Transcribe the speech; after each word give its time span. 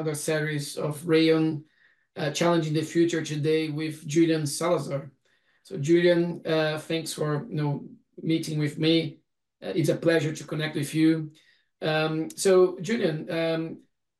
another 0.00 0.14
series 0.14 0.78
of 0.78 1.06
Rayon 1.06 1.62
uh, 2.16 2.30
challenging 2.30 2.72
the 2.72 2.80
future 2.80 3.22
today 3.22 3.68
with 3.68 4.06
Julian 4.06 4.46
Salazar. 4.46 5.10
So 5.62 5.76
Julian, 5.76 6.40
uh, 6.46 6.78
thanks 6.78 7.12
for 7.12 7.46
you 7.50 7.56
know 7.56 7.84
meeting 8.22 8.58
with 8.58 8.78
me. 8.78 9.18
Uh, 9.62 9.74
it's 9.78 9.90
a 9.90 9.96
pleasure 10.06 10.34
to 10.34 10.44
connect 10.44 10.74
with 10.74 10.94
you. 10.94 11.32
Um, 11.82 12.30
so 12.30 12.78
Julian, 12.80 13.30
um, 13.30 13.62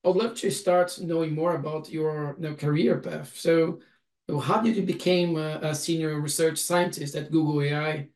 I'd 0.04 0.16
love 0.22 0.34
to 0.40 0.50
start 0.50 0.98
knowing 1.00 1.34
more 1.34 1.54
about 1.54 1.88
your 1.88 2.36
you 2.38 2.50
know, 2.50 2.54
career 2.54 2.98
path. 2.98 3.32
So 3.34 3.80
how 4.28 4.60
did 4.60 4.76
you 4.76 4.82
become 4.82 5.36
a, 5.36 5.60
a 5.70 5.74
senior 5.74 6.20
research 6.20 6.58
scientist 6.58 7.14
at 7.14 7.32
Google 7.32 7.62
AI? 7.62 8.08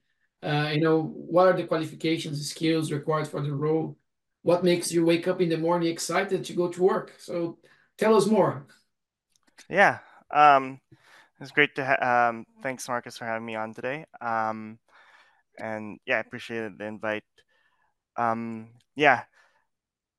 Uh, 0.43 0.69
you 0.75 0.83
know, 0.83 1.01
what 1.33 1.47
are 1.49 1.57
the 1.57 1.65
qualifications, 1.67 2.51
skills 2.51 2.93
required 2.93 3.27
for 3.27 3.41
the 3.41 3.55
role? 3.55 3.97
What 4.45 4.63
makes 4.63 4.93
you 4.93 5.05
wake 5.05 5.27
up 5.27 5.41
in 5.43 5.49
the 5.51 5.59
morning 5.59 5.91
excited 5.91 6.45
to 6.45 6.55
go 6.55 6.69
to 6.69 6.83
work? 6.85 7.15
So 7.19 7.59
tell 7.99 8.17
us 8.17 8.27
more. 8.29 8.67
Yeah, 9.69 9.99
um, 10.31 10.81
it's 11.41 11.51
great 11.51 11.75
to. 11.77 11.85
Ha- 11.85 12.29
um, 12.31 12.47
thanks, 12.63 12.89
Marcus, 12.89 13.19
for 13.19 13.25
having 13.25 13.47
me 13.47 13.55
on 13.57 13.75
today. 13.75 14.07
Um, 14.21 14.79
and 15.59 15.99
yeah, 16.07 16.17
I 16.19 16.21
appreciate 16.21 16.79
the 16.79 16.87
invite. 16.87 17.25
Um, 18.17 18.71
yeah, 18.97 19.25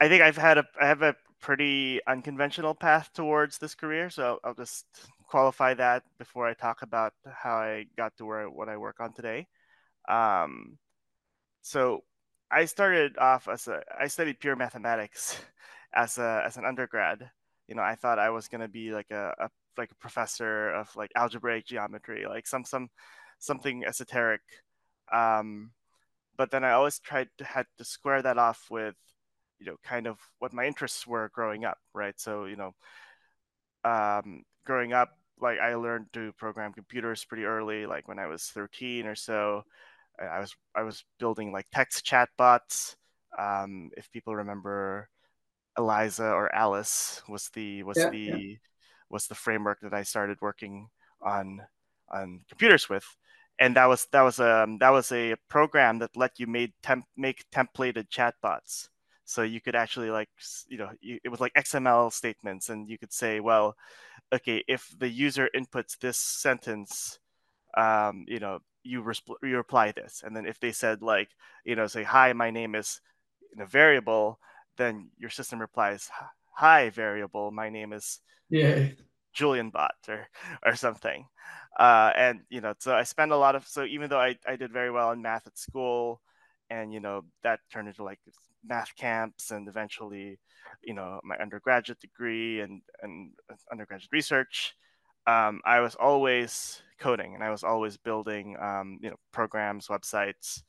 I 0.02 0.09
think 0.09 0.22
I've 0.23 0.38
had 0.38 0.58
a 0.58 0.66
I 0.81 0.88
have 0.88 1.02
a 1.02 1.16
pretty 1.42 2.02
unconventional 2.08 2.76
path 2.76 3.12
towards 3.14 3.58
this 3.58 3.76
career, 3.76 4.09
so 4.09 4.40
I'll 4.44 4.53
just 4.53 4.86
qualify 5.28 5.73
that 5.76 6.03
before 6.20 6.48
I 6.48 6.53
talk 6.53 6.81
about 6.81 7.14
how 7.34 7.56
I 7.58 7.88
got 7.98 8.18
to 8.18 8.26
where 8.26 8.50
what 8.50 8.70
I 8.70 8.78
work 8.78 9.00
on 9.00 9.14
today. 9.14 9.48
Um, 10.09 10.78
so 11.62 12.03
I 12.52 12.66
started 12.66 13.18
off 13.18 13.48
as 13.48 13.68
a 13.68 13.82
I 14.00 14.08
studied 14.08 14.40
pure 14.40 14.56
mathematics 14.56 15.38
as 15.94 16.18
a 16.18 16.44
as 16.46 16.58
an 16.58 16.66
undergrad. 16.66 17.30
You 17.68 17.76
know, 17.76 17.82
I 17.82 17.96
thought 17.96 18.20
I 18.20 18.30
was 18.30 18.48
gonna 18.48 18.68
be 18.68 18.92
like 18.92 19.12
a, 19.12 19.34
a 19.40 19.50
like 19.78 19.92
a 19.92 19.96
professor 19.96 20.70
of 20.72 20.96
like 20.96 21.12
algebraic 21.16 21.66
geometry, 21.66 22.26
like 22.28 22.48
some 22.48 22.64
some 22.66 22.90
something 23.40 23.84
esoteric. 23.86 24.42
Um, 25.12 25.72
but 26.38 26.52
then 26.52 26.64
I 26.64 26.74
always 26.74 27.00
tried 27.00 27.30
to 27.40 27.46
had 27.46 27.68
to 27.80 27.86
square 27.86 28.22
that 28.24 28.38
off 28.40 28.68
with, 28.72 28.96
you 29.59 29.68
know, 29.68 29.78
kind 29.84 30.08
of 30.08 30.20
what 30.40 30.54
my 30.54 30.66
interests 30.66 31.08
were 31.08 31.32
growing 31.34 31.66
up, 31.66 31.80
right? 31.94 32.20
So 32.20 32.46
you 32.46 32.58
know, 32.58 32.74
um, 33.84 34.44
growing 34.66 34.94
up, 34.94 35.09
like 35.40 35.59
I 35.59 35.76
learned 35.76 36.08
to 36.14 36.32
program 36.34 36.74
computers 36.74 37.26
pretty 37.26 37.46
early, 37.46 37.86
like 37.86 38.08
when 38.08 38.20
I 38.20 38.28
was 38.28 38.44
13 38.46 39.06
or 39.06 39.16
so. 39.16 39.64
I 40.20 40.40
was 40.40 40.56
I 40.76 40.84
was 40.84 41.04
building 41.20 41.52
like 41.52 41.68
text 41.74 42.06
chatbots. 42.06 42.96
Um, 43.38 43.90
if 43.98 44.12
people 44.12 44.36
remember, 44.36 45.10
Eliza 45.78 46.26
or 46.26 46.54
Alice 46.54 47.22
was 47.28 47.50
the 47.54 47.84
was 47.84 47.98
yeah, 47.98 48.10
the 48.10 48.20
yeah. 48.20 48.56
was 49.10 49.28
the 49.28 49.36
framework 49.36 49.80
that 49.82 49.94
I 49.94 50.04
started 50.04 50.38
working 50.42 50.90
on 51.22 51.62
on 52.12 52.42
computers 52.48 52.90
with, 52.90 53.06
and 53.60 53.76
that 53.76 53.86
was 53.86 54.08
that 54.12 54.22
was 54.22 54.40
a 54.40 54.64
um, 54.64 54.78
that 54.80 54.92
was 54.92 55.12
a 55.12 55.36
program 55.50 56.00
that 56.00 56.16
let 56.16 56.40
you 56.40 56.48
made 56.48 56.74
temp, 56.82 57.06
make 57.18 57.46
templated 57.52 58.10
chatbots. 58.10 58.90
So 59.26 59.42
you 59.42 59.60
could 59.60 59.76
actually 59.76 60.12
like 60.12 60.30
you 60.68 60.78
know 60.78 60.90
you, 61.02 61.20
it 61.24 61.30
was 61.30 61.40
like 61.40 61.54
XML 61.54 62.12
statements, 62.14 62.70
and 62.70 62.90
you 62.90 62.98
could 62.98 63.14
say, 63.14 63.40
well, 63.40 63.75
okay, 64.34 64.64
if 64.68 64.94
the 64.98 65.09
user 65.09 65.50
inputs 65.56 65.98
this 66.00 66.18
sentence, 66.18 67.20
um, 67.75 68.25
you 68.28 68.40
know, 68.40 68.59
you, 68.85 69.01
resp- 69.03 69.41
you 69.44 69.57
reply 69.57 69.91
this. 69.91 70.23
And 70.25 70.35
then 70.35 70.46
if 70.46 70.59
they 70.59 70.72
said 70.72 71.01
like 71.01 71.29
you 71.66 71.75
know 71.75 71.88
say 71.88 72.03
hi 72.03 72.34
my 72.34 72.51
name 72.51 72.75
is 72.75 73.01
in 73.53 73.62
a 73.62 73.66
variable 73.66 74.40
then 74.78 75.09
your 75.18 75.29
system 75.29 75.59
replies 75.59 76.09
hi 76.53 76.90
variable 76.90 77.51
my 77.51 77.69
name 77.69 77.94
is 77.94 78.19
yeah. 78.50 78.90
Julian 79.34 79.69
bot 79.69 79.95
or 80.07 80.28
or 80.66 80.75
something. 80.75 81.28
Uh, 81.78 82.12
and 82.16 82.41
you 82.50 82.62
know 82.62 82.74
so 82.79 82.95
i 82.95 83.03
spend 83.03 83.34
a 83.34 83.38
lot 83.38 83.56
of 83.56 83.68
so 83.68 83.84
even 83.84 84.09
though 84.09 84.19
I, 84.19 84.38
I 84.47 84.56
did 84.56 84.72
very 84.72 84.91
well 84.91 85.12
in 85.12 85.22
math 85.22 85.45
at 85.45 85.57
school 85.57 86.22
and 86.69 86.94
you 86.94 87.01
know 87.01 87.24
that 87.44 87.59
turned 87.72 87.90
into 87.90 88.03
like 88.03 88.19
math 88.63 88.95
camps 88.95 89.51
and 89.51 89.68
eventually 89.68 90.40
you 90.84 90.94
know 90.94 91.19
my 91.24 91.35
undergraduate 91.38 92.00
degree 92.00 92.62
and 92.62 92.81
and 93.01 93.31
undergraduate 93.72 94.12
research 94.12 94.75
um, 95.28 95.62
I 95.66 95.80
was 95.80 95.96
always 95.96 96.81
coding 97.00 97.36
and 97.36 97.44
I 97.44 97.52
was 97.52 97.63
always 97.63 97.97
building, 97.97 98.58
um, 98.59 99.00
you 99.02 99.09
know, 99.09 99.18
programs, 99.31 99.88
websites, 99.88 100.63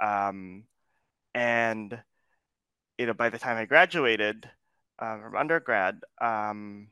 um, 0.00 0.64
and 1.34 1.98
you 2.98 3.06
know, 3.06 3.14
by 3.14 3.28
the 3.28 3.38
time 3.38 3.56
I 3.56 3.66
graduated 3.66 4.48
uh, 4.98 5.18
from 5.18 5.36
undergrad, 5.36 6.00
um, 6.20 6.88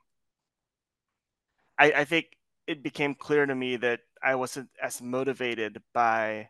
I, 1.78 1.92
I 1.92 2.04
think 2.04 2.26
it 2.66 2.82
became 2.82 3.14
clear 3.14 3.46
to 3.46 3.54
me 3.54 3.76
that 3.76 4.00
I 4.22 4.34
wasn't 4.34 4.68
as 4.82 5.00
motivated 5.02 5.82
by 5.92 6.48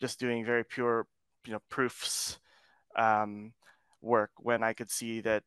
just 0.00 0.18
doing 0.20 0.44
very 0.44 0.64
pure, 0.64 1.06
you 1.46 1.52
know, 1.52 1.62
proofs 1.68 2.38
um, 2.96 3.52
work 4.00 4.30
when 4.38 4.62
I 4.62 4.72
could 4.72 4.90
see 4.90 5.20
that 5.22 5.44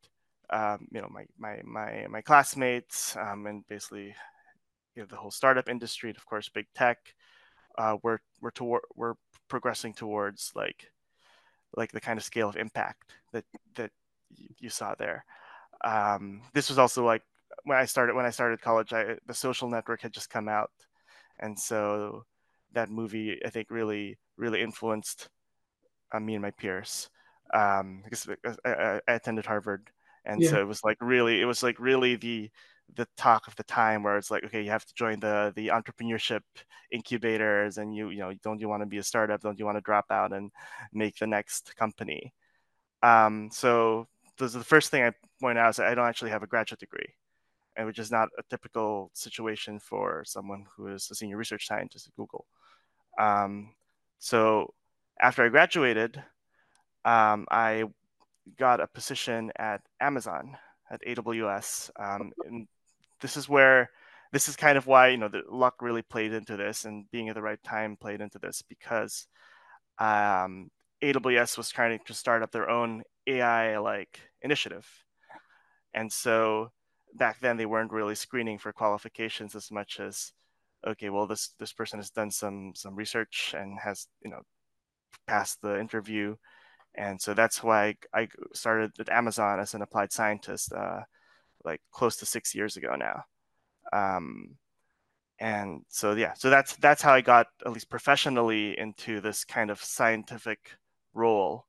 um, 0.50 0.88
you 0.92 1.02
know 1.02 1.10
my 1.12 1.26
my 1.38 1.62
my 1.64 2.08
my 2.10 2.22
classmates 2.22 3.16
um, 3.18 3.46
and 3.46 3.68
basically 3.68 4.16
you 5.00 5.04
know, 5.06 5.08
the 5.10 5.16
whole 5.16 5.32
startup 5.32 5.70
industry 5.70 6.10
and 6.10 6.18
of 6.18 6.26
course 6.26 6.50
big 6.50 6.66
tech 6.76 6.98
uh, 7.78 7.96
we're 8.04 8.20
we're 8.42 8.52
toward 8.52 8.82
we're 8.96 9.14
progressing 9.48 9.94
towards 9.94 10.52
like 10.56 10.92
like 11.78 11.94
the 11.94 12.02
kind 12.02 12.18
of 12.18 12.26
scale 12.26 12.50
of 12.50 12.58
impact 12.58 13.14
that 13.32 13.46
that 13.76 13.92
you 14.58 14.70
saw 14.70 14.94
there. 14.96 15.24
Um, 15.86 16.42
this 16.54 16.68
was 16.68 16.78
also 16.78 17.06
like 17.06 17.24
when 17.64 17.78
I 17.78 17.86
started 17.86 18.16
when 18.16 18.26
I 18.26 18.32
started 18.32 18.60
college 18.60 18.92
I, 18.92 19.16
the 19.26 19.34
social 19.34 19.70
network 19.70 20.02
had 20.02 20.12
just 20.12 20.30
come 20.30 20.50
out. 20.50 20.72
And 21.40 21.58
so 21.58 22.26
that 22.74 22.90
movie 22.90 23.40
I 23.46 23.50
think 23.50 23.72
really 23.72 24.18
really 24.36 24.62
influenced 24.62 25.30
uh, 26.12 26.20
me 26.20 26.36
and 26.36 26.42
my 26.42 26.52
peers. 26.52 27.10
Um, 27.54 28.02
because 28.04 28.28
I, 28.66 29.00
I 29.08 29.14
attended 29.14 29.46
Harvard. 29.46 29.90
And 30.26 30.42
yeah. 30.42 30.50
so 30.50 30.60
it 30.60 30.68
was 30.68 30.84
like 30.84 30.98
really 31.00 31.40
it 31.40 31.46
was 31.46 31.64
like 31.64 31.80
really 31.80 32.18
the 32.18 32.52
the 32.96 33.08
talk 33.18 33.48
of 33.48 33.56
the 33.56 33.64
time 33.64 34.04
where 34.04 34.18
it's 34.18 34.32
like 34.32 34.44
okay 34.44 34.62
you 34.62 34.70
have 34.70 34.86
to 34.86 34.94
join 34.94 35.20
the 35.20 35.54
the 35.56 35.68
entrepreneurship 35.68 36.42
incubators 36.92 37.78
and 37.78 37.96
you 37.96 38.10
you 38.10 38.20
know 38.20 38.34
don't 38.44 38.60
you 38.60 38.70
want 38.70 38.82
to 38.82 38.88
be 38.88 38.98
a 38.98 39.04
startup 39.04 39.42
don't 39.42 39.60
you 39.60 39.66
want 39.66 39.78
to 39.78 39.82
drop 39.82 40.06
out 40.10 40.34
and 40.34 40.52
make 40.94 41.18
the 41.18 41.28
next 41.28 41.76
company 41.76 42.34
um, 43.04 43.50
so 43.52 44.08
this 44.38 44.54
the 44.54 44.64
first 44.64 44.90
thing 44.90 45.04
i 45.04 45.12
point 45.42 45.58
out 45.58 45.70
is 45.70 45.76
that 45.78 45.88
i 45.88 45.96
don't 45.96 46.08
actually 46.08 46.32
have 46.32 46.44
a 46.44 46.48
graduate 46.48 46.80
degree 46.80 47.14
and 47.78 47.86
which 47.86 48.00
is 48.00 48.12
not 48.12 48.30
a 48.38 48.44
typical 48.50 49.10
situation 49.14 49.80
for 49.80 50.24
someone 50.26 50.66
who 50.76 50.88
is 50.88 51.10
a 51.12 51.16
senior 51.16 51.38
research 51.38 51.68
scientist 51.68 52.08
at 52.08 52.16
google 52.16 52.46
um, 53.20 53.74
so 54.18 54.74
after 55.22 55.46
i 55.46 55.50
graduated 55.50 56.22
um, 57.06 57.46
i 57.52 57.84
got 58.58 58.80
a 58.80 58.88
position 58.88 59.52
at 59.58 59.82
Amazon 60.00 60.58
at 60.92 61.02
AWS. 61.06 61.92
Um, 62.00 62.32
and 62.46 62.68
this 63.22 63.38
is 63.38 63.50
where 63.50 63.90
this 64.32 64.48
is 64.48 64.56
kind 64.56 64.78
of 64.78 64.88
why 64.88 65.10
you 65.10 65.18
know 65.18 65.28
the 65.28 65.44
luck 65.50 65.82
really 65.82 66.02
played 66.02 66.34
into 66.34 66.58
this 66.58 66.86
and 66.86 67.10
being 67.12 67.30
at 67.30 67.36
the 67.36 67.42
right 67.42 67.62
time 67.64 67.98
played 67.98 68.22
into 68.22 68.40
this 68.40 68.62
because 68.62 69.28
um, 70.00 70.70
AWS 71.04 71.58
was 71.58 71.70
trying 71.70 72.00
to 72.06 72.14
start 72.14 72.44
up 72.44 72.52
their 72.52 72.70
own 72.70 73.04
AI 73.28 73.78
like 73.80 74.20
initiative, 74.42 74.88
and 75.94 76.12
so 76.12 76.72
back 77.16 77.40
then 77.40 77.58
they 77.58 77.66
weren't 77.66 77.92
really 77.92 78.16
screening 78.16 78.60
for 78.60 78.72
qualifications 78.72 79.56
as 79.56 79.72
much 79.72 80.00
as 80.00 80.32
okay 80.88 81.10
well 81.10 81.28
this 81.28 81.50
this 81.60 81.74
person 81.74 82.00
has 82.00 82.10
done 82.10 82.32
some 82.32 82.72
some 82.76 82.96
research 82.96 83.54
and 83.58 83.78
has 83.80 84.08
you 84.24 84.30
know 84.30 84.42
passed 85.28 85.62
the 85.62 85.80
interview. 85.80 86.36
And 86.96 87.22
so 87.22 87.34
that's 87.34 87.64
why 87.64 87.96
I, 88.14 88.28
started 88.54 88.92
at 89.00 89.10
Amazon 89.10 89.60
as 89.60 89.74
an 89.74 89.82
applied 89.82 90.12
scientist, 90.12 90.74
uh, 90.74 91.02
like 91.64 91.82
close 91.92 92.18
to 92.18 92.26
six 92.26 92.56
years 92.56 92.78
ago 92.78 92.96
now. 92.96 93.24
Um, 93.92 94.58
and 95.40 95.82
so 95.90 96.14
yeah, 96.14 96.34
so 96.34 96.50
that's 96.50 96.76
that's 96.78 97.02
how 97.02 97.14
I 97.14 97.22
got 97.22 97.48
at 97.66 97.72
least 97.72 97.90
professionally 97.90 98.78
into 98.78 99.22
this 99.22 99.46
kind 99.46 99.72
of 99.72 99.82
scientific 99.82 100.60
role 101.14 101.66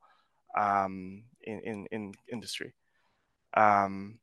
um, 0.58 1.22
in, 1.42 1.60
in 1.60 1.86
in 1.92 2.14
industry. 2.32 2.74
Um, 3.56 4.18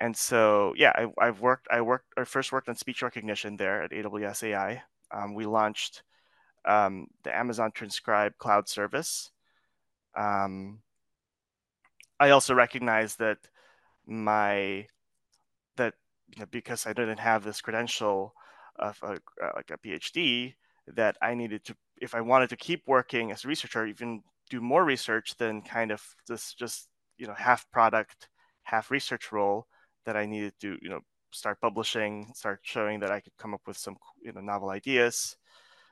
and 0.00 0.16
so 0.16 0.74
yeah, 0.76 0.92
I, 1.18 1.26
have 1.26 1.40
worked. 1.40 1.66
I 1.70 1.80
worked. 1.80 2.06
I 2.16 2.24
first 2.24 2.52
worked 2.52 2.68
on 2.68 2.76
speech 2.76 3.02
recognition 3.02 3.56
there 3.56 3.82
at 3.82 3.90
AWS 3.90 4.44
AI. 4.44 4.82
Um, 5.10 5.34
we 5.34 5.46
launched 5.46 6.02
um, 6.64 7.08
the 7.24 7.34
Amazon 7.34 7.70
Transcribe 7.72 8.36
cloud 8.38 8.68
service, 8.68 9.30
um, 10.16 10.80
I 12.18 12.30
also 12.30 12.54
recognize 12.54 13.16
that 13.16 13.38
my 14.06 14.86
you 16.28 16.40
know, 16.40 16.46
because 16.50 16.86
I 16.86 16.92
didn't 16.92 17.18
have 17.18 17.44
this 17.44 17.60
credential 17.60 18.34
of 18.78 18.98
a, 19.02 19.18
uh, 19.42 19.52
like 19.56 19.70
a 19.70 19.78
PhD, 19.78 20.54
that 20.94 21.16
I 21.20 21.34
needed 21.34 21.64
to, 21.64 21.76
if 22.00 22.14
I 22.14 22.20
wanted 22.20 22.50
to 22.50 22.56
keep 22.56 22.82
working 22.86 23.32
as 23.32 23.44
a 23.44 23.48
researcher, 23.48 23.86
even 23.86 24.22
do 24.50 24.60
more 24.60 24.84
research 24.84 25.36
than 25.36 25.62
kind 25.62 25.90
of 25.90 26.02
this 26.28 26.54
just 26.54 26.88
you 27.18 27.26
know 27.26 27.34
half 27.34 27.68
product, 27.70 28.28
half 28.62 28.90
research 28.90 29.32
role 29.32 29.66
that 30.04 30.16
I 30.16 30.26
needed 30.26 30.54
to 30.60 30.78
you 30.80 30.88
know 30.88 31.00
start 31.32 31.60
publishing, 31.60 32.32
start 32.34 32.60
showing 32.62 33.00
that 33.00 33.10
I 33.10 33.20
could 33.20 33.36
come 33.38 33.54
up 33.54 33.62
with 33.66 33.76
some 33.76 33.96
you 34.22 34.32
know 34.32 34.40
novel 34.40 34.70
ideas. 34.70 35.36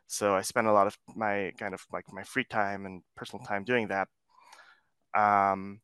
So 0.06 0.34
I 0.34 0.42
spent 0.42 0.66
a 0.66 0.72
lot 0.72 0.86
of 0.86 0.96
my 1.16 1.52
kind 1.58 1.74
of 1.74 1.84
like 1.92 2.04
my 2.12 2.22
free 2.24 2.44
time 2.44 2.86
and 2.86 3.02
personal 3.16 3.44
time 3.44 3.64
doing 3.64 3.88
that. 3.88 4.08
Um, 5.14 5.80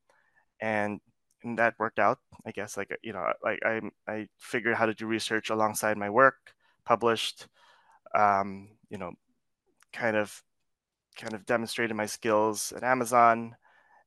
and, 0.60 1.00
and 1.42 1.58
that 1.58 1.78
worked 1.78 1.98
out, 1.98 2.18
I 2.46 2.50
guess. 2.50 2.76
Like 2.76 2.96
you 3.02 3.12
know, 3.12 3.32
like 3.42 3.60
I 3.64 3.80
I 4.06 4.28
figured 4.38 4.76
how 4.76 4.86
to 4.86 4.94
do 4.94 5.06
research 5.06 5.50
alongside 5.50 5.96
my 5.96 6.10
work, 6.10 6.54
published, 6.84 7.46
um, 8.14 8.68
you 8.88 8.98
know, 8.98 9.12
kind 9.92 10.16
of 10.16 10.42
kind 11.16 11.34
of 11.34 11.46
demonstrated 11.46 11.96
my 11.96 12.06
skills 12.06 12.72
at 12.76 12.84
Amazon, 12.84 13.56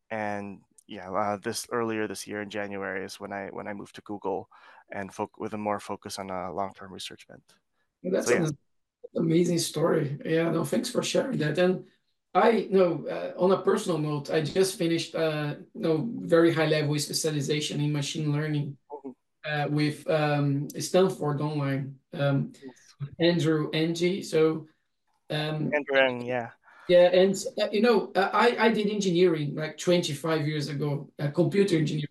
and 0.09 0.61
yeah, 0.87 1.11
uh, 1.11 1.37
this 1.37 1.67
earlier 1.71 2.07
this 2.07 2.27
year 2.27 2.41
in 2.41 2.49
January 2.49 3.05
is 3.05 3.19
when 3.19 3.31
I 3.31 3.47
when 3.51 3.67
I 3.67 3.73
moved 3.73 3.95
to 3.95 4.01
Google 4.01 4.49
and 4.91 5.13
fo- 5.13 5.31
with 5.37 5.53
a 5.53 5.57
more 5.57 5.79
focus 5.79 6.19
on 6.19 6.29
a 6.29 6.51
long 6.53 6.73
term 6.73 6.91
research 6.93 7.27
bent. 7.27 7.43
That's 8.03 8.27
so, 8.27 8.33
yeah. 8.33 8.45
an 8.45 8.57
amazing 9.15 9.59
story. 9.59 10.19
Yeah, 10.25 10.51
no, 10.51 10.63
thanks 10.65 10.89
for 10.89 11.01
sharing 11.01 11.37
that. 11.39 11.57
And 11.57 11.85
I 12.35 12.67
know 12.71 13.05
uh, 13.07 13.39
on 13.41 13.51
a 13.51 13.61
personal 13.61 13.99
note, 13.99 14.31
I 14.31 14.41
just 14.41 14.77
finished 14.77 15.13
uh, 15.15 15.55
you 15.73 15.81
know 15.81 16.09
very 16.15 16.51
high 16.51 16.65
level 16.65 16.97
specialization 16.97 17.79
in 17.79 17.91
machine 17.91 18.31
learning 18.31 18.77
mm-hmm. 18.91 19.11
uh, 19.45 19.67
with 19.67 20.09
um, 20.09 20.67
Stanford 20.79 21.41
Online, 21.41 21.95
um, 22.13 22.53
Andrew 23.19 23.69
Ng. 23.73 24.23
So 24.23 24.67
um, 25.29 25.71
Andrew, 25.73 26.25
yeah. 26.25 26.49
Yeah, 26.89 27.09
and 27.13 27.35
uh, 27.61 27.69
you 27.71 27.81
know, 27.81 28.11
uh, 28.15 28.29
I 28.33 28.57
I 28.59 28.69
did 28.69 28.89
engineering 28.89 29.55
like 29.55 29.77
25 29.77 30.47
years 30.47 30.67
ago, 30.67 31.09
uh, 31.19 31.29
computer 31.29 31.77
engineering, 31.77 32.09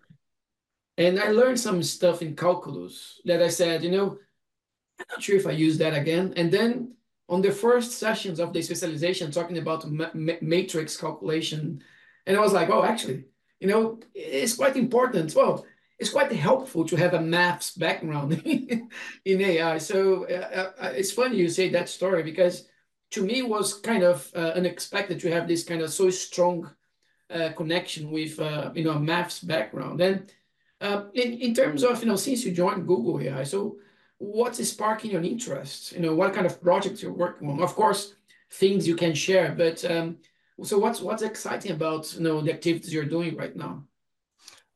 and 0.97 1.19
I 1.19 1.29
learned 1.29 1.59
some 1.59 1.83
stuff 1.83 2.21
in 2.21 2.35
calculus 2.35 3.21
that 3.25 3.41
I 3.41 3.49
said, 3.49 3.83
you 3.83 3.91
know, 3.91 4.17
I'm 4.99 5.05
not 5.11 5.21
sure 5.21 5.35
if 5.35 5.45
I 5.45 5.51
use 5.51 5.77
that 5.77 5.93
again. 5.93 6.33
And 6.37 6.51
then 6.51 6.95
on 7.29 7.41
the 7.41 7.51
first 7.51 7.93
sessions 7.93 8.39
of 8.39 8.53
the 8.53 8.61
specialization, 8.61 9.31
talking 9.31 9.57
about 9.57 9.89
ma 9.89 10.07
ma 10.13 10.33
matrix 10.41 10.97
calculation, 10.97 11.83
and 12.25 12.37
I 12.37 12.39
was 12.41 12.53
like, 12.53 12.69
oh, 12.69 12.83
actually, 12.83 13.25
you 13.59 13.67
know, 13.67 13.99
it's 14.13 14.55
quite 14.55 14.75
important. 14.75 15.33
Well, 15.35 15.65
it's 15.99 16.09
quite 16.09 16.31
helpful 16.31 16.85
to 16.85 16.95
have 16.97 17.13
a 17.13 17.21
maths 17.21 17.71
background 17.71 18.33
in 19.25 19.41
AI. 19.41 19.77
So 19.77 20.25
uh, 20.25 20.71
uh, 20.79 20.91
it's 20.95 21.11
funny 21.11 21.37
you 21.37 21.49
say 21.49 21.69
that 21.69 21.89
story 21.89 22.23
because 22.23 22.67
to 23.11 23.23
me 23.23 23.41
was 23.41 23.75
kind 23.75 24.03
of 24.03 24.29
uh, 24.35 24.53
unexpected 24.55 25.19
to 25.21 25.31
have 25.31 25.47
this 25.47 25.63
kind 25.63 25.81
of 25.81 25.93
so 25.93 26.09
strong 26.09 26.69
uh, 27.29 27.49
connection 27.55 28.11
with 28.11 28.39
uh, 28.39 28.71
you 28.75 28.83
know 28.83 28.99
maths 28.99 29.39
background. 29.39 30.01
And 30.01 30.31
uh, 30.81 31.05
in 31.13 31.33
in 31.33 31.53
terms 31.53 31.83
of 31.83 32.01
you 32.01 32.07
know 32.07 32.15
since 32.17 32.43
you 32.43 32.51
joined 32.51 32.87
Google 32.87 33.21
AI, 33.21 33.43
so 33.43 33.77
what's 34.23 34.65
sparking 34.67 35.11
your 35.11 35.21
interest? 35.21 35.91
You 35.91 35.99
know 35.99 36.15
what 36.15 36.33
kind 36.33 36.45
of 36.45 36.61
projects 36.61 37.01
you're 37.01 37.13
working 37.13 37.49
on? 37.49 37.61
Of 37.61 37.75
course, 37.75 38.15
things 38.51 38.87
you 38.87 38.95
can 38.95 39.13
share, 39.13 39.53
but 39.55 39.83
um, 39.89 40.17
so 40.63 40.77
what's 40.77 41.01
what's 41.01 41.23
exciting 41.23 41.71
about 41.71 42.13
you 42.15 42.21
know 42.21 42.41
the 42.41 42.53
activities 42.53 42.93
you're 42.93 43.05
doing 43.05 43.35
right 43.35 43.55
now? 43.55 43.83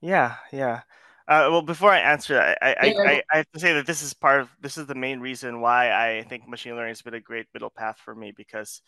Yeah, 0.02 0.36
yeah. 0.52 0.82
Uh, 1.28 1.48
well, 1.52 1.62
before 1.62 1.92
I 1.92 2.00
answer, 2.00 2.40
I, 2.40 2.76
I, 2.80 2.86
yeah. 2.86 3.02
I, 3.02 3.24
I, 3.34 3.38
have 3.38 3.52
to 3.52 3.60
say 3.60 3.74
that 3.74 3.86
this 3.86 4.02
is 4.02 4.14
part 4.14 4.40
of 4.40 4.50
this 4.62 4.78
is 4.78 4.88
the 4.88 4.96
main 4.96 5.20
reason 5.20 5.60
why 5.60 5.92
I 5.92 6.24
think 6.24 6.48
machine 6.48 6.76
learning 6.76 6.92
has 6.92 7.02
been 7.02 7.16
a 7.16 7.20
great 7.20 7.48
middle 7.54 7.70
path 7.70 7.98
for 8.04 8.16
me 8.16 8.32
because, 8.36 8.82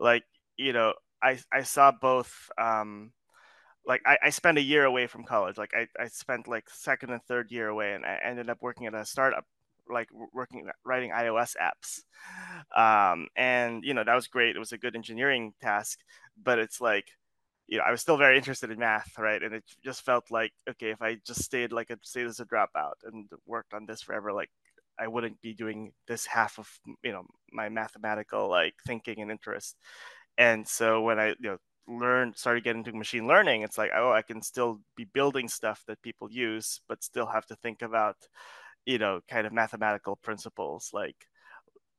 like 0.00 0.24
you 0.56 0.72
know, 0.72 0.94
I 1.22 1.38
I 1.52 1.62
saw 1.62 1.92
both. 1.92 2.32
Um, 2.58 3.12
like 3.86 4.00
I, 4.06 4.16
I 4.24 4.30
spent 4.30 4.58
a 4.58 4.62
year 4.62 4.84
away 4.84 5.06
from 5.06 5.24
college. 5.24 5.58
Like 5.58 5.72
I, 5.74 5.86
I 6.02 6.08
spent 6.08 6.48
like 6.48 6.70
second 6.70 7.10
and 7.10 7.22
third 7.24 7.50
year 7.50 7.68
away, 7.68 7.92
and 7.92 8.04
I 8.04 8.18
ended 8.24 8.48
up 8.48 8.58
working 8.60 8.86
at 8.86 8.94
a 8.94 9.04
startup, 9.04 9.44
like 9.88 10.08
working 10.32 10.66
writing 10.84 11.10
iOS 11.10 11.54
apps. 11.60 12.02
Um, 12.76 13.28
and 13.36 13.84
you 13.84 13.94
know 13.94 14.04
that 14.04 14.14
was 14.14 14.28
great. 14.28 14.56
It 14.56 14.60
was 14.60 14.72
a 14.72 14.78
good 14.78 14.96
engineering 14.96 15.52
task, 15.60 16.00
but 16.42 16.58
it's 16.58 16.80
like 16.80 17.06
you 17.66 17.78
know, 17.78 17.84
I 17.84 17.90
was 17.90 18.00
still 18.02 18.16
very 18.18 18.36
interested 18.36 18.70
in 18.70 18.78
math, 18.78 19.18
right? 19.18 19.42
And 19.42 19.54
it 19.54 19.64
just 19.82 20.02
felt 20.04 20.30
like, 20.30 20.52
okay, 20.68 20.90
if 20.90 21.00
I 21.00 21.16
just 21.26 21.42
stayed 21.42 21.72
like 21.72 21.90
a 21.90 21.98
stayed 22.02 22.26
as 22.26 22.40
a 22.40 22.44
dropout 22.44 22.94
and 23.04 23.26
worked 23.46 23.72
on 23.72 23.86
this 23.86 24.02
forever, 24.02 24.32
like 24.32 24.50
I 24.98 25.08
wouldn't 25.08 25.40
be 25.40 25.54
doing 25.54 25.92
this 26.06 26.26
half 26.26 26.58
of 26.58 26.68
you 27.02 27.12
know 27.12 27.26
my 27.52 27.68
mathematical 27.68 28.48
like 28.48 28.74
thinking 28.86 29.22
and 29.22 29.30
interest. 29.30 29.76
And 30.38 30.66
so 30.68 31.02
when 31.02 31.18
I 31.20 31.28
you 31.30 31.34
know 31.40 31.58
learned 31.86 32.36
started 32.36 32.64
getting 32.64 32.84
into 32.84 32.92
machine 32.96 33.26
learning, 33.26 33.62
it's 33.62 33.78
like, 33.78 33.90
oh, 33.94 34.12
I 34.12 34.22
can 34.22 34.42
still 34.42 34.80
be 34.96 35.04
building 35.04 35.48
stuff 35.48 35.82
that 35.86 36.02
people 36.02 36.30
use, 36.30 36.80
but 36.88 37.02
still 37.04 37.26
have 37.26 37.46
to 37.46 37.56
think 37.56 37.82
about, 37.82 38.16
you 38.86 38.98
know, 38.98 39.20
kind 39.28 39.46
of 39.46 39.52
mathematical 39.52 40.16
principles 40.16 40.90
like 40.92 41.16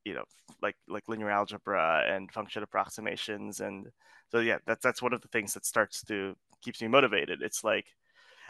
you 0.04 0.14
know 0.14 0.24
like 0.62 0.76
like 0.88 1.04
linear 1.08 1.30
algebra 1.30 2.04
and 2.08 2.32
function 2.32 2.64
approximations. 2.64 3.60
And 3.60 3.88
so 4.32 4.40
yeah 4.40 4.58
that's 4.66 4.84
that's 4.84 5.02
one 5.02 5.14
of 5.14 5.22
the 5.22 5.28
things 5.30 5.54
that 5.54 5.66
starts 5.66 6.04
to 6.06 6.36
keeps 6.64 6.82
me 6.82 6.88
motivated. 6.88 7.42
It's 7.42 7.64
like 7.64 7.86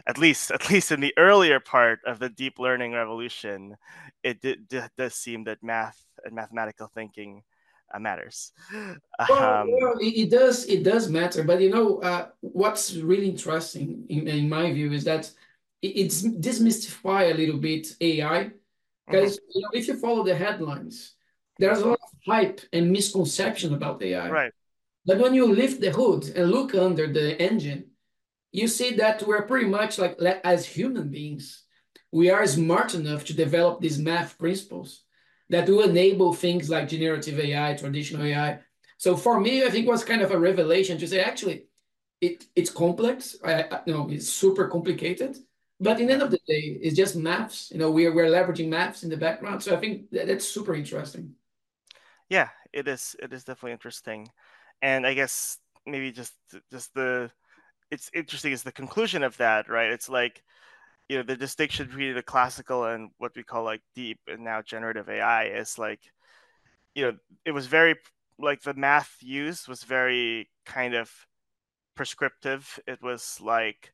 at 0.07 0.17
least 0.17 0.51
at 0.51 0.69
least 0.69 0.91
in 0.91 0.99
the 0.99 1.13
earlier 1.17 1.59
part 1.59 1.99
of 2.05 2.19
the 2.19 2.29
deep 2.29 2.59
learning 2.59 2.93
revolution 2.93 3.75
it 4.23 4.41
did, 4.41 4.67
did, 4.67 4.89
does 4.97 5.15
seem 5.15 5.43
that 5.45 5.63
math 5.63 5.99
and 6.23 6.35
mathematical 6.35 6.87
thinking 6.93 7.41
uh, 7.93 7.99
matters. 7.99 8.51
Well, 9.29 9.61
um, 9.61 9.71
well, 9.71 9.93
it, 10.01 10.29
does 10.29 10.65
it 10.65 10.83
does 10.83 11.09
matter. 11.09 11.41
But 11.45 11.61
you 11.61 11.69
know 11.69 12.01
uh, 12.01 12.27
what's 12.41 12.95
really 12.97 13.29
interesting 13.29 14.05
in, 14.09 14.27
in 14.27 14.49
my 14.49 14.73
view 14.73 14.91
is 14.91 15.05
that 15.05 15.31
it's 15.81 16.23
demystify 16.23 17.31
a 17.31 17.37
little 17.37 17.57
bit 17.57 17.87
ai 18.01 18.49
because 19.07 19.37
mm-hmm. 19.37 19.51
you 19.53 19.61
know, 19.61 19.69
if 19.73 19.87
you 19.87 19.95
follow 19.97 20.23
the 20.23 20.35
headlines 20.35 21.15
there's 21.57 21.79
a 21.79 21.87
lot 21.87 21.99
of 22.01 22.19
hype 22.25 22.61
and 22.73 22.91
misconception 22.91 23.73
about 23.73 24.01
AI. 24.03 24.29
Right. 24.29 24.51
But 25.05 25.19
when 25.19 25.33
you 25.33 25.47
lift 25.47 25.81
the 25.81 25.91
hood 25.91 26.25
and 26.35 26.51
look 26.51 26.73
under 26.75 27.07
the 27.07 27.39
engine, 27.41 27.91
you 28.51 28.67
see 28.67 28.95
that 28.95 29.23
we're 29.25 29.43
pretty 29.43 29.67
much 29.67 29.99
like 29.99 30.17
as 30.43 30.65
human 30.65 31.09
beings, 31.09 31.63
we 32.11 32.29
are 32.29 32.47
smart 32.47 32.95
enough 32.95 33.25
to 33.25 33.33
develop 33.33 33.81
these 33.81 33.99
math 33.99 34.37
principles 34.37 35.03
that 35.49 35.69
will 35.69 35.83
enable 35.83 36.33
things 36.33 36.69
like 36.69 36.87
generative 36.87 37.39
AI, 37.39 37.75
traditional 37.75 38.23
AI. 38.23 38.59
So 38.97 39.15
for 39.15 39.39
me, 39.39 39.63
I 39.63 39.69
think 39.69 39.85
it 39.85 39.91
was 39.91 40.03
kind 40.03 40.21
of 40.21 40.31
a 40.31 40.39
revelation 40.39 40.97
to 40.97 41.07
say 41.07 41.19
actually, 41.19 41.65
it 42.21 42.45
it's 42.55 42.71
complex. 42.71 43.35
I, 43.43 43.63
I 43.63 43.81
you 43.85 43.93
know 43.93 44.09
it's 44.09 44.29
super 44.29 44.67
complicated, 44.69 45.37
but 45.79 45.99
in 45.99 46.07
the 46.07 46.13
end 46.13 46.21
of 46.21 46.31
the 46.31 46.39
day, 46.47 46.79
it's 46.81 46.95
just 46.95 47.15
maths. 47.15 47.71
You 47.71 47.79
know, 47.79 47.91
we're 47.91 48.13
we're 48.13 48.27
leveraging 48.27 48.69
maths 48.69 49.03
in 49.03 49.09
the 49.09 49.17
background. 49.17 49.63
So 49.63 49.75
I 49.75 49.79
think 49.79 50.09
that, 50.11 50.27
that's 50.27 50.47
super 50.47 50.75
interesting 50.75 51.35
yeah, 52.29 52.49
it 52.73 52.87
is. 52.87 53.15
It 53.21 53.33
is 53.33 53.43
definitely 53.43 53.73
interesting, 53.73 54.27
and 54.81 55.05
I 55.05 55.13
guess 55.13 55.57
maybe 55.85 56.11
just 56.11 56.33
just 56.71 56.93
the 56.93 57.31
it's 57.91 58.09
interesting 58.13 58.51
is 58.53 58.63
the 58.63 58.71
conclusion 58.71 59.23
of 59.23 59.37
that, 59.37 59.69
right? 59.69 59.91
It's 59.91 60.09
like 60.09 60.43
you 61.09 61.17
know 61.17 61.23
the 61.23 61.37
distinction 61.37 61.87
between 61.87 62.15
the 62.15 62.23
classical 62.23 62.85
and 62.85 63.11
what 63.19 63.33
we 63.35 63.43
call 63.43 63.63
like 63.63 63.81
deep 63.95 64.19
and 64.27 64.43
now 64.43 64.61
generative 64.61 65.09
AI 65.09 65.45
is 65.47 65.77
like 65.79 66.01
you 66.95 67.03
know 67.05 67.17
it 67.45 67.51
was 67.51 67.67
very 67.67 67.95
like 68.39 68.61
the 68.63 68.73
math 68.73 69.17
used 69.21 69.67
was 69.67 69.83
very 69.83 70.49
kind 70.65 70.95
of 70.95 71.11
prescriptive. 71.95 72.79
It 72.87 73.01
was 73.03 73.39
like 73.41 73.93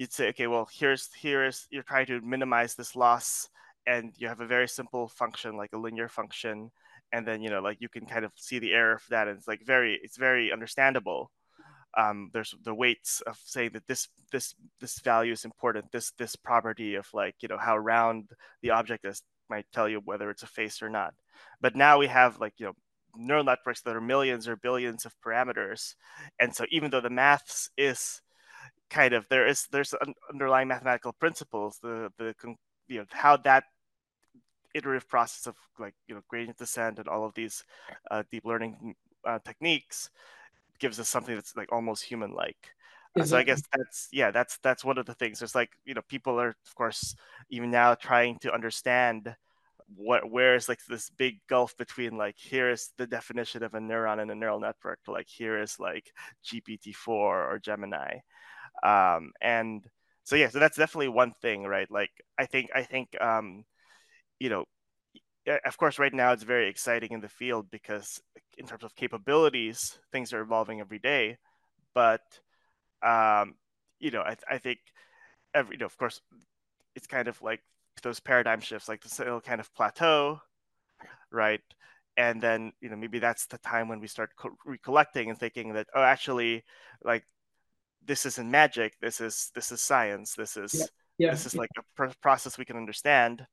you'd 0.00 0.12
say, 0.14 0.28
okay, 0.30 0.46
well 0.46 0.66
here's 0.72 1.10
here's 1.14 1.66
you're 1.70 1.82
trying 1.82 2.06
to 2.06 2.22
minimize 2.22 2.74
this 2.74 2.96
loss, 2.96 3.50
and 3.86 4.14
you 4.16 4.28
have 4.28 4.40
a 4.40 4.46
very 4.46 4.66
simple 4.66 5.08
function 5.08 5.58
like 5.58 5.74
a 5.74 5.78
linear 5.78 6.08
function 6.08 6.70
and 7.12 7.26
then 7.26 7.42
you 7.42 7.50
know 7.50 7.60
like 7.60 7.78
you 7.80 7.88
can 7.88 8.06
kind 8.06 8.24
of 8.24 8.32
see 8.36 8.58
the 8.58 8.72
error 8.72 8.98
for 8.98 9.10
that 9.10 9.28
and 9.28 9.36
it's 9.36 9.48
like 9.48 9.60
very 9.64 10.00
it's 10.02 10.16
very 10.16 10.50
understandable. 10.52 11.30
Um, 11.98 12.30
there's 12.32 12.54
the 12.62 12.74
weights 12.74 13.20
of 13.26 13.38
saying 13.44 13.70
that 13.74 13.86
this 13.88 14.08
this 14.32 14.54
this 14.80 15.00
value 15.00 15.32
is 15.32 15.44
important 15.44 15.92
this 15.92 16.12
this 16.12 16.34
property 16.34 16.94
of 16.94 17.06
like 17.12 17.34
you 17.42 17.48
know 17.48 17.58
how 17.58 17.76
round 17.76 18.30
the 18.62 18.70
object 18.70 19.04
is 19.04 19.22
might 19.50 19.66
tell 19.72 19.88
you 19.88 20.00
whether 20.04 20.30
it's 20.30 20.44
a 20.44 20.46
face 20.46 20.80
or 20.80 20.88
not. 20.88 21.12
But 21.60 21.76
now 21.76 21.98
we 21.98 22.06
have 22.06 22.40
like 22.40 22.54
you 22.58 22.66
know 22.66 22.72
neural 23.16 23.44
networks 23.44 23.82
that 23.82 23.96
are 23.96 24.00
millions 24.00 24.48
or 24.48 24.56
billions 24.56 25.04
of 25.04 25.12
parameters 25.20 25.96
and 26.38 26.54
so 26.54 26.64
even 26.70 26.92
though 26.92 27.00
the 27.00 27.10
maths 27.10 27.68
is 27.76 28.22
kind 28.90 29.14
of 29.14 29.26
there 29.28 29.46
is 29.46 29.66
there's 29.70 29.94
underlying 30.32 30.68
mathematical 30.68 31.12
principles 31.12 31.78
the 31.82 32.10
the 32.18 32.34
you 32.88 32.98
know 32.98 33.04
how 33.10 33.36
that 33.36 33.64
iterative 34.74 35.08
process 35.08 35.46
of 35.46 35.56
like 35.78 35.94
you 36.06 36.14
know 36.14 36.20
gradient 36.28 36.58
descent 36.58 36.98
and 36.98 37.08
all 37.08 37.24
of 37.24 37.34
these 37.34 37.64
uh, 38.10 38.22
deep 38.30 38.44
learning 38.44 38.94
uh, 39.24 39.38
techniques 39.44 40.10
gives 40.78 40.98
us 41.00 41.08
something 41.08 41.34
that's 41.34 41.56
like 41.56 41.70
almost 41.72 42.02
human 42.02 42.32
like 42.32 42.74
uh, 43.18 43.24
so 43.24 43.36
i 43.36 43.42
guess 43.42 43.62
that's 43.76 44.08
yeah 44.12 44.30
that's 44.30 44.58
that's 44.58 44.84
one 44.84 44.98
of 44.98 45.06
the 45.06 45.14
things. 45.14 45.42
It's 45.42 45.54
like 45.54 45.70
you 45.84 45.94
know 45.94 46.02
people 46.08 46.40
are 46.40 46.50
of 46.50 46.74
course 46.76 47.16
even 47.50 47.70
now 47.70 47.94
trying 47.94 48.38
to 48.40 48.52
understand 48.52 49.34
what 49.96 50.30
where 50.30 50.54
is 50.54 50.68
like 50.68 50.78
this 50.88 51.10
big 51.10 51.40
gulf 51.48 51.76
between 51.76 52.16
like 52.16 52.36
here 52.38 52.70
is 52.70 52.90
the 52.96 53.06
definition 53.06 53.62
of 53.62 53.74
a 53.74 53.78
neuron 53.78 54.22
in 54.22 54.30
a 54.30 54.34
neural 54.34 54.60
network 54.60 55.00
like 55.08 55.28
here 55.28 55.60
is 55.60 55.80
like 55.80 56.12
gpt-4 56.44 57.08
or 57.08 57.58
gemini 57.60 58.18
um, 58.82 59.32
and 59.40 59.84
so 60.24 60.36
yeah, 60.36 60.48
so 60.48 60.58
that's 60.58 60.76
definitely 60.76 61.08
one 61.08 61.32
thing, 61.42 61.64
right? 61.64 61.90
Like 61.90 62.10
I 62.38 62.46
think 62.46 62.70
I 62.74 62.82
think 62.82 63.20
um, 63.20 63.64
you 64.40 64.50
know, 64.50 64.64
of 65.64 65.76
course, 65.78 65.98
right 65.98 66.12
now 66.14 66.32
it's 66.32 66.42
very 66.42 66.68
exciting 66.68 67.12
in 67.12 67.20
the 67.20 67.28
field 67.28 67.70
because 67.70 68.20
in 68.58 68.66
terms 68.66 68.84
of 68.84 68.94
capabilities, 68.94 69.98
things 70.12 70.32
are 70.32 70.40
evolving 70.40 70.80
every 70.80 70.98
day. 70.98 71.38
But 71.94 72.22
um, 73.02 73.54
you 74.00 74.10
know, 74.10 74.22
I, 74.22 74.36
I 74.50 74.58
think 74.58 74.80
every, 75.54 75.76
you 75.76 75.80
know, 75.80 75.86
of 75.86 75.96
course, 75.98 76.20
it's 76.96 77.06
kind 77.06 77.28
of 77.28 77.40
like 77.42 77.62
those 78.02 78.20
paradigm 78.20 78.60
shifts, 78.60 78.88
like 78.88 79.02
the 79.02 79.22
it'll 79.22 79.40
kind 79.40 79.60
of 79.60 79.74
plateau, 79.74 80.40
right? 81.32 81.60
And 82.16 82.42
then 82.42 82.72
you 82.80 82.90
know 82.90 82.96
maybe 82.96 83.18
that's 83.18 83.46
the 83.46 83.58
time 83.58 83.88
when 83.88 84.00
we 84.00 84.06
start 84.08 84.30
co- 84.36 84.56
recollecting 84.66 85.30
and 85.30 85.38
thinking 85.38 85.72
that 85.74 85.86
oh 85.94 86.02
actually 86.02 86.64
like 87.04 87.24
this 88.04 88.26
isn't 88.26 88.50
magic 88.50 88.94
this 89.00 89.20
is 89.20 89.50
this 89.54 89.72
is 89.72 89.80
science 89.80 90.34
this 90.34 90.56
is 90.56 90.74
yeah. 90.74 91.26
Yeah. 91.26 91.30
this 91.32 91.46
is 91.46 91.54
like 91.54 91.70
a 91.78 91.82
pr- 91.96 92.14
process 92.20 92.58
we 92.58 92.64
can 92.64 92.76
understand 92.76 93.46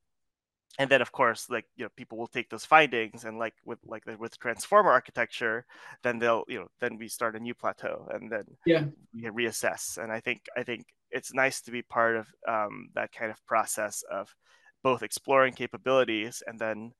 and 0.78 0.90
then 0.90 1.02
of 1.02 1.12
course 1.12 1.46
like 1.50 1.64
you 1.76 1.84
know 1.84 1.90
people 1.96 2.18
will 2.18 2.26
take 2.26 2.48
those 2.48 2.64
findings 2.64 3.24
and 3.24 3.38
like 3.38 3.54
with 3.64 3.78
like 3.84 4.04
with 4.18 4.38
transformer 4.38 4.90
architecture 4.90 5.64
then 6.02 6.18
they'll 6.18 6.44
you 6.48 6.60
know 6.60 6.68
then 6.80 6.96
we 6.96 7.08
start 7.08 7.36
a 7.36 7.40
new 7.40 7.54
plateau 7.54 8.08
and 8.12 8.30
then 8.30 8.44
yeah 8.66 8.84
we 9.14 9.22
reassess 9.24 9.98
and 9.98 10.12
i 10.12 10.20
think 10.20 10.42
i 10.56 10.62
think 10.62 10.86
it's 11.10 11.32
nice 11.32 11.60
to 11.62 11.70
be 11.70 11.82
part 11.82 12.16
of 12.16 12.26
um, 12.46 12.90
that 12.94 13.10
kind 13.12 13.30
of 13.30 13.46
process 13.46 14.04
of 14.10 14.34
both 14.82 15.02
exploring 15.02 15.54
capabilities 15.54 16.42
and 16.46 16.58
then 16.58 16.92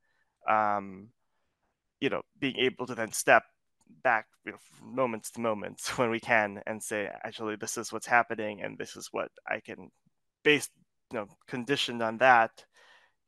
um, 0.49 1.09
you 2.01 2.09
know 2.09 2.23
being 2.39 2.57
able 2.57 2.87
to 2.87 2.95
then 2.95 3.13
step 3.13 3.43
back 4.03 4.27
you 4.45 4.53
know, 4.53 4.59
moments 4.83 5.31
to 5.31 5.41
moments 5.41 5.97
when 5.99 6.11
we 6.11 6.21
can 6.21 6.61
and 6.67 6.83
say 6.83 7.09
actually 7.25 7.57
this 7.57 7.77
is 7.77 7.93
what's 7.93 8.07
happening 8.07 8.63
and 8.63 8.79
this 8.79 8.97
is 8.97 9.09
what 9.13 9.31
i 9.49 9.61
can 9.61 9.91
based 10.45 10.71
you 11.13 11.19
know 11.19 11.27
conditioned 11.47 12.03
on 12.03 12.19
that. 12.19 12.65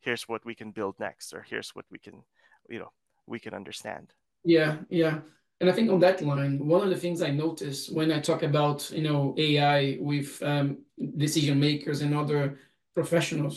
Here's 0.01 0.29
what 0.29 0.45
we 0.45 0.55
can 0.55 0.71
build 0.71 0.95
next 0.99 1.33
or 1.33 1.45
here's 1.49 1.71
what 1.75 1.85
we 1.91 1.99
can 1.99 2.23
you 2.69 2.79
know 2.79 2.93
we 3.27 3.39
can 3.39 3.55
understand. 3.55 4.13
Yeah 4.45 4.79
yeah. 4.89 5.19
And 5.61 5.69
i 5.69 5.75
think 5.75 5.91
on 5.91 6.01
that 6.01 6.23
line 6.23 6.67
one 6.67 6.83
of 6.83 6.89
the 6.89 6.97
things 6.97 7.21
i 7.21 7.31
notice 7.31 7.91
when 7.91 8.11
i 8.11 8.19
talk 8.19 8.43
about 8.43 8.91
you 8.91 9.03
know 9.03 9.35
ai 9.37 9.99
with 10.01 10.43
um, 10.43 10.79
decision 11.19 11.61
makers 11.61 12.01
and 12.01 12.15
other 12.15 12.59
professionals 12.95 13.57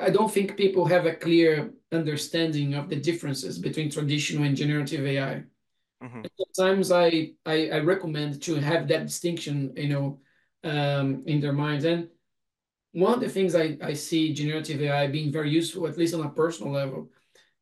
i 0.00 0.10
don't 0.10 0.32
think 0.32 0.56
people 0.56 0.84
have 0.84 1.06
a 1.06 1.18
clear 1.26 1.72
understanding 1.90 2.74
of 2.74 2.88
the 2.88 3.00
differences 3.08 3.58
between 3.58 3.90
traditional 3.90 4.44
and 4.44 4.56
generative 4.56 5.04
ai 5.04 5.42
mm-hmm. 6.02 6.22
sometimes 6.36 6.90
I, 6.90 7.32
I, 7.46 7.68
I 7.70 7.78
recommend 7.78 8.42
to 8.42 8.56
have 8.56 8.88
that 8.88 9.06
distinction 9.06 9.72
you 9.76 9.88
know 9.88 10.20
um, 10.64 11.22
in 11.26 11.40
their 11.40 11.52
minds 11.52 11.84
and 11.84 12.08
one 12.92 13.14
of 13.14 13.20
the 13.20 13.28
things 13.28 13.54
I, 13.54 13.76
I 13.82 13.94
see 13.94 14.34
generative 14.34 14.80
AI 14.80 15.06
being 15.06 15.32
very 15.32 15.50
useful, 15.50 15.86
at 15.86 15.96
least 15.96 16.14
on 16.14 16.24
a 16.24 16.30
personal 16.30 16.72
level, 16.72 17.10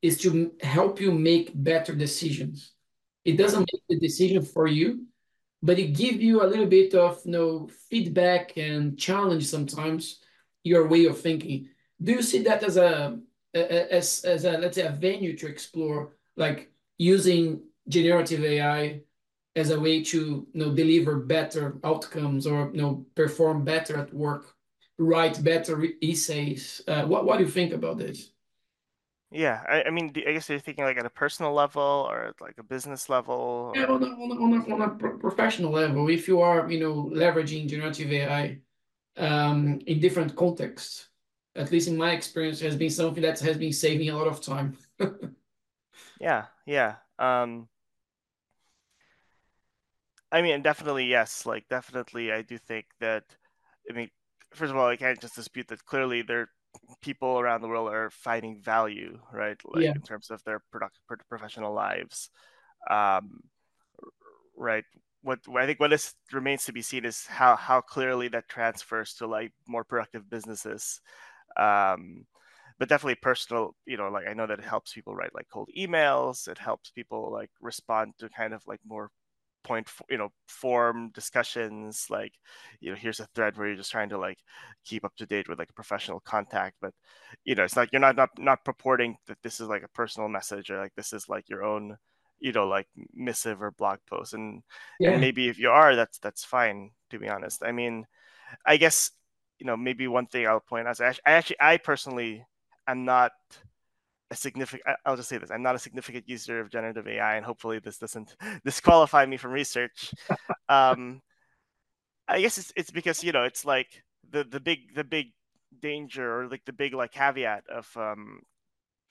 is 0.03 0.19
to 0.23 0.53
help 0.61 1.01
you 1.01 1.13
make 1.13 1.53
better 1.55 1.95
decisions. 1.95 2.73
It 3.25 3.37
doesn't 3.37 3.69
make 3.73 3.83
the 3.89 3.99
decision 3.99 4.43
for 4.43 4.67
you, 4.67 5.07
but 5.63 5.79
it 5.79 5.95
gives 5.97 6.19
you 6.19 6.43
a 6.43 6.49
little 6.49 6.67
bit 6.67 6.95
of 6.95 7.21
you 7.25 7.33
know, 7.33 7.69
feedback 7.89 8.57
and 8.57 8.99
challenge 8.99 9.47
sometimes 9.47 10.21
your 10.65 10.89
way 10.89 11.05
of 11.05 11.21
thinking. 11.21 11.69
Do 12.03 12.13
you 12.13 12.23
see 12.23 12.43
that 12.43 12.63
as 12.65 12.77
a 12.77 13.19
as 13.53 14.25
as 14.25 14.45
a 14.45 14.53
let's 14.59 14.77
say 14.77 14.87
a 14.87 14.91
venue 14.91 15.37
to 15.37 15.47
explore, 15.47 16.17
like 16.37 16.73
using 16.99 17.63
generative 17.91 18.45
AI 18.45 19.03
as 19.57 19.71
a 19.71 19.81
way 19.81 20.03
to 20.05 20.19
you 20.53 20.61
know 20.61 20.75
deliver 20.75 21.19
better 21.21 21.79
outcomes 21.85 22.47
or 22.47 22.71
you 22.73 22.81
know 22.81 23.07
perform 23.15 23.65
better 23.65 23.99
at 23.99 24.15
work? 24.15 24.57
write 25.01 25.43
better 25.43 25.83
essays. 26.03 26.83
Uh, 26.87 27.05
what 27.07 27.25
what 27.25 27.39
do 27.39 27.45
you 27.45 27.51
think 27.51 27.73
about 27.73 27.99
this? 27.99 28.31
Yeah, 29.33 29.63
I, 29.69 29.85
I 29.85 29.91
mean, 29.91 30.13
I 30.27 30.33
guess 30.33 30.49
you're 30.49 30.59
thinking 30.59 30.85
like 30.85 30.99
at 30.99 31.07
a 31.07 31.11
personal 31.11 31.53
level 31.53 32.07
or 32.11 32.35
like 32.41 32.59
a 32.59 32.63
business 32.63 33.09
level. 33.09 33.73
Yeah, 33.75 33.85
on 33.85 34.03
a, 34.03 34.07
on 34.07 34.31
a, 34.31 34.35
on 34.35 34.53
a, 34.53 34.75
on 34.75 34.83
a 34.83 35.19
professional 35.19 35.71
level, 35.71 36.09
if 36.11 36.27
you 36.27 36.41
are, 36.41 36.71
you 36.71 36.81
know, 36.81 37.11
leveraging 37.15 37.69
generative 37.69 38.13
AI 38.13 38.59
um, 39.17 39.81
in 39.87 40.01
different 40.01 40.35
contexts, 40.35 41.09
at 41.55 41.71
least 41.71 41.87
in 41.87 41.97
my 41.97 42.11
experience, 42.11 42.61
has 42.61 42.77
been 42.77 42.91
something 42.91 43.23
that 43.23 43.39
has 43.39 43.57
been 43.57 43.73
saving 43.73 44.11
a 44.11 44.17
lot 44.17 44.27
of 44.27 44.43
time. 44.43 44.77
yeah, 46.21 46.47
yeah. 46.67 46.97
Um, 47.21 47.69
I 50.33 50.43
mean, 50.43 50.63
definitely 50.63 51.07
yes. 51.07 51.47
Like, 51.47 51.65
definitely, 51.69 52.33
I 52.33 52.43
do 52.43 52.59
think 52.59 52.87
that. 53.01 53.25
I 53.89 53.95
mean, 53.95 54.11
first 54.55 54.71
of 54.71 54.77
all, 54.77 54.89
I 54.89 54.97
can't 54.97 55.21
just 55.21 55.35
dispute 55.35 55.69
that 55.69 55.85
clearly 55.85 56.23
there 56.23 56.49
people 57.01 57.39
around 57.39 57.63
the 57.63 57.69
world 57.69 57.93
are 57.93 58.11
finding 58.11 58.61
value, 58.61 59.19
right? 59.33 59.57
Like 59.65 59.85
yeah. 59.85 59.93
in 59.95 60.03
terms 60.03 60.31
of 60.31 60.43
their 60.45 60.63
product, 60.71 60.99
professional 61.29 61.75
lives, 61.75 62.31
um, 62.89 63.41
right? 64.57 64.85
What 65.23 65.41
I 65.55 65.67
think 65.67 65.81
what 65.81 65.93
is 65.93 66.15
remains 66.33 66.65
to 66.65 66.73
be 66.73 66.83
seen 66.83 67.05
is 67.05 67.27
how 67.27 67.57
how 67.57 67.81
clearly 67.81 68.29
that 68.29 68.49
transfers 68.49 69.15
to 69.15 69.27
like 69.27 69.53
more 69.69 69.85
productive 69.85 70.31
businesses. 70.31 71.01
Um, 71.59 72.27
but 72.79 72.89
definitely 72.89 73.17
personal, 73.17 73.75
you 73.85 73.99
know, 73.99 74.09
like 74.09 74.27
I 74.27 74.33
know 74.33 74.47
that 74.47 74.59
it 74.59 74.65
helps 74.65 74.95
people 74.95 75.15
write 75.15 75.35
like 75.35 75.49
cold 75.53 75.69
emails. 75.77 76.49
It 76.49 76.57
helps 76.57 76.91
people 76.91 77.31
like 77.31 77.51
respond 77.61 78.15
to 78.19 78.31
kind 78.31 78.55
of 78.55 78.63
like 78.67 78.81
more 78.87 79.11
point 79.63 79.89
you 80.09 80.19
know 80.19 80.31
form 80.49 81.11
discussions 81.15 82.07
like 82.11 82.33
you 82.81 82.91
know 82.91 82.97
here's 82.97 83.21
a 83.21 83.29
thread 83.35 83.57
where 83.57 83.69
you're 83.69 83.77
just 83.77 83.91
trying 83.91 84.09
to 84.09 84.19
like 84.19 84.39
keep 84.85 85.05
up 85.05 85.15
to 85.17 85.27
date 85.27 85.49
with 85.49 85.59
like 85.59 85.71
a 85.71 85.75
professional 85.75 86.21
contact 86.21 86.77
but 86.81 86.93
you 87.45 87.55
know 87.55 87.65
it's 87.65 87.77
like 87.77 87.91
you're 87.93 88.01
not 88.01 88.17
not 88.17 88.31
not 88.39 88.65
purporting 88.65 89.17
that 89.27 89.39
this 89.43 89.61
is 89.61 89.69
like 89.69 89.83
a 89.83 89.89
personal 89.89 90.29
message 90.29 90.71
or 90.71 90.79
like 90.79 90.95
this 90.97 91.13
is 91.13 91.29
like 91.29 91.49
your 91.49 91.63
own 91.63 91.97
you 92.41 92.53
know 92.53 92.67
like 92.67 92.89
missive 93.15 93.63
or 93.63 93.71
blog 93.73 93.99
post 94.09 94.35
and 94.35 94.63
yeah. 94.99 95.11
and 95.11 95.21
maybe 95.21 95.49
if 95.49 95.59
you 95.59 95.69
are 95.69 95.95
that's 95.95 96.19
that's 96.19 96.45
fine 96.45 96.91
to 97.11 97.19
be 97.19 97.29
honest 97.29 97.63
i 97.63 97.71
mean 97.71 98.07
i 98.67 98.77
guess 98.77 99.11
you 99.59 99.67
know 99.67 99.77
maybe 99.77 100.09
one 100.09 100.27
thing 100.27 100.47
i'll 100.47 100.61
point 100.61 100.89
out 100.89 100.93
is 100.93 101.01
I 101.01 101.33
actually 101.33 101.57
i 101.61 101.77
personally 101.77 102.45
am 102.87 103.05
not 103.05 103.33
a 104.31 104.37
significant 104.37 104.97
i'll 105.05 105.17
just 105.17 105.29
say 105.29 105.39
this 105.39 105.51
i'm 105.51 105.63
not 105.63 105.75
a 105.75 105.79
significant 105.79 106.29
user 106.29 106.61
of 106.61 106.71
generative 106.71 107.07
ai 107.09 107.37
and 107.37 107.45
hopefully 107.45 107.79
this 107.79 107.99
doesn't 107.99 108.35
disqualify 108.65 109.27
me 109.27 109.37
from 109.37 109.53
research. 109.53 110.15
Um, 110.69 111.21
i 112.29 112.41
guess 112.41 112.59
it's, 112.59 112.73
it's 112.77 112.91
because 112.91 113.25
you 113.25 113.33
know 113.33 113.45
it's 113.45 113.65
like 113.65 114.05
the 114.31 114.45
the 114.45 114.61
big 114.61 114.95
the 114.95 115.05
big 115.05 115.33
danger 115.81 116.41
or 116.41 116.49
like 116.49 116.65
the 116.65 116.73
big 116.73 116.95
like 116.95 117.13
caveat 117.13 117.65
of 117.69 117.89
um, 117.97 118.41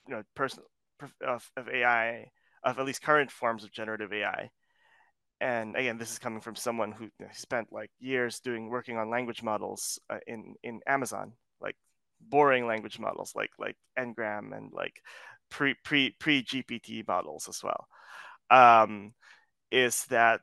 you 0.08 0.14
know 0.14 0.22
person 0.34 0.62
of, 1.26 1.50
of 1.56 1.68
ai 1.68 2.26
of 2.64 2.78
at 2.78 2.84
least 2.84 3.02
current 3.02 3.30
forms 3.30 3.64
of 3.64 3.72
generative 3.72 4.12
ai 4.12 4.50
and 5.40 5.76
again 5.76 5.98
this 5.98 6.12
is 6.12 6.18
coming 6.18 6.40
from 6.40 6.54
someone 6.54 6.92
who 6.92 7.08
spent 7.32 7.68
like 7.72 7.90
years 7.98 8.40
doing 8.40 8.68
working 8.68 8.98
on 8.98 9.10
language 9.10 9.42
models 9.42 9.98
uh, 10.10 10.18
in 10.26 10.54
in 10.62 10.80
amazon 10.86 11.32
like 11.60 11.76
boring 12.20 12.66
language 12.66 12.98
models 12.98 13.32
like 13.34 13.50
like 13.58 13.76
ngram 13.98 14.56
and 14.56 14.72
like 14.72 15.02
pre 15.50 15.74
pre 15.84 16.10
pre 16.18 16.42
gpt 16.42 17.06
models 17.06 17.48
as 17.48 17.62
well 17.62 17.86
um, 18.50 19.12
is 19.70 20.04
that 20.06 20.40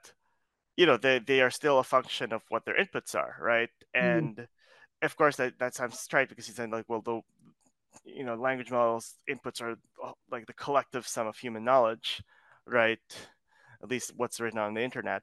you 0.75 0.86
know 0.86 0.98
they, 0.98 1.19
they 1.19 1.41
are 1.41 1.50
still 1.50 1.79
a 1.79 1.84
function 1.84 2.31
of 2.34 2.41
what 2.50 2.65
their 2.65 2.77
inputs 2.77 3.15
are 3.15 3.36
right 3.41 3.69
mm-hmm. 3.96 4.07
and 4.07 4.36
mm. 4.38 4.48
of 5.01 5.15
course 5.15 5.36
that 5.38 5.57
that 5.60 5.75
sounds 5.75 6.05
trite 6.07 6.29
because 6.29 6.46
he's 6.46 6.55
saying 6.55 6.72
like 6.72 6.86
well 6.88 7.01
the 7.01 7.22
you 8.05 8.24
know 8.24 8.36
language 8.36 8.72
models 8.72 9.15
inputs 9.29 9.62
are 9.62 9.75
uh, 10.03 10.12
like 10.31 10.46
the 10.46 10.53
collective 10.53 11.07
sum 11.07 11.27
of 11.27 11.38
human 11.38 11.63
knowledge 11.63 12.22
right 12.65 13.00
at 13.81 13.89
least 13.89 14.13
what's 14.15 14.39
written 14.39 14.60
on 14.60 14.74
the 14.74 14.84
internet 14.84 15.22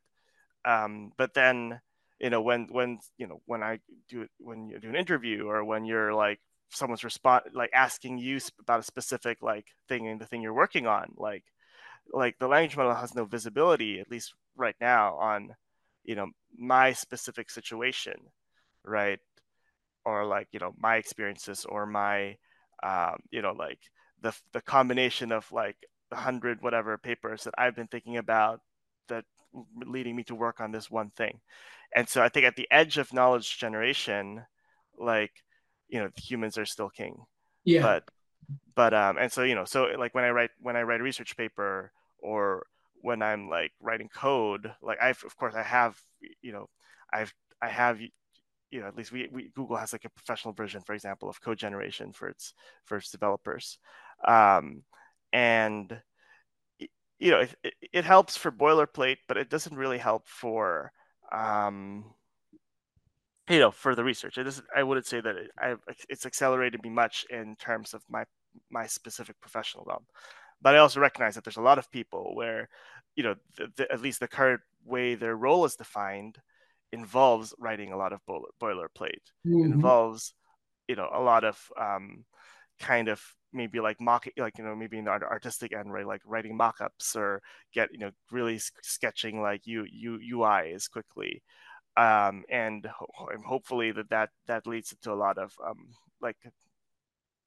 um, 0.65 1.13
but 1.19 1.35
then 1.35 1.81
you 2.25 2.31
know 2.31 2.43
when 2.43 2.69
when 2.73 2.99
you 3.19 3.29
know 3.29 3.41
when 3.47 3.63
i 3.63 3.79
do 4.09 4.27
when 4.41 4.69
you 4.69 4.81
do 4.81 4.91
an 4.91 4.97
interview 4.97 5.47
or 5.49 5.65
when 5.65 5.85
you're 5.85 6.15
like 6.15 6.41
someone's 6.71 7.05
respond 7.05 7.45
like 7.55 7.71
asking 7.75 8.19
you 8.19 8.41
about 8.61 8.81
a 8.81 8.85
specific 8.85 9.43
like 9.43 9.67
thing 9.89 10.09
and 10.09 10.21
the 10.21 10.27
thing 10.27 10.43
you're 10.43 10.55
working 10.55 10.87
on 10.89 11.07
like 11.19 11.45
like 12.13 12.37
the 12.41 12.49
language 12.49 12.77
model 12.77 12.95
has 12.95 13.15
no 13.15 13.27
visibility 13.27 14.01
at 14.01 14.11
least 14.11 14.35
right 14.57 14.77
now 14.81 15.17
on 15.17 15.55
you 16.05 16.17
know 16.17 16.29
my 16.59 16.93
specific 16.93 17.51
situation 17.51 18.17
right? 18.85 19.21
Or 20.05 20.27
like 20.27 20.49
you 20.53 20.61
know 20.61 20.75
my 20.79 20.97
experiences 20.97 21.67
or 21.67 21.87
my 21.87 22.37
um, 22.83 23.17
you 23.31 23.43
know 23.43 23.53
like 23.53 23.81
the 24.23 24.35
the 24.53 24.63
combination 24.63 25.33
of 25.33 25.51
like 25.53 25.77
the 26.11 26.17
hundred 26.17 26.63
whatever 26.63 26.99
papers 26.99 27.45
that 27.45 27.55
I've 27.59 27.77
been 27.77 27.89
thinking 27.89 28.19
about 28.19 28.61
leading 29.85 30.17
me 30.17 30.25
to 30.25 30.35
work 30.35 30.61
on 30.61 30.73
this 30.73 30.91
one 30.91 31.11
thing. 31.11 31.41
And 31.95 32.09
so 32.09 32.23
I 32.23 32.29
think 32.29 32.47
at 32.47 32.57
the 32.57 32.69
edge 32.71 32.99
of 32.99 33.13
knowledge 33.13 33.59
generation, 33.59 34.45
like, 34.99 35.33
you 35.89 36.01
know, 36.01 36.11
humans 36.17 36.59
are 36.59 36.67
still 36.67 36.91
king. 36.91 37.25
Yeah. 37.65 37.83
But 37.83 38.05
but 38.75 38.93
um 38.93 39.17
and 39.19 39.33
so 39.33 39.43
you 39.43 39.55
know, 39.55 39.65
so 39.65 39.85
like 39.99 40.15
when 40.15 40.25
I 40.25 40.31
write 40.31 40.51
when 40.61 40.77
I 40.77 40.83
write 40.83 41.01
a 41.01 41.05
research 41.05 41.37
paper 41.37 41.93
or 42.19 42.67
when 43.01 43.23
I'm 43.23 43.49
like 43.49 43.73
writing 43.81 44.09
code, 44.09 44.73
like 44.83 44.99
I've 45.01 45.23
of 45.25 45.37
course 45.37 45.55
I 45.55 45.63
have 45.63 45.99
you 46.43 46.53
know, 46.53 46.69
I've 47.13 47.33
I 47.63 47.69
have 47.69 48.01
you 48.01 48.81
know 48.81 48.87
at 48.87 48.97
least 48.97 49.13
we, 49.13 49.29
we 49.31 49.51
Google 49.55 49.77
has 49.77 49.93
like 49.93 50.05
a 50.05 50.11
professional 50.11 50.53
version, 50.53 50.81
for 50.81 50.95
example, 50.95 51.29
of 51.29 51.41
code 51.41 51.59
generation 51.59 52.13
for 52.13 52.29
its 52.29 52.55
for 52.85 52.99
its 52.99 53.11
developers, 53.11 53.79
um, 54.27 54.83
and 55.33 56.01
you 57.19 57.31
know 57.31 57.41
it, 57.41 57.55
it, 57.63 57.75
it, 57.93 58.05
helps 58.05 58.37
for 58.37 58.51
boilerplate, 58.51 59.19
but 59.29 59.37
it 59.37 59.51
doesn't 59.51 59.77
really 59.77 59.99
help 59.99 60.27
for 60.29 60.93
um, 61.33 62.05
you 63.49 63.59
know 63.59 63.71
for 63.71 63.95
the 63.95 64.05
research. 64.05 64.39
It 64.39 64.45
doesn't. 64.45 64.67
I 64.75 64.83
wouldn't 64.83 65.07
say 65.07 65.21
that 65.21 65.37
it, 65.37 65.51
I, 65.59 65.77
it's 66.09 66.27
accelerated 66.27 66.83
me 66.83 66.91
much 66.91 67.25
in 67.31 67.57
terms 67.57 67.95
of 67.95 68.03
my 68.09 68.25
my 68.71 68.87
specific 68.87 69.41
professional 69.41 69.85
realm. 69.87 70.05
But 70.61 70.75
I 70.75 70.79
also 70.79 71.01
recognize 71.01 71.35
that 71.35 71.45
there's 71.45 71.57
a 71.57 71.63
lot 71.63 71.79
of 71.79 71.91
people 71.91 72.35
where, 72.35 72.69
you 73.17 73.23
know, 73.23 73.35
the, 73.59 73.69
the, 73.77 73.93
at 73.93 74.01
least 74.01 74.21
the 74.21 74.29
current 74.29 74.63
way 74.85 75.15
their 75.15 75.37
role 75.37 75.65
is 75.65 75.77
defined 75.77 76.39
involves 76.93 77.55
writing 77.59 77.93
a 77.93 77.97
lot 77.97 78.13
of 78.13 78.21
boiler, 78.27 78.49
boilerplate. 78.63 79.27
Mm-hmm. 79.47 79.73
Involves, 79.73 80.35
you 80.89 80.97
know, 80.97 81.09
a 81.13 81.21
lot 81.21 81.45
of 81.45 81.59
um, 81.79 82.25
kind 82.81 83.09
of 83.09 83.21
maybe 83.55 83.81
like 83.81 84.01
mock 84.01 84.27
like 84.37 84.59
you 84.59 84.65
know 84.65 84.75
maybe 84.75 84.99
in 84.99 85.05
the 85.05 85.11
artistic 85.11 85.73
end 85.73 85.93
right? 85.93 86.07
Like 86.07 86.23
writing 86.27 86.57
mock-ups 86.57 87.17
or 87.17 87.41
get 87.73 87.91
you 87.93 87.99
know 87.99 88.11
really 88.31 88.61
sketching 88.83 89.41
like 89.41 89.67
you 89.67 89.87
u 89.91 90.19
uis 90.39 90.91
quickly. 90.91 91.43
Um, 91.97 92.45
and 92.51 92.85
ho- 92.87 93.31
hopefully 93.47 93.93
that 93.93 94.11
that 94.11 94.31
that 94.47 94.67
leads 94.67 94.95
to 95.03 95.13
a 95.13 95.15
lot 95.15 95.39
of 95.39 95.53
um, 95.65 95.89
like 96.21 96.37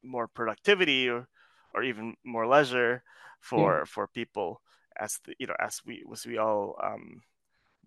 more 0.03 0.27
productivity 0.27 1.09
or, 1.09 1.27
or 1.73 1.83
even 1.83 2.15
more 2.23 2.47
leisure 2.47 3.03
for 3.41 3.79
yeah. 3.79 3.83
for 3.85 4.07
people 4.07 4.61
as 4.99 5.19
the, 5.25 5.35
you 5.37 5.47
know 5.47 5.55
as 5.59 5.81
we 5.85 6.03
as 6.11 6.25
we 6.25 6.37
all 6.37 6.75
um, 6.81 7.21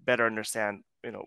better 0.04 0.26
understand 0.26 0.82
you 1.02 1.10
know 1.10 1.24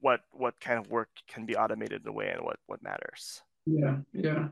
what 0.00 0.20
what 0.32 0.58
kind 0.60 0.78
of 0.78 0.90
work 0.90 1.08
can 1.28 1.46
be 1.46 1.56
automated 1.56 2.02
in 2.02 2.08
a 2.08 2.12
way 2.12 2.28
and 2.28 2.42
what 2.42 2.58
what 2.66 2.82
matters. 2.82 3.42
Yeah 3.66 3.98
yeah 4.12 4.48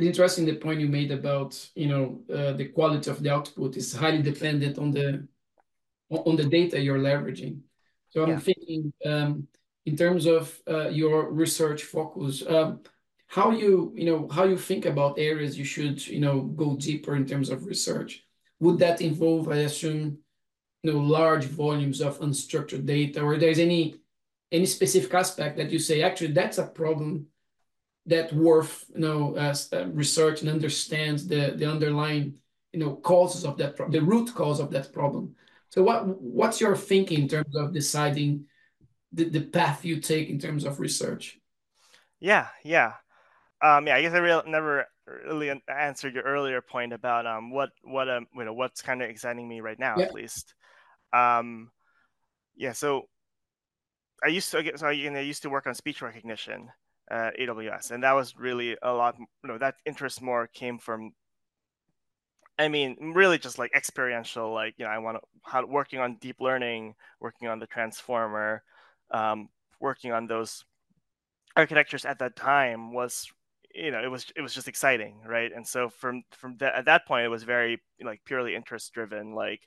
it's 0.00 0.08
interesting 0.08 0.46
the 0.46 0.56
point 0.56 0.80
you 0.80 0.88
made 0.88 1.10
about 1.10 1.52
you 1.74 1.86
know 1.86 2.20
uh, 2.34 2.52
the 2.52 2.68
quality 2.68 3.10
of 3.10 3.22
the 3.22 3.30
output 3.30 3.76
is 3.76 3.92
highly 3.94 4.22
dependent 4.22 4.78
on 4.78 4.90
the 4.90 5.26
on 6.10 6.36
the 6.36 6.44
data 6.44 6.80
you're 6.80 6.98
leveraging 6.98 7.60
so 8.08 8.22
i'm 8.22 8.30
yeah. 8.30 8.38
thinking 8.38 8.92
um, 9.04 9.46
in 9.86 9.96
terms 9.96 10.26
of 10.26 10.58
uh, 10.68 10.88
your 10.88 11.30
research 11.30 11.84
focus 11.84 12.42
um, 12.48 12.80
how 13.26 13.50
you 13.50 13.92
you 13.94 14.06
know 14.06 14.28
how 14.28 14.44
you 14.44 14.56
think 14.56 14.86
about 14.86 15.18
areas 15.18 15.58
you 15.58 15.64
should 15.64 16.04
you 16.06 16.20
know 16.20 16.40
go 16.40 16.76
deeper 16.76 17.14
in 17.14 17.26
terms 17.26 17.50
of 17.50 17.66
research 17.66 18.24
would 18.58 18.78
that 18.78 19.00
involve 19.00 19.48
i 19.48 19.56
assume 19.56 20.18
you 20.82 20.92
know 20.92 20.98
large 20.98 21.44
volumes 21.44 22.00
of 22.00 22.18
unstructured 22.20 22.86
data 22.86 23.20
or 23.20 23.36
there's 23.36 23.58
any 23.58 23.96
any 24.50 24.66
specific 24.66 25.12
aspect 25.14 25.56
that 25.56 25.70
you 25.70 25.78
say 25.78 26.02
actually 26.02 26.32
that's 26.32 26.58
a 26.58 26.66
problem 26.66 27.26
that 28.10 28.32
worth 28.32 28.84
you 28.94 29.00
know 29.00 29.36
as 29.36 29.72
uh, 29.72 29.86
research 29.88 30.40
and 30.40 30.50
understands 30.50 31.26
the 31.26 31.54
the 31.56 31.70
underlying 31.70 32.34
you 32.72 32.80
know 32.80 32.96
causes 32.96 33.44
of 33.44 33.56
that 33.56 33.76
the 33.90 34.00
root 34.00 34.34
cause 34.34 34.60
of 34.60 34.70
that 34.70 34.92
problem 34.92 35.34
so 35.70 35.82
what 35.82 36.06
what's 36.20 36.60
your 36.60 36.76
thinking 36.76 37.22
in 37.22 37.28
terms 37.28 37.56
of 37.56 37.72
deciding 37.72 38.44
the, 39.12 39.24
the 39.28 39.40
path 39.40 39.84
you 39.84 40.00
take 40.00 40.28
in 40.28 40.38
terms 40.38 40.64
of 40.64 40.80
research 40.80 41.38
yeah 42.20 42.48
yeah 42.64 42.92
um, 43.62 43.86
yeah, 43.86 43.96
I 43.96 44.02
guess 44.02 44.14
I 44.14 44.18
real, 44.18 44.42
never 44.46 44.86
really 45.06 45.52
answered 45.68 46.14
your 46.14 46.24
earlier 46.24 46.62
point 46.62 46.92
about 46.92 47.26
um, 47.26 47.50
what 47.50 47.70
what 47.82 48.08
um, 48.08 48.26
you 48.34 48.44
know 48.44 48.54
what's 48.54 48.80
kind 48.80 49.02
of 49.02 49.10
exciting 49.10 49.46
me 49.46 49.60
right 49.60 49.78
now 49.78 49.96
yeah. 49.98 50.06
at 50.06 50.14
least. 50.14 50.54
Um, 51.12 51.70
yeah, 52.56 52.72
so 52.72 53.08
I 54.24 54.28
used 54.28 54.50
to 54.52 54.78
so 54.78 54.86
I, 54.86 54.92
you 54.92 55.10
know, 55.10 55.18
I 55.18 55.22
used 55.22 55.42
to 55.42 55.50
work 55.50 55.66
on 55.66 55.74
speech 55.74 56.00
recognition 56.00 56.68
at 57.10 57.38
AWS, 57.38 57.90
and 57.90 58.02
that 58.02 58.12
was 58.12 58.36
really 58.36 58.76
a 58.82 58.92
lot. 58.92 59.16
You 59.18 59.48
know, 59.48 59.58
that 59.58 59.76
interest 59.84 60.22
more 60.22 60.46
came 60.46 60.78
from. 60.78 61.12
I 62.58 62.68
mean, 62.68 63.14
really 63.14 63.38
just 63.38 63.58
like 63.58 63.72
experiential, 63.74 64.52
like 64.52 64.74
you 64.76 64.84
know, 64.84 64.90
I 64.90 64.98
want 64.98 65.18
to 65.18 65.66
working 65.66 65.98
on 65.98 66.16
deep 66.16 66.40
learning, 66.40 66.94
working 67.18 67.48
on 67.48 67.58
the 67.58 67.66
transformer, 67.66 68.62
um, 69.10 69.48
working 69.80 70.12
on 70.12 70.26
those 70.26 70.64
architectures 71.56 72.04
at 72.04 72.18
that 72.18 72.36
time 72.36 72.92
was 72.92 73.28
you 73.74 73.90
know 73.90 74.02
it 74.02 74.10
was 74.10 74.26
it 74.36 74.40
was 74.40 74.54
just 74.54 74.68
exciting 74.68 75.20
right 75.26 75.52
and 75.54 75.66
so 75.66 75.88
from 75.88 76.22
from 76.30 76.56
that 76.58 76.74
at 76.74 76.84
that 76.84 77.06
point 77.06 77.24
it 77.24 77.28
was 77.28 77.42
very 77.42 77.80
like 78.02 78.20
purely 78.24 78.54
interest 78.54 78.92
driven 78.92 79.34
like 79.34 79.60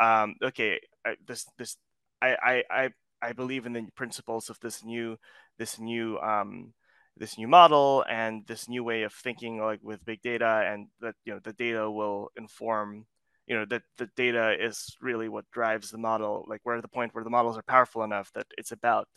um 0.00 0.34
okay 0.42 0.80
I, 1.04 1.16
this 1.26 1.46
this 1.58 1.76
I, 2.20 2.62
I 2.70 2.90
i 3.22 3.32
believe 3.32 3.66
in 3.66 3.72
the 3.72 3.86
principles 3.94 4.50
of 4.50 4.58
this 4.60 4.84
new 4.84 5.16
this 5.58 5.78
new 5.78 6.18
um 6.18 6.72
this 7.16 7.36
new 7.36 7.46
model 7.46 8.04
and 8.08 8.46
this 8.46 8.68
new 8.68 8.82
way 8.82 9.02
of 9.02 9.12
thinking 9.12 9.60
like 9.60 9.80
with 9.82 10.04
big 10.04 10.20
data 10.22 10.66
and 10.66 10.88
that 11.00 11.14
you 11.24 11.32
know 11.32 11.40
the 11.44 11.52
data 11.52 11.90
will 11.90 12.30
inform 12.36 13.04
you 13.46 13.54
know 13.54 13.66
that 13.66 13.82
the 13.98 14.08
data 14.16 14.56
is 14.58 14.96
really 15.00 15.28
what 15.28 15.50
drives 15.50 15.90
the 15.90 15.98
model 15.98 16.44
like 16.48 16.60
we're 16.64 16.76
at 16.76 16.82
the 16.82 16.88
point 16.88 17.14
where 17.14 17.24
the 17.24 17.30
models 17.30 17.58
are 17.58 17.62
powerful 17.62 18.02
enough 18.02 18.32
that 18.32 18.46
it's 18.56 18.72
about 18.72 19.08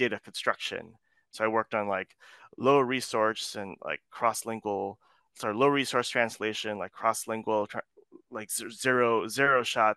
data 0.00 0.18
construction. 0.18 0.94
So 1.30 1.44
I 1.44 1.48
worked 1.48 1.74
on 1.74 1.86
like 1.86 2.16
low 2.56 2.80
resource 2.80 3.54
and 3.54 3.76
like 3.84 4.00
cross-lingual, 4.10 4.98
sorry, 5.34 5.54
low 5.54 5.68
resource 5.68 6.08
translation, 6.08 6.78
like 6.78 6.92
cross-lingual, 6.92 7.68
like 8.30 8.50
zero 8.50 9.28
zero 9.28 9.62
shot 9.62 9.96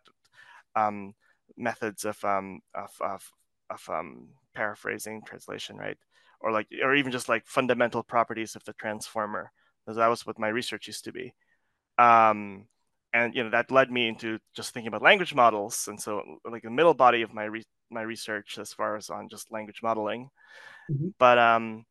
um, 0.75 1.13
methods 1.57 2.05
of 2.05 2.23
um, 2.23 2.59
of 2.75 2.91
of, 3.01 3.31
of 3.69 3.89
um, 3.89 4.29
paraphrasing 4.55 5.21
translation, 5.25 5.77
right? 5.77 5.97
Or 6.41 6.51
like, 6.51 6.67
or 6.83 6.95
even 6.95 7.11
just 7.11 7.29
like 7.29 7.45
fundamental 7.45 8.03
properties 8.03 8.55
of 8.55 8.63
the 8.65 8.73
transformer. 8.73 9.51
Because 9.85 9.97
that 9.97 10.07
was 10.07 10.25
what 10.25 10.39
my 10.39 10.47
research 10.47 10.87
used 10.87 11.05
to 11.05 11.11
be. 11.11 11.33
Um, 11.97 12.67
and 13.13 13.35
you 13.35 13.43
know 13.43 13.49
that 13.51 13.71
led 13.71 13.91
me 13.91 14.07
into 14.07 14.39
just 14.55 14.73
thinking 14.73 14.87
about 14.87 15.01
language 15.01 15.33
models 15.33 15.87
and 15.87 16.01
so 16.01 16.23
like 16.49 16.63
the 16.63 16.69
middle 16.69 16.93
body 16.93 17.21
of 17.21 17.33
my 17.33 17.45
re- 17.45 17.63
my 17.91 18.01
research 18.01 18.57
as 18.57 18.73
far 18.73 18.95
as 18.95 19.09
on 19.09 19.29
just 19.29 19.51
language 19.51 19.79
modeling 19.83 20.29
mm-hmm. 20.91 21.09
but 21.19 21.37
um 21.37 21.85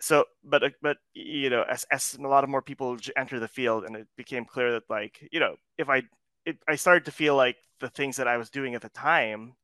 so 0.00 0.24
but 0.42 0.64
uh, 0.64 0.70
but 0.80 0.96
you 1.14 1.50
know 1.50 1.64
as, 1.68 1.84
as 1.90 2.16
a 2.18 2.26
lot 2.26 2.44
of 2.44 2.50
more 2.50 2.62
people 2.62 2.96
enter 3.16 3.38
the 3.38 3.48
field 3.48 3.84
and 3.84 3.94
it 3.94 4.08
became 4.16 4.44
clear 4.44 4.72
that 4.72 4.82
like 4.88 5.28
you 5.30 5.38
know 5.38 5.54
if 5.78 5.88
i 5.88 6.02
it, 6.46 6.56
i 6.68 6.74
started 6.74 7.04
to 7.04 7.12
feel 7.12 7.36
like 7.36 7.56
the 7.80 7.88
things 7.88 8.16
that 8.16 8.28
i 8.28 8.36
was 8.36 8.50
doing 8.50 8.74
at 8.74 8.82
the 8.82 8.88
time 8.90 9.54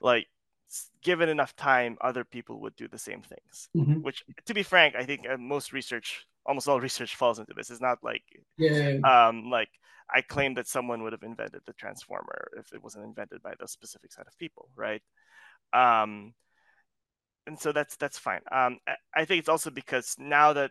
like 0.00 0.26
given 1.02 1.28
enough 1.28 1.56
time 1.56 1.96
other 2.00 2.24
people 2.24 2.60
would 2.60 2.76
do 2.76 2.88
the 2.88 2.98
same 2.98 3.22
things 3.22 3.68
mm-hmm. 3.76 4.02
which 4.02 4.24
to 4.44 4.54
be 4.54 4.62
frank 4.62 4.94
i 4.94 5.04
think 5.04 5.26
uh, 5.28 5.36
most 5.38 5.72
research 5.72 6.26
almost 6.44 6.68
all 6.68 6.80
research 6.88 7.16
falls 7.16 7.38
into 7.38 7.54
this 7.54 7.70
it's 7.70 7.80
not 7.80 7.98
like 8.02 8.22
yeah 8.56 8.98
um 9.04 9.50
like 9.50 9.70
I 10.10 10.22
claim 10.22 10.54
that 10.54 10.66
someone 10.66 11.02
would 11.02 11.12
have 11.12 11.22
invented 11.22 11.62
the 11.66 11.74
transformer 11.74 12.50
if 12.58 12.72
it 12.72 12.82
wasn't 12.82 13.04
invented 13.04 13.42
by 13.42 13.54
the 13.58 13.68
specific 13.68 14.12
set 14.12 14.26
of 14.26 14.38
people, 14.38 14.70
right? 14.74 15.02
Um, 15.72 16.32
and 17.46 17.58
so 17.58 17.72
that's 17.72 17.96
that's 17.96 18.18
fine. 18.18 18.40
Um, 18.50 18.78
I 19.14 19.24
think 19.24 19.40
it's 19.40 19.48
also 19.48 19.70
because 19.70 20.14
now 20.18 20.54
that 20.54 20.70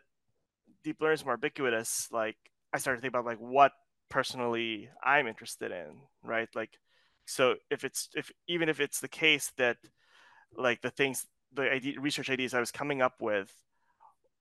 deep 0.84 0.98
learning 1.00 1.16
is 1.16 1.26
more 1.26 1.36
ubiquitous, 1.36 2.08
like 2.12 2.38
I 2.74 2.80
started 2.80 2.98
to 2.98 3.02
think 3.02 3.14
about 3.14 3.26
like 3.26 3.40
what 3.40 3.72
personally 4.10 4.90
I'm 5.04 5.28
interested 5.28 5.72
in, 5.72 6.02
right? 6.24 6.50
Like, 6.56 6.72
so 7.26 7.56
if 7.70 7.84
it's 7.84 8.10
if 8.16 8.32
even 8.48 8.70
if 8.70 8.80
it's 8.80 9.00
the 9.00 9.08
case 9.08 9.52
that 9.58 9.78
like 10.56 10.82
the 10.82 10.92
things 10.92 11.26
the 11.54 11.64
idea, 11.72 12.00
research 12.00 12.30
ideas 12.30 12.54
I 12.54 12.60
was 12.60 12.72
coming 12.72 13.02
up 13.02 13.16
with 13.22 13.52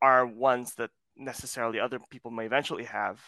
are 0.02 0.26
ones 0.26 0.74
that 0.74 0.90
necessarily 1.16 1.80
other 1.80 1.98
people 2.10 2.30
may 2.30 2.46
eventually 2.46 2.84
have 2.84 3.20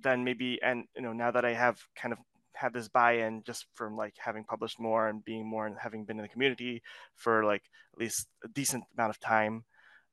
then 0.00 0.24
maybe 0.24 0.60
and 0.62 0.84
you 0.96 1.02
know 1.02 1.12
now 1.12 1.30
that 1.30 1.44
I 1.44 1.52
have 1.52 1.78
kind 1.96 2.12
of 2.12 2.18
had 2.58 2.72
this 2.72 2.88
buy-in 2.88 3.42
just 3.46 3.66
from 3.74 3.96
like 3.96 4.14
having 4.18 4.44
published 4.44 4.80
more 4.80 5.08
and 5.08 5.24
being 5.24 5.46
more 5.46 5.66
and 5.66 5.76
having 5.80 6.04
been 6.04 6.18
in 6.18 6.22
the 6.22 6.28
community 6.28 6.82
for 7.14 7.44
like 7.44 7.62
at 7.94 8.00
least 8.00 8.26
a 8.44 8.48
decent 8.48 8.82
amount 8.96 9.10
of 9.10 9.20
time 9.20 9.64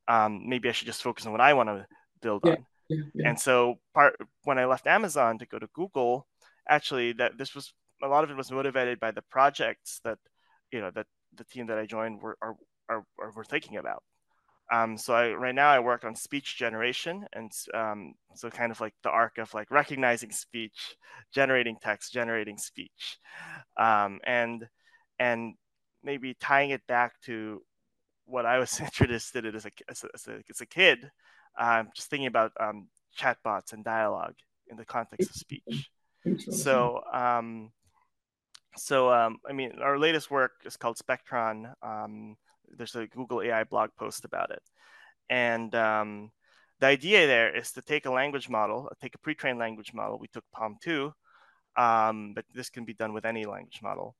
um, 0.07 0.47
maybe 0.47 0.69
i 0.69 0.71
should 0.71 0.85
just 0.85 1.01
focus 1.01 1.25
on 1.25 1.31
what 1.31 1.41
i 1.41 1.53
want 1.53 1.67
to 1.67 1.85
build 2.21 2.41
yeah, 2.45 2.51
on 2.51 2.65
and 3.23 3.39
so 3.39 3.75
part 3.93 4.15
when 4.43 4.59
i 4.59 4.65
left 4.65 4.87
amazon 4.87 5.37
to 5.37 5.45
go 5.45 5.57
to 5.57 5.67
google 5.73 6.27
actually 6.69 7.13
that 7.13 7.37
this 7.37 7.55
was 7.55 7.73
a 8.03 8.07
lot 8.07 8.23
of 8.23 8.29
it 8.29 8.37
was 8.37 8.51
motivated 8.51 8.99
by 8.99 9.11
the 9.11 9.21
projects 9.23 9.99
that 10.03 10.17
you 10.71 10.79
know 10.79 10.91
that 10.91 11.07
the 11.35 11.43
team 11.45 11.65
that 11.67 11.77
i 11.77 11.85
joined 11.85 12.21
were 12.21 12.37
are, 12.41 12.55
are, 12.89 13.05
are 13.19 13.31
were 13.35 13.43
thinking 13.43 13.77
about. 13.77 14.03
Um, 14.71 14.97
so 14.97 15.13
I, 15.13 15.31
right 15.33 15.53
now 15.53 15.69
I 15.69 15.79
work 15.79 16.03
on 16.03 16.15
speech 16.15 16.57
generation, 16.57 17.25
and 17.33 17.51
um, 17.75 18.15
so 18.33 18.49
kind 18.49 18.71
of 18.71 18.81
like 18.81 18.95
the 19.03 19.11
arc 19.11 19.37
of 19.37 19.53
like 19.53 19.69
recognizing 19.69 20.31
speech, 20.31 20.95
generating 21.31 21.77
text, 21.79 22.11
generating 22.11 22.57
speech, 22.57 23.19
um, 23.77 24.19
and 24.23 24.67
and 25.19 25.53
maybe 26.03 26.35
tying 26.39 26.71
it 26.71 26.81
back 26.87 27.21
to 27.21 27.61
what 28.25 28.47
I 28.47 28.57
was 28.57 28.79
interested 28.79 29.45
in 29.45 29.55
as 29.55 29.65
a 29.67 29.71
as 29.87 30.03
a, 30.03 30.07
as 30.15 30.27
a, 30.27 30.41
as 30.49 30.61
a 30.61 30.65
kid, 30.65 31.11
um, 31.57 31.89
just 31.95 32.09
thinking 32.09 32.27
about 32.27 32.51
um, 32.59 32.87
chatbots 33.17 33.73
and 33.73 33.83
dialogue 33.83 34.35
in 34.67 34.77
the 34.77 34.85
context 34.85 35.29
of 35.29 35.35
speech. 35.35 35.89
So 36.49 37.03
um, 37.13 37.71
so 38.77 39.09
I 39.09 39.53
mean, 39.53 39.79
our 39.81 39.97
latest 39.97 40.31
work 40.31 40.51
is 40.65 40.75
called 40.75 40.97
Spectron 40.97 41.73
there's 42.77 42.95
a 42.95 43.07
Google 43.07 43.41
AI 43.41 43.63
blog 43.63 43.91
post 43.97 44.25
about 44.25 44.51
it, 44.51 44.61
and 45.29 45.73
um, 45.75 46.31
the 46.79 46.87
idea 46.87 47.27
there 47.27 47.55
is 47.55 47.71
to 47.73 47.81
take 47.81 48.05
a 48.05 48.11
language 48.11 48.49
model, 48.49 48.91
take 49.01 49.15
a 49.15 49.19
pre-trained 49.19 49.59
language 49.59 49.93
model. 49.93 50.19
We 50.19 50.27
took 50.27 50.43
PaLM 50.55 50.79
2, 50.81 51.13
um, 51.77 52.33
but 52.33 52.45
this 52.53 52.69
can 52.69 52.85
be 52.85 52.93
done 52.93 53.13
with 53.13 53.25
any 53.25 53.45
language 53.45 53.79
model, 53.81 54.15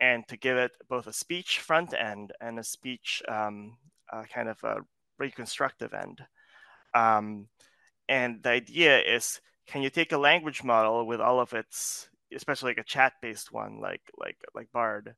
and 0.00 0.26
to 0.28 0.36
give 0.36 0.56
it 0.56 0.72
both 0.88 1.06
a 1.06 1.12
speech 1.12 1.58
front 1.60 1.94
end 1.94 2.32
and 2.40 2.58
a 2.58 2.64
speech 2.64 3.22
um, 3.28 3.76
uh, 4.12 4.24
kind 4.32 4.48
of 4.48 4.62
a 4.62 4.78
reconstructive 5.18 5.94
end. 5.94 6.22
Um, 6.96 7.48
and 8.08 8.42
the 8.42 8.50
idea 8.50 9.00
is, 9.00 9.40
can 9.66 9.82
you 9.82 9.90
take 9.90 10.12
a 10.12 10.18
language 10.18 10.64
model 10.64 11.06
with 11.06 11.20
all 11.20 11.40
of 11.40 11.52
its, 11.52 12.08
especially 12.34 12.70
like 12.70 12.78
a 12.78 12.84
chat-based 12.84 13.52
one, 13.52 13.80
like 13.80 14.02
like 14.16 14.36
like 14.54 14.72
Bard, 14.72 15.14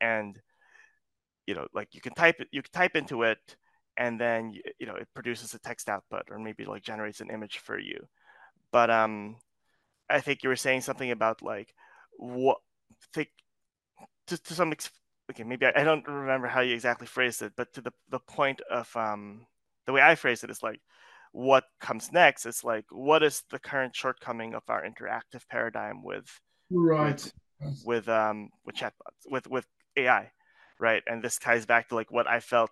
and 0.00 0.40
you 1.46 1.54
know, 1.54 1.66
like 1.74 1.94
you 1.94 2.00
can 2.00 2.14
type 2.14 2.36
it, 2.40 2.48
you 2.52 2.62
can 2.62 2.72
type 2.72 2.96
into 2.96 3.24
it, 3.24 3.38
and 3.96 4.20
then 4.20 4.54
you 4.78 4.86
know 4.86 4.94
it 4.94 5.08
produces 5.14 5.54
a 5.54 5.58
text 5.58 5.88
output, 5.88 6.22
or 6.30 6.38
maybe 6.38 6.64
like 6.64 6.82
generates 6.82 7.20
an 7.20 7.30
image 7.30 7.58
for 7.58 7.78
you. 7.78 7.98
But 8.72 8.90
um, 8.90 9.36
I 10.08 10.20
think 10.20 10.42
you 10.42 10.48
were 10.48 10.56
saying 10.56 10.82
something 10.82 11.10
about 11.10 11.42
like 11.42 11.74
what 12.16 12.58
think 13.12 13.28
to, 14.28 14.38
to 14.42 14.54
some 14.54 14.72
ex- 14.72 14.90
okay 15.30 15.44
maybe 15.44 15.66
I, 15.66 15.72
I, 15.76 15.84
don't 15.84 16.06
remember 16.06 16.48
how 16.48 16.60
you 16.60 16.74
exactly 16.74 17.06
phrased 17.06 17.42
it 17.42 17.52
but 17.56 17.72
to 17.74 17.80
the 17.80 17.92
the 18.10 18.18
point 18.18 18.60
of 18.70 18.94
um 18.96 19.46
the 19.86 19.92
way 19.92 20.02
I 20.02 20.14
phrased 20.16 20.44
it 20.44 20.50
is 20.50 20.62
like 20.62 20.80
what 21.32 21.64
comes 21.80 22.12
next 22.12 22.46
is 22.46 22.64
like 22.64 22.84
what 22.90 23.22
is 23.22 23.42
the 23.50 23.58
current 23.58 23.94
shortcoming 23.94 24.54
of 24.54 24.62
our 24.68 24.84
interactive 24.84 25.46
paradigm 25.50 26.02
with 26.02 26.40
right. 26.70 27.32
with, 27.60 27.82
with 27.84 28.08
um 28.08 28.48
with 28.64 28.76
chatbots 28.76 29.24
with 29.30 29.48
with 29.48 29.66
AI 29.96 30.30
right? 30.80 31.02
And 31.08 31.20
this 31.20 31.38
ties 31.38 31.66
back 31.66 31.88
to 31.88 31.96
like 31.96 32.12
what 32.12 32.28
I 32.28 32.38
felt 32.38 32.70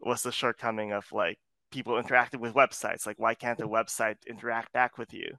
was 0.00 0.22
the 0.22 0.32
shortcoming 0.32 0.92
of 0.92 1.06
like 1.12 1.38
people 1.70 1.98
interacting 1.98 2.40
with 2.40 2.52
websites. 2.54 3.06
Like 3.06 3.18
why 3.18 3.34
can't 3.34 3.60
a 3.60 3.68
website 3.68 4.16
interact 4.28 4.72
back 4.72 4.98
with 4.98 5.12
you 5.12 5.36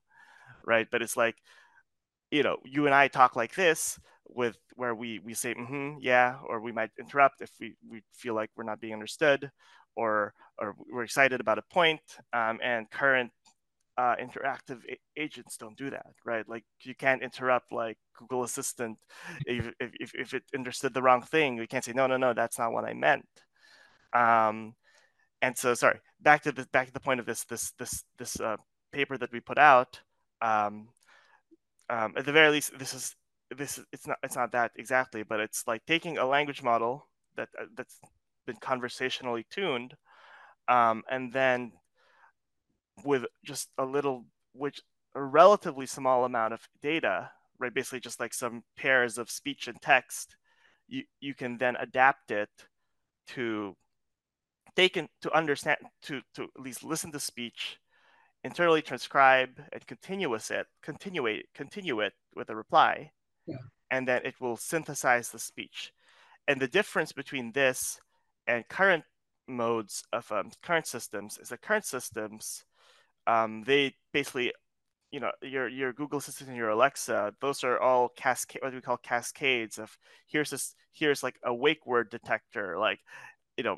right? 0.65 0.88
But 0.89 1.01
it's 1.01 1.17
like 1.17 1.36
you 2.32 2.43
know 2.43 2.58
you 2.65 2.86
and 2.86 2.95
i 2.95 3.08
talk 3.08 3.36
like 3.36 3.56
this 3.56 3.99
with 4.28 4.58
where 4.75 4.95
we 4.95 5.19
we 5.19 5.34
say 5.34 5.54
mm-hmm 5.54 5.97
yeah 6.01 6.38
or 6.47 6.60
we 6.60 6.71
might 6.71 6.89
interrupt 6.99 7.41
if 7.41 7.51
we 7.60 7.75
we 7.89 8.01
feel 8.13 8.34
like 8.34 8.49
we're 8.56 8.63
not 8.63 8.82
being 8.82 8.93
understood 8.93 9.49
or 9.95 10.34
or 10.60 10.75
we're 10.91 11.03
excited 11.03 11.39
about 11.41 11.58
a 11.58 11.63
point 11.71 12.01
um, 12.34 12.60
and 12.63 12.89
current 12.89 13.31
uh, 13.97 14.15
interactive 14.15 14.79
a- 14.89 15.21
agents 15.21 15.58
don't 15.58 15.77
do 15.77 15.89
that 15.89 16.13
right? 16.25 16.47
Like 16.47 16.63
you 16.84 16.95
can't 16.95 17.23
interrupt 17.23 17.71
like 17.71 17.97
google 18.17 18.43
assistant 18.43 18.97
if, 19.45 19.71
if, 19.79 20.13
if 20.13 20.34
it 20.34 20.43
understood 20.53 20.93
the 20.93 21.01
wrong 21.01 21.21
thing. 21.21 21.58
We 21.58 21.67
can't 21.67 21.84
say 21.84 21.93
no 21.93 22.08
no 22.08 22.17
no 22.17 22.34
that's 22.34 22.60
not 22.60 22.71
what 22.71 22.86
i 22.86 22.93
meant. 22.93 23.25
Um, 24.13 24.75
and 25.41 25.58
so 25.58 25.73
sorry 25.73 25.99
back 26.21 26.43
to 26.43 26.51
the 26.51 26.65
back 26.71 26.88
to 26.88 26.93
the 26.93 26.99
point 26.99 27.19
of 27.19 27.25
this 27.25 27.43
this 27.45 27.73
this 27.77 28.03
this 28.17 28.39
uh, 28.39 28.58
paper 28.91 29.17
that 29.17 29.31
we 29.31 29.39
put 29.39 29.58
out 29.58 30.01
um, 30.41 30.89
um, 31.89 32.13
at 32.17 32.25
the 32.25 32.31
very 32.31 32.49
least, 32.49 32.77
this 32.77 32.93
is 32.93 33.15
this 33.55 33.79
it's 33.91 34.08
not 34.08 34.17
it's 34.23 34.36
not 34.36 34.51
that 34.51 34.71
exactly, 34.75 35.23
but 35.23 35.39
it's 35.39 35.63
like 35.67 35.86
taking 35.86 36.17
a 36.17 36.25
language 36.25 36.63
model 36.63 37.08
that 37.36 37.49
uh, 37.60 37.65
that's 37.75 37.99
been 38.45 38.58
conversationally 38.58 39.45
tuned, 39.49 39.95
um, 40.67 41.03
and 41.10 41.31
then 41.34 41.71
with 43.03 43.25
just 43.43 43.69
a 43.77 43.86
little, 43.86 44.25
which 44.53 44.81
a 45.15 45.23
relatively 45.23 45.86
small 45.86 46.25
amount 46.25 46.53
of 46.53 46.67
data, 46.81 47.31
right? 47.60 47.73
Basically, 47.73 47.99
just 47.99 48.19
like 48.19 48.34
some 48.34 48.63
pairs 48.77 49.17
of 49.17 49.29
speech 49.29 49.67
and 49.67 49.81
text, 49.81 50.36
you 50.88 51.03
you 51.19 51.34
can 51.34 51.58
then 51.58 51.75
adapt 51.77 52.31
it 52.31 52.49
to 53.27 53.75
take 54.75 54.97
in, 54.97 55.08
to 55.21 55.34
understand 55.34 55.77
to 56.03 56.21
to 56.36 56.43
at 56.43 56.62
least 56.62 56.84
listen 56.84 57.12
to 57.12 57.19
speech 57.19 57.77
internally 58.45 58.81
transcribe 58.81 59.60
and 59.73 59.88
continuous 59.88 60.51
it, 60.51 60.67
continue 60.84 61.25
it, 61.25 61.47
continue 61.55 61.99
it 61.99 62.13
with 62.36 62.47
a 62.51 62.55
reply, 62.55 63.12
yeah. 63.47 63.58
and 63.89 64.08
then 64.08 64.21
it 64.23 64.39
will 64.39 64.55
synthesize 64.55 65.29
the 65.29 65.39
speech. 65.39 65.91
And 66.47 66.62
the 66.62 66.67
difference 66.67 67.12
between 67.12 67.53
this 67.53 67.99
and 68.47 68.67
current 68.67 69.03
modes 69.47 70.03
of 70.13 70.31
um, 70.31 70.51
current 70.63 70.88
systems 70.88 71.38
is 71.38 71.49
that 71.49 71.62
current 71.62 71.86
systems, 71.86 72.63
um, 73.27 73.63
they 73.65 73.95
basically, 74.13 74.53
you 75.12 75.19
know, 75.19 75.31
your 75.41 75.67
your 75.67 75.93
Google 75.93 76.19
Assistant 76.19 76.49
and 76.49 76.58
your 76.58 76.69
Alexa, 76.69 77.34
those 77.41 77.63
are 77.63 77.79
all 77.79 78.10
cascade, 78.10 78.62
what 78.62 78.73
we 78.73 78.81
call 78.81 78.97
cascades 78.97 79.79
of 79.79 79.97
here's 80.27 80.49
this, 80.49 80.75
here's 80.93 81.23
like 81.23 81.39
a 81.43 81.53
wake 81.53 81.86
word 81.86 82.10
detector, 82.10 82.77
like, 82.77 82.99
you 83.58 83.63
know, 83.63 83.77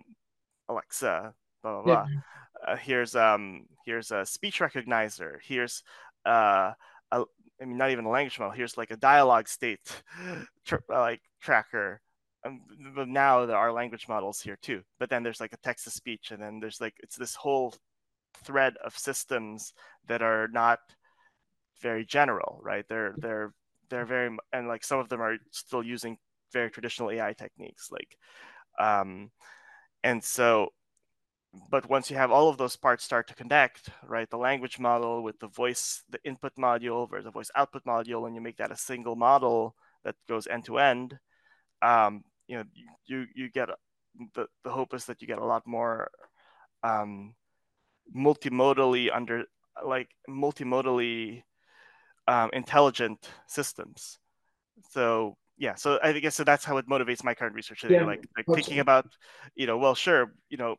Alexa, 0.69 1.34
blah 1.62 1.73
blah 1.73 1.84
blah. 1.84 2.06
Yeah 2.10 2.21
uh, 2.65 2.75
here's 2.75 3.15
um 3.15 3.65
here's 3.86 4.12
a 4.12 4.25
speech 4.25 4.60
recognizer 4.60 5.38
here's 5.43 5.84
uh 6.25 6.71
a, 7.12 7.23
I 7.62 7.65
mean 7.65 7.77
not 7.77 7.91
even 7.91 8.06
a 8.06 8.10
language 8.10 8.39
model 8.39 8.53
here's 8.53 8.77
like 8.77 8.91
a 8.91 8.97
dialogue 8.97 9.47
state 9.47 9.80
tr- 10.65 10.75
like 10.89 11.21
tracker 11.41 12.01
but 12.96 13.08
now 13.08 13.46
there 13.46 13.58
are 13.58 13.72
language 13.72 14.08
models 14.08 14.42
here 14.42 14.58
too 14.62 14.82
but 15.00 15.10
then 15.10 15.24
there's 15.24 15.42
like 15.42 15.54
a 15.54 15.58
text 15.58 15.86
to 15.86 15.90
speech 15.90 16.32
and 16.32 16.42
then 16.42 16.60
there's 16.60 16.82
like 16.82 16.96
it's 17.02 17.16
this 17.16 17.36
whole 17.36 17.74
thread 18.44 18.76
of 18.84 18.98
systems 18.98 19.74
that 20.08 20.22
are 20.22 20.48
not 20.52 20.80
very 21.82 22.06
general 22.06 22.60
right? 22.64 22.86
They're 22.88 23.16
they're 23.18 23.54
they're 23.90 24.06
very 24.06 24.36
and 24.54 24.68
like 24.68 24.84
some 24.84 25.00
of 25.00 25.10
them 25.10 25.22
are 25.22 25.38
still 25.52 25.84
using 25.84 26.18
very 26.54 26.70
traditional 26.70 27.12
ai 27.12 27.34
techniques 27.34 27.90
like 27.92 28.18
um 28.80 29.32
and 30.04 30.24
so 30.24 30.70
but 31.70 31.90
once 31.90 32.10
you 32.10 32.18
have 32.18 32.32
all 32.32 32.50
of 32.50 32.58
those 32.58 32.76
parts 32.76 33.04
start 33.04 33.28
to 33.28 33.36
connect, 33.36 33.90
right, 34.04 34.30
the 34.30 34.38
language 34.38 34.80
model 34.80 35.24
with 35.24 35.40
the 35.40 35.48
voice, 35.48 36.04
the 36.10 36.20
input 36.24 36.54
module 36.56 37.10
versus 37.10 37.26
the 37.26 37.32
voice 37.32 37.52
output 37.56 37.84
module, 37.86 38.28
and 38.28 38.36
you 38.36 38.42
make 38.42 38.58
that 38.58 38.72
a 38.72 38.78
single 38.78 39.16
model 39.16 39.76
that 40.04 40.16
goes 40.28 40.48
end 40.48 40.66
to 40.66 40.78
end, 40.78 41.18
um, 41.82 42.24
you 42.48 42.58
know, 42.58 42.64
you 43.06 43.26
you 43.36 43.50
get 43.50 43.70
the 44.36 44.48
the 44.64 44.70
hope 44.70 44.94
is 44.94 45.06
that 45.06 45.22
you 45.22 45.28
get 45.28 45.40
a 45.40 45.46
lot 45.46 45.66
more 45.66 46.10
um, 46.84 47.36
multimodally 48.16 49.10
under 49.14 49.46
like 49.86 50.10
multimodally 50.30 51.44
um, 52.28 52.50
intelligent 52.54 53.30
systems. 53.48 54.20
So 54.92 55.36
yeah, 55.58 55.76
so 55.76 56.00
I 56.04 56.14
guess 56.20 56.36
so 56.36 56.44
that's 56.44 56.66
how 56.66 56.78
it 56.78 56.90
motivates 56.90 57.24
my 57.24 57.34
current 57.34 57.56
research. 57.56 57.84
Yeah. 57.90 58.06
Like 58.06 58.26
like 58.36 58.46
thinking 58.56 58.80
about, 58.80 59.08
you 59.56 59.68
know, 59.68 59.78
well, 59.78 59.96
sure, 59.96 60.34
you 60.50 60.58
know, 60.58 60.76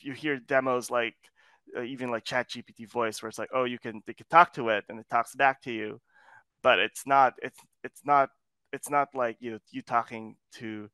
you 0.00 0.12
hear 0.12 0.38
demos 0.38 0.90
like 0.90 1.14
uh, 1.76 1.82
even 1.82 2.10
like 2.10 2.24
chat 2.24 2.50
gpt 2.50 2.90
voice 2.90 3.22
where 3.22 3.28
it's 3.28 3.38
like 3.38 3.48
oh 3.54 3.64
you 3.64 3.78
can 3.78 4.02
they 4.06 4.12
can 4.12 4.26
talk 4.28 4.52
to 4.52 4.68
it 4.68 4.84
and 4.88 4.98
it 4.98 5.06
talks 5.08 5.34
back 5.34 5.62
to 5.62 5.72
you 5.72 6.00
but 6.62 6.78
it's 6.78 7.06
not 7.06 7.34
it's 7.40 7.58
it's 7.84 8.02
not 8.04 8.30
it's 8.72 8.90
not 8.90 9.08
like 9.14 9.36
you 9.40 9.58
you 9.70 9.82
talking 9.82 10.36
to 10.52 10.88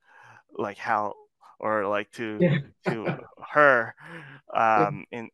like 0.57 0.79
HAL 0.79 1.15
or 1.61 1.87
like 1.87 2.11
to 2.13 2.39
yeah. 2.41 2.59
to 2.89 3.19
her 3.53 3.95
um 4.55 5.05
yeah. 5.11 5.19
in, 5.19 5.31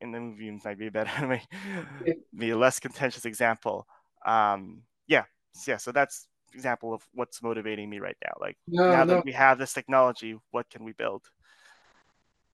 in 0.00 0.12
the 0.12 0.20
movie 0.20 0.50
might 0.64 0.78
be 0.78 0.88
a 0.88 0.90
better 0.90 1.40
yeah. 2.06 2.14
be 2.36 2.50
a 2.50 2.56
less 2.56 2.80
contentious 2.80 3.24
example 3.24 3.86
um 4.26 4.82
yeah 5.06 5.24
yeah 5.66 5.76
so 5.76 5.92
that's 5.92 6.26
example 6.54 6.94
of 6.94 7.02
what's 7.12 7.42
motivating 7.42 7.88
me 7.90 7.98
right 7.98 8.16
now 8.24 8.32
like 8.40 8.56
no, 8.66 8.90
now 8.90 9.04
no. 9.04 9.14
that 9.14 9.24
we 9.24 9.32
have 9.32 9.58
this 9.58 9.72
technology 9.72 10.36
what 10.50 10.68
can 10.70 10.82
we 10.82 10.92
build 10.92 11.22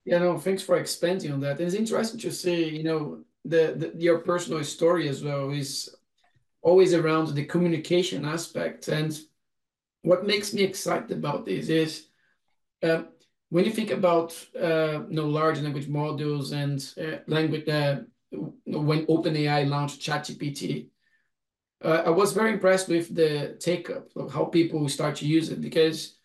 yeah, 0.05 0.19
no, 0.19 0.37
thanks 0.37 0.63
for 0.63 0.77
expanding 0.77 1.33
on 1.33 1.41
that. 1.41 1.61
It's 1.61 1.75
interesting 1.75 2.21
to 2.21 2.31
see, 2.31 2.69
you 2.69 2.83
know, 2.83 3.21
the, 3.45 3.75
the 3.77 3.93
your 3.97 4.19
personal 4.19 4.63
story 4.65 5.09
as 5.09 5.23
well 5.25 5.51
is 5.51 5.95
always 6.63 6.93
around 6.93 7.29
the 7.29 7.45
communication 7.45 8.25
aspect. 8.25 8.89
And 8.89 9.19
what 10.05 10.27
makes 10.27 10.53
me 10.53 10.63
excited 10.63 11.11
about 11.11 11.45
this 11.45 11.69
is 11.69 12.07
uh, 12.83 13.03
when 13.49 13.65
you 13.65 13.73
think 13.73 13.91
about 13.91 14.37
uh, 14.61 15.03
you 15.09 15.17
know, 15.17 15.27
large 15.27 15.61
language 15.61 15.89
models 15.89 16.53
and 16.53 16.93
uh, 17.01 17.19
language, 17.27 17.69
uh, 17.69 18.01
when 18.67 19.07
OpenAI 19.07 19.67
launched 19.69 20.01
ChatGPT, 20.01 20.89
uh, 21.83 22.03
I 22.07 22.11
was 22.11 22.33
very 22.33 22.53
impressed 22.53 22.89
with 22.89 23.15
the 23.15 23.57
take 23.61 23.91
up 23.91 24.09
of 24.17 24.33
how 24.33 24.45
people 24.45 24.89
start 24.89 25.17
to 25.17 25.27
use 25.27 25.49
it 25.51 25.61
because 25.61 26.17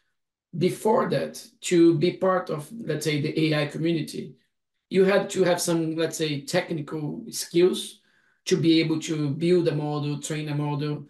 before 0.57 1.09
that, 1.09 1.45
to 1.61 1.97
be 1.97 2.13
part 2.13 2.49
of, 2.49 2.69
let's 2.85 3.05
say, 3.05 3.21
the 3.21 3.53
AI 3.53 3.67
community, 3.67 4.35
you 4.89 5.05
had 5.05 5.29
to 5.29 5.43
have 5.43 5.61
some, 5.61 5.95
let's 5.95 6.17
say, 6.17 6.41
technical 6.41 7.23
skills 7.29 7.99
to 8.45 8.57
be 8.57 8.79
able 8.79 8.99
to 9.01 9.29
build 9.29 9.67
a 9.67 9.75
model, 9.75 10.19
train 10.19 10.49
a 10.49 10.55
model, 10.55 11.05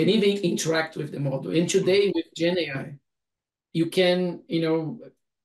and 0.00 0.10
even 0.10 0.38
interact 0.44 0.96
with 0.96 1.12
the 1.12 1.20
model. 1.20 1.52
And 1.52 1.68
today 1.68 2.12
with 2.14 2.26
Gen 2.36 2.58
AI, 2.58 2.94
you 3.72 3.86
can, 3.86 4.42
you 4.48 4.62
know, 4.62 5.00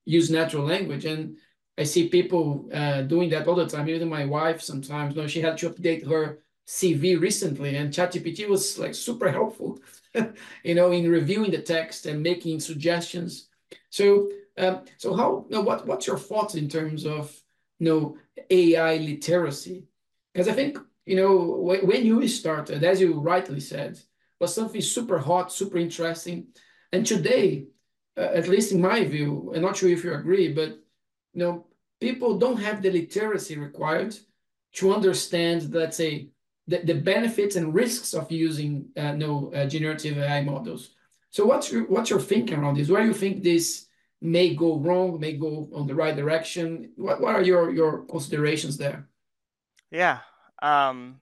use 0.06 0.30
natural 0.30 0.66
language. 0.66 1.06
And 1.06 1.38
I 1.78 1.84
see 1.84 2.10
people 2.10 2.70
uh, 2.74 3.02
doing 3.04 3.30
that 3.30 3.48
all 3.48 3.56
the 3.56 3.68
time. 3.68 3.90
Even 3.90 4.10
my 4.10 4.26
wife 4.26 4.62
sometimes, 4.62 5.16
you 5.16 5.22
know, 5.22 5.28
she 5.28 5.42
had 5.42 5.58
to 5.60 5.70
update 5.70 6.08
her 6.08 6.40
CV 6.68 7.16
recently, 7.16 7.76
and 7.76 7.94
ChatGPT 7.94 8.48
was 8.50 8.80
like 8.80 8.96
super 8.96 9.30
helpful 9.32 9.80
you 10.64 10.76
know, 10.76 10.92
in 10.92 11.10
reviewing 11.10 11.52
the 11.52 11.62
text 11.62 12.06
and 12.06 12.24
making 12.24 12.60
suggestions. 12.60 13.50
So 13.90 14.30
Um, 14.58 14.86
so 14.98 15.14
how, 15.20 15.46
you 15.50 15.56
know, 15.58 15.64
what, 15.68 15.86
what's 15.86 16.08
your 16.08 16.18
thoughts 16.18 16.56
in 16.56 16.70
terms 16.70 17.06
of, 17.06 17.26
you 17.80 17.86
know, 17.90 18.18
AI 18.50 18.96
literacy? 18.98 19.84
Because 20.34 20.48
I 20.48 20.54
think, 20.54 20.78
you 21.06 21.18
know, 21.18 21.36
when 21.84 22.06
you 22.06 22.26
started, 22.28 22.82
as 22.84 23.02
you 23.02 23.20
rightly 23.20 23.60
said, 23.60 24.00
was 24.40 24.54
something 24.54 24.82
super 24.82 25.18
hot, 25.18 25.52
super 25.52 25.78
interesting. 25.78 26.48
And 26.92 27.06
today, 27.06 27.68
uh, 28.18 28.22
at 28.22 28.48
least 28.48 28.72
in 28.72 28.82
my 28.82 29.04
view, 29.04 29.52
I'm 29.56 29.62
not 29.62 29.78
sure 29.78 29.90
if 29.90 30.04
you 30.04 30.14
agree, 30.14 30.54
but, 30.54 30.70
you 31.34 31.44
know, 31.44 31.68
people 32.00 32.38
don't 32.38 32.62
have 32.62 32.82
the 32.82 32.92
literacy 32.92 33.58
required 33.58 34.16
to 34.74 34.94
understand, 34.94 35.74
let's 35.74 35.98
say, 35.98 36.30
the, 36.68 36.80
the 36.80 36.96
benefits 36.96 37.56
and 37.56 37.74
risks 37.74 38.14
of 38.14 38.32
using 38.32 38.88
uh, 38.98 39.14
know, 39.14 39.52
uh, 39.54 39.66
generative 39.68 40.18
AI 40.18 40.42
models. 40.42 40.92
So 41.30 41.46
what's 41.46 41.72
your 41.72 41.84
what's 41.88 42.10
your 42.10 42.22
thinking 42.22 42.60
around 42.60 42.78
this? 42.78 42.90
Where 42.90 43.02
do 43.02 43.08
you 43.08 43.14
think 43.14 43.44
this 43.44 43.88
may 44.22 44.56
go 44.56 44.78
wrong, 44.80 45.20
may 45.20 45.34
go 45.34 45.70
on 45.76 45.86
the 45.86 45.94
right 45.94 46.16
direction? 46.16 46.92
What 46.96 47.20
what 47.20 47.36
are 47.36 47.42
your 47.42 47.72
your 47.72 48.06
considerations 48.06 48.78
there? 48.78 49.10
Yeah. 49.92 50.20
Um, 50.62 51.20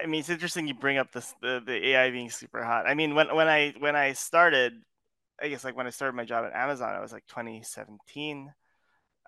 I 0.00 0.06
mean, 0.06 0.20
it's 0.20 0.30
interesting 0.30 0.66
you 0.66 0.74
bring 0.74 0.98
up 0.98 1.12
this 1.12 1.34
the, 1.42 1.62
the 1.64 1.88
AI 1.88 2.10
being 2.10 2.30
super 2.30 2.62
hot. 2.62 2.86
I 2.86 2.94
mean, 2.94 3.14
when 3.14 3.34
when 3.34 3.48
I 3.48 3.74
when 3.78 3.96
I 3.96 4.12
started, 4.12 4.74
I 5.40 5.48
guess 5.48 5.64
like 5.64 5.76
when 5.76 5.86
I 5.86 5.90
started 5.90 6.16
my 6.16 6.24
job 6.24 6.44
at 6.44 6.54
Amazon, 6.54 6.94
I 6.94 7.00
was 7.00 7.12
like 7.12 7.26
2017. 7.26 8.52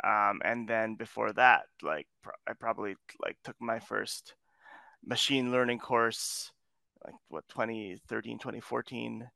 Um, 0.02 0.40
and 0.44 0.68
then 0.68 0.96
before 0.96 1.32
that, 1.34 1.62
like 1.82 2.06
I 2.48 2.52
probably 2.54 2.96
like 3.22 3.36
took 3.44 3.56
my 3.60 3.78
first 3.78 4.34
machine 5.06 5.52
learning 5.52 5.78
course 5.78 6.50
like 7.04 7.14
what 7.28 7.44
2013 7.48 8.38
2014 8.38 9.28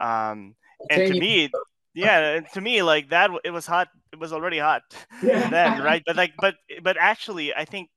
um 0.00 0.54
and 0.90 1.12
to 1.12 1.20
me 1.20 1.50
yeah 1.94 2.40
to 2.52 2.60
me 2.60 2.82
like 2.82 3.10
that 3.10 3.30
it 3.44 3.50
was 3.50 3.66
hot 3.66 3.88
it 4.12 4.18
was 4.18 4.32
already 4.32 4.58
hot 4.58 4.82
yeah. 5.22 5.48
then 5.50 5.82
right 5.82 6.02
but 6.06 6.16
like 6.16 6.32
but 6.38 6.54
but 6.82 6.96
actually 6.98 7.54
i 7.54 7.64
think 7.64 7.90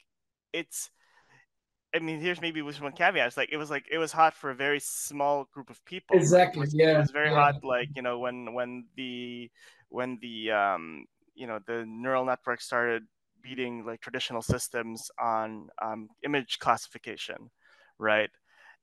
it's 0.51 0.89
I 1.95 1.99
mean, 1.99 2.19
here's 2.19 2.41
maybe 2.41 2.61
with 2.61 2.81
one 2.81 2.91
caveat. 2.91 3.27
It's 3.27 3.37
like 3.37 3.49
it 3.51 3.57
was 3.57 3.69
like 3.69 3.85
it 3.89 3.97
was 3.97 4.11
hot 4.11 4.33
for 4.33 4.51
a 4.51 4.55
very 4.55 4.81
small 4.81 5.47
group 5.53 5.69
of 5.69 5.83
people. 5.85 6.17
Exactly. 6.17 6.59
It 6.59 6.65
was, 6.65 6.73
yeah. 6.73 6.95
It 6.95 6.99
was 6.99 7.11
very 7.11 7.29
yeah. 7.29 7.35
hot, 7.35 7.63
like 7.63 7.89
you 7.95 8.01
know, 8.01 8.19
when 8.19 8.53
when 8.53 8.85
the 8.97 9.49
when 9.89 10.19
the 10.21 10.51
um 10.51 11.05
you 11.35 11.47
know 11.47 11.59
the 11.65 11.85
neural 11.87 12.25
network 12.25 12.61
started 12.61 13.03
beating 13.41 13.85
like 13.85 14.01
traditional 14.01 14.41
systems 14.41 15.09
on 15.21 15.69
um, 15.81 16.09
image 16.25 16.59
classification, 16.59 17.51
right? 17.99 18.29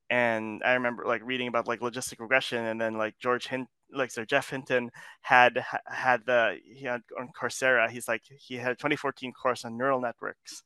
And 0.08 0.62
I 0.64 0.74
remember 0.74 1.04
like 1.04 1.22
reading 1.24 1.48
about 1.48 1.66
like 1.66 1.80
logistic 1.80 2.20
regression, 2.20 2.64
and 2.64 2.80
then 2.80 2.96
like 2.96 3.18
George 3.18 3.48
Hint, 3.48 3.68
like 3.92 4.10
so 4.10 4.24
Geoff 4.24 4.50
Hinton 4.50 4.90
had 5.22 5.64
had 5.86 6.22
the 6.26 6.58
he 6.64 6.84
had 6.86 7.02
on 7.18 7.28
Coursera. 7.38 7.90
He's 7.90 8.08
like 8.08 8.22
he 8.28 8.56
had 8.56 8.72
a 8.72 8.76
2014 8.76 9.32
course 9.32 9.64
on 9.64 9.76
neural 9.76 10.00
networks, 10.00 10.62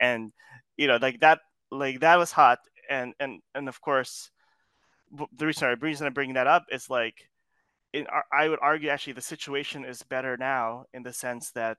and 0.00 0.32
you 0.76 0.86
know 0.86 0.98
like 1.00 1.20
that 1.20 1.40
like 1.72 2.00
that 2.00 2.18
was 2.18 2.32
hot, 2.32 2.58
and 2.88 3.14
and 3.18 3.40
and 3.54 3.68
of 3.68 3.80
course 3.80 4.30
the 5.36 5.46
reason 5.46 5.70
the 5.70 5.76
reason 5.86 6.06
I'm 6.06 6.12
bringing 6.12 6.34
that 6.34 6.46
up 6.46 6.64
is 6.70 6.88
like 6.88 7.28
in, 7.92 8.06
I 8.32 8.48
would 8.48 8.58
argue 8.62 8.88
actually 8.88 9.14
the 9.14 9.20
situation 9.20 9.84
is 9.84 10.02
better 10.02 10.36
now 10.36 10.84
in 10.94 11.02
the 11.02 11.12
sense 11.12 11.50
that 11.52 11.78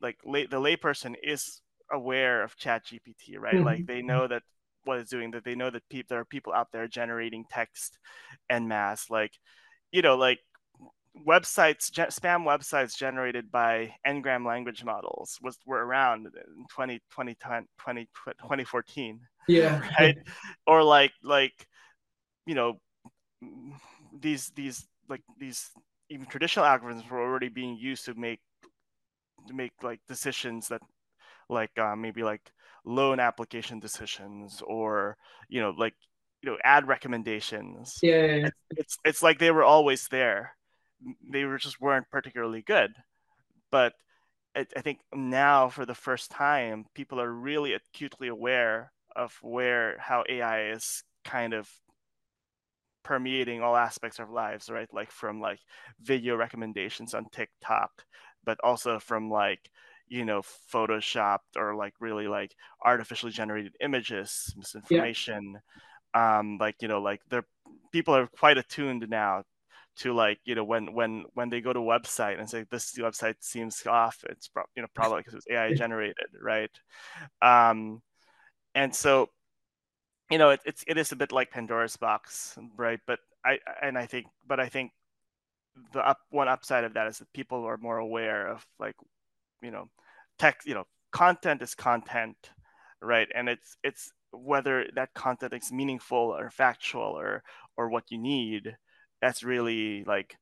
like 0.00 0.18
lay, 0.24 0.46
the 0.46 0.60
layperson 0.60 1.14
is 1.22 1.60
aware 1.90 2.42
of 2.42 2.56
chat 2.56 2.84
gpt 2.86 3.38
right 3.38 3.54
mm-hmm. 3.54 3.64
like 3.64 3.86
they 3.86 4.02
know 4.02 4.26
that 4.26 4.42
what 4.84 4.98
it's 4.98 5.10
doing 5.10 5.30
that 5.30 5.44
they 5.44 5.54
know 5.54 5.70
that 5.70 5.82
pe- 5.90 6.02
there 6.08 6.18
are 6.18 6.24
people 6.24 6.52
out 6.52 6.68
there 6.72 6.88
generating 6.88 7.44
text 7.50 7.98
and 8.50 8.68
mass 8.68 9.08
like 9.10 9.32
you 9.92 10.02
know 10.02 10.16
like 10.16 10.40
websites 11.26 11.90
ge- 11.90 12.12
spam 12.12 12.44
websites 12.44 12.96
generated 12.96 13.50
by 13.50 13.94
ngram 14.06 14.44
language 14.44 14.82
models 14.82 15.38
was 15.40 15.58
were 15.64 15.84
around 15.86 16.26
in 16.26 16.66
20, 16.74 17.00
20, 17.12 17.36
20, 17.78 18.08
2014 18.40 19.20
yeah. 19.48 19.82
Right? 20.00 20.18
Or 20.66 20.82
like 20.82 21.12
like 21.22 21.66
you 22.46 22.54
know 22.54 22.80
these 24.18 24.50
these 24.54 24.86
like 25.08 25.22
these 25.38 25.70
even 26.10 26.26
traditional 26.26 26.66
algorithms 26.66 27.08
were 27.08 27.20
already 27.20 27.48
being 27.48 27.76
used 27.76 28.04
to 28.06 28.14
make 28.14 28.40
to 29.48 29.54
make 29.54 29.72
like 29.82 30.00
decisions 30.08 30.68
that 30.68 30.80
like 31.48 31.76
uh, 31.78 31.94
maybe 31.96 32.22
like 32.22 32.50
loan 32.84 33.20
application 33.20 33.80
decisions 33.80 34.62
or 34.66 35.16
you 35.48 35.60
know 35.60 35.74
like 35.76 35.94
you 36.42 36.50
know 36.50 36.58
ad 36.64 36.88
recommendations. 36.88 37.98
Yeah, 38.02 38.24
yeah, 38.24 38.34
yeah. 38.34 38.48
It's, 38.70 38.98
it's 39.04 39.22
like 39.22 39.38
they 39.38 39.50
were 39.50 39.64
always 39.64 40.08
there 40.08 40.56
they 41.30 41.44
were 41.44 41.58
just 41.58 41.80
weren't 41.80 42.10
particularly 42.10 42.62
good. 42.62 42.92
But 43.70 43.94
it, 44.54 44.72
i 44.76 44.80
think 44.80 45.00
now 45.12 45.68
for 45.68 45.84
the 45.84 45.94
first 45.94 46.30
time 46.30 46.86
people 46.94 47.20
are 47.20 47.32
really 47.32 47.74
acutely 47.74 48.28
aware 48.28 48.92
of 49.16 49.36
where 49.42 49.96
how 49.98 50.24
ai 50.28 50.70
is 50.70 51.02
kind 51.24 51.54
of 51.54 51.68
permeating 53.02 53.60
all 53.62 53.76
aspects 53.76 54.18
of 54.18 54.30
lives 54.30 54.70
right? 54.70 54.88
Like 54.92 55.10
from 55.10 55.40
like 55.40 55.60
video 56.00 56.36
recommendations 56.36 57.14
on 57.14 57.26
tiktok 57.30 57.90
but 58.44 58.58
also 58.64 58.98
from 58.98 59.30
like 59.30 59.70
you 60.08 60.24
know 60.24 60.42
photoshopped 60.72 61.56
or 61.56 61.74
like 61.74 61.94
really 62.00 62.28
like 62.28 62.54
artificially 62.84 63.32
generated 63.32 63.74
images 63.80 64.54
misinformation. 64.56 65.58
Yeah. 66.14 66.38
um 66.38 66.58
like 66.58 66.76
you 66.80 66.88
know 66.88 67.00
like 67.00 67.20
they're 67.28 67.46
people 67.92 68.14
are 68.14 68.26
quite 68.26 68.58
attuned 68.58 69.06
now 69.08 69.42
to 69.96 70.12
like 70.12 70.38
you 70.44 70.54
know 70.54 70.64
when 70.64 70.92
when 70.92 71.24
when 71.34 71.50
they 71.50 71.60
go 71.60 71.72
to 71.72 71.80
a 71.80 71.82
website 71.82 72.38
and 72.38 72.48
say 72.48 72.64
this 72.70 72.92
website 72.98 73.36
seems 73.40 73.86
off 73.86 74.24
it's 74.28 74.48
pro- 74.48 74.64
you 74.74 74.82
know 74.82 74.88
probably 74.94 75.18
because 75.18 75.34
it's 75.34 75.46
ai 75.50 75.74
generated 75.74 76.16
right? 76.40 76.70
Um 77.42 78.02
and 78.74 78.94
so 78.94 79.30
you 80.30 80.38
know 80.38 80.50
it, 80.50 80.60
it's 80.64 80.84
it 80.86 80.98
is 80.98 81.12
a 81.12 81.16
bit 81.16 81.32
like 81.32 81.50
pandora's 81.50 81.96
box 81.96 82.58
right? 82.76 83.00
But 83.06 83.20
i 83.44 83.58
and 83.82 83.98
i 83.98 84.06
think 84.06 84.26
but 84.46 84.58
i 84.58 84.68
think 84.68 84.92
the 85.92 86.06
up 86.06 86.18
one 86.30 86.48
upside 86.48 86.84
of 86.84 86.94
that 86.94 87.06
is 87.08 87.18
that 87.18 87.32
people 87.32 87.64
are 87.64 87.76
more 87.76 87.98
aware 87.98 88.48
of 88.48 88.64
like 88.78 88.94
you 89.62 89.70
know 89.70 89.88
text 90.38 90.66
you 90.66 90.74
know 90.74 90.84
content 91.12 91.62
is 91.62 91.74
content 91.74 92.50
right? 93.04 93.28
And 93.34 93.48
it's 93.48 93.76
it's 93.84 94.10
whether 94.32 94.86
that 94.96 95.14
content 95.14 95.52
is 95.52 95.70
meaningful 95.70 96.34
or 96.36 96.50
factual 96.50 97.18
or 97.18 97.42
or 97.76 97.88
what 97.88 98.04
you 98.10 98.18
need 98.18 98.76
that's 99.24 99.42
really 99.42 100.04
like 100.04 100.36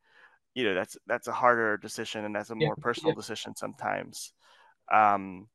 you 0.54 0.64
know 0.64 0.74
that's 0.74 0.96
that's 1.06 1.28
a 1.28 1.32
harder 1.32 1.76
decision 1.76 2.24
and 2.24 2.34
that's 2.34 2.50
a 2.50 2.54
more 2.54 2.74
yeah, 2.76 2.82
personal 2.82 3.12
yeah. 3.12 3.16
decision 3.16 3.54
sometimes 3.54 4.32
um 4.92 5.46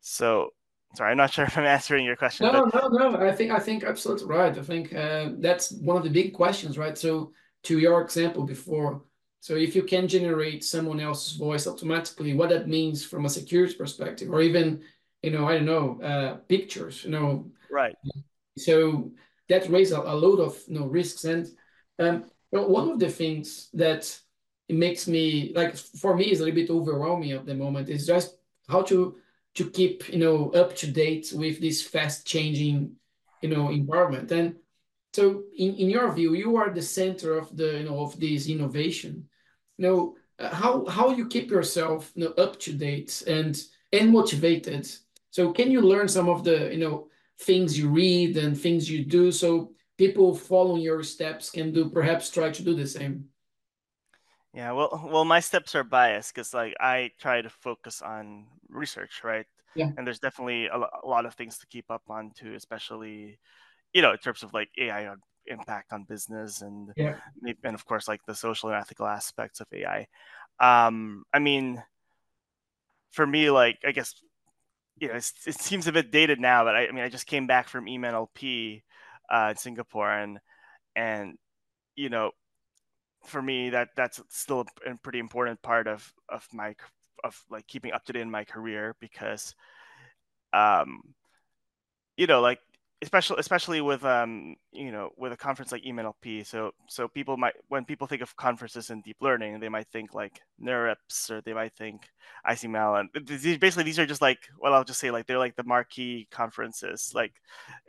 so 0.00 0.50
sorry 0.94 1.12
i'm 1.12 1.16
not 1.16 1.32
sure 1.34 1.46
if 1.46 1.56
i'm 1.56 1.64
answering 1.64 2.04
your 2.04 2.16
question 2.16 2.46
no 2.46 2.68
but... 2.70 2.92
no 2.92 3.10
no 3.10 3.26
i 3.26 3.32
think 3.32 3.50
i 3.50 3.58
think 3.58 3.82
absolutely 3.82 4.26
right 4.26 4.58
i 4.58 4.62
think 4.62 4.94
uh, 4.94 5.30
that's 5.38 5.72
one 5.72 5.96
of 5.96 6.04
the 6.04 6.10
big 6.10 6.34
questions 6.34 6.76
right 6.76 6.98
so 6.98 7.32
to 7.62 7.78
your 7.78 8.02
example 8.02 8.44
before 8.44 9.02
so 9.40 9.54
if 9.54 9.76
you 9.76 9.84
can 9.84 10.08
generate 10.08 10.64
someone 10.64 10.98
else's 10.98 11.36
voice 11.36 11.68
automatically, 11.68 12.34
what 12.34 12.48
that 12.48 12.66
means 12.66 13.04
from 13.04 13.26
a 13.26 13.28
security 13.28 13.74
perspective, 13.74 14.28
or 14.28 14.42
even, 14.42 14.82
you 15.22 15.30
know, 15.30 15.46
I 15.46 15.52
don't 15.54 15.66
know, 15.66 16.00
uh, 16.02 16.34
pictures, 16.48 17.04
you 17.04 17.12
know. 17.12 17.48
Right. 17.70 17.94
So 18.58 19.12
that 19.48 19.68
raises 19.68 19.92
a, 19.92 20.00
a 20.00 20.14
load 20.14 20.40
of 20.40 20.58
you 20.66 20.78
know 20.78 20.86
risks. 20.86 21.24
And 21.24 21.46
um, 21.98 22.24
one 22.62 22.90
of 22.90 22.98
the 22.98 23.08
things 23.08 23.68
that 23.74 24.18
it 24.68 24.76
makes 24.76 25.06
me 25.06 25.52
like 25.54 25.76
for 25.76 26.16
me 26.16 26.30
is 26.30 26.40
a 26.40 26.44
little 26.44 26.60
bit 26.60 26.70
overwhelming 26.70 27.32
at 27.32 27.46
the 27.46 27.54
moment 27.54 27.88
is 27.88 28.06
just 28.06 28.36
how 28.68 28.82
to 28.82 29.16
to 29.54 29.70
keep 29.70 30.08
you 30.08 30.18
know 30.18 30.50
up 30.50 30.74
to 30.76 30.90
date 30.90 31.32
with 31.34 31.60
this 31.60 31.82
fast 31.82 32.26
changing 32.26 32.92
you 33.42 33.48
know 33.48 33.70
environment. 33.70 34.30
And 34.32 34.56
so 35.12 35.44
in, 35.56 35.74
in 35.76 35.90
your 35.90 36.10
view 36.12 36.34
you 36.34 36.56
are 36.56 36.70
the 36.70 36.82
center 36.82 37.38
of 37.38 37.56
the 37.56 37.78
you 37.78 37.84
know 37.84 38.00
of 38.00 38.18
this 38.18 38.48
innovation. 38.48 39.28
You 39.78 39.86
know 39.86 40.16
uh, 40.38 40.54
how 40.54 40.84
how 40.86 41.10
you 41.10 41.26
keep 41.28 41.50
yourself 41.50 42.12
you 42.14 42.24
know, 42.24 42.42
up 42.42 42.58
to 42.60 42.72
date 42.72 43.22
and 43.26 43.56
and 43.92 44.10
motivated. 44.10 44.90
So 45.30 45.52
can 45.52 45.70
you 45.70 45.80
learn 45.80 46.08
some 46.08 46.28
of 46.28 46.44
the 46.44 46.72
you 46.72 46.78
know 46.78 47.08
things 47.38 47.78
you 47.78 47.88
read 47.88 48.36
and 48.36 48.58
things 48.58 48.90
you 48.90 49.04
do? 49.04 49.30
So 49.30 49.72
people 49.98 50.34
following 50.34 50.82
your 50.82 51.02
steps 51.02 51.50
can 51.50 51.72
do 51.72 51.88
perhaps 51.88 52.30
try 52.30 52.50
to 52.50 52.62
do 52.62 52.74
the 52.74 52.86
same 52.86 53.24
yeah 54.54 54.72
well 54.72 55.08
well 55.10 55.24
my 55.24 55.40
steps 55.40 55.74
are 55.74 55.84
biased 55.84 56.34
because 56.34 56.54
like 56.54 56.74
i 56.80 57.10
try 57.18 57.40
to 57.42 57.50
focus 57.50 58.02
on 58.02 58.46
research 58.68 59.22
right 59.24 59.46
yeah 59.74 59.90
and 59.96 60.06
there's 60.06 60.20
definitely 60.20 60.66
a, 60.66 60.76
a 60.76 61.06
lot 61.06 61.26
of 61.26 61.34
things 61.34 61.58
to 61.58 61.66
keep 61.66 61.90
up 61.90 62.02
on 62.08 62.30
too 62.36 62.54
especially 62.54 63.38
you 63.92 64.02
know 64.02 64.12
in 64.12 64.18
terms 64.18 64.42
of 64.42 64.52
like 64.52 64.68
ai 64.78 65.14
impact 65.48 65.92
on 65.92 66.04
business 66.04 66.62
and 66.62 66.92
yeah. 66.96 67.16
and 67.42 67.74
of 67.74 67.84
course 67.84 68.08
like 68.08 68.20
the 68.26 68.34
social 68.34 68.68
and 68.68 68.78
ethical 68.78 69.06
aspects 69.06 69.60
of 69.60 69.66
AI. 69.72 70.06
Um, 70.60 71.24
I 71.32 71.38
mean, 71.38 71.82
for 73.12 73.26
me, 73.26 73.50
like 73.50 73.78
I 73.86 73.92
guess 73.92 74.14
you 74.98 75.08
know 75.08 75.14
it 75.14 75.24
seems 75.24 75.86
a 75.86 75.92
bit 75.92 76.10
dated 76.10 76.40
now, 76.40 76.64
but 76.64 76.74
I, 76.74 76.88
I 76.88 76.92
mean 76.92 77.04
I 77.04 77.08
just 77.08 77.26
came 77.26 77.46
back 77.46 77.68
from 77.68 77.86
EMNLP 77.86 78.82
uh, 79.30 79.48
in 79.50 79.56
Singapore 79.56 80.10
and 80.10 80.38
and 80.94 81.36
you 81.96 82.08
know 82.08 82.30
for 83.24 83.42
me 83.42 83.70
that 83.70 83.88
that's 83.96 84.20
still 84.28 84.64
a 84.86 84.94
pretty 85.02 85.18
important 85.18 85.60
part 85.62 85.86
of 85.86 86.12
of 86.28 86.46
my 86.52 86.74
of 87.24 87.40
like 87.50 87.66
keeping 87.66 87.92
up 87.92 88.04
to 88.04 88.12
date 88.12 88.20
in 88.22 88.30
my 88.30 88.44
career 88.44 88.94
because 89.00 89.54
um 90.52 91.00
you 92.16 92.26
know 92.26 92.40
like 92.40 92.60
especially 93.02 93.36
especially 93.38 93.80
with 93.82 94.04
um 94.04 94.56
you 94.72 94.90
know 94.90 95.10
with 95.18 95.32
a 95.32 95.36
conference 95.36 95.70
like 95.70 95.82
EMNLP. 95.84 96.46
So 96.46 96.72
so 96.88 97.08
people 97.08 97.36
might 97.36 97.54
when 97.68 97.84
people 97.84 98.06
think 98.06 98.22
of 98.22 98.34
conferences 98.36 98.90
in 98.90 99.02
deep 99.02 99.18
learning, 99.20 99.60
they 99.60 99.68
might 99.68 99.88
think 99.92 100.14
like 100.14 100.40
NeurIPS 100.62 101.30
or 101.30 101.42
they 101.42 101.52
might 101.52 101.74
think 101.74 102.08
ICML, 102.48 103.00
and 103.00 103.26
these, 103.26 103.58
basically 103.58 103.84
these 103.84 103.98
are 103.98 104.06
just 104.06 104.22
like 104.22 104.38
well 104.58 104.72
I'll 104.72 104.84
just 104.84 105.00
say 105.00 105.10
like 105.10 105.26
they're 105.26 105.38
like 105.38 105.56
the 105.56 105.64
marquee 105.64 106.26
conferences 106.30 107.12
like, 107.14 107.34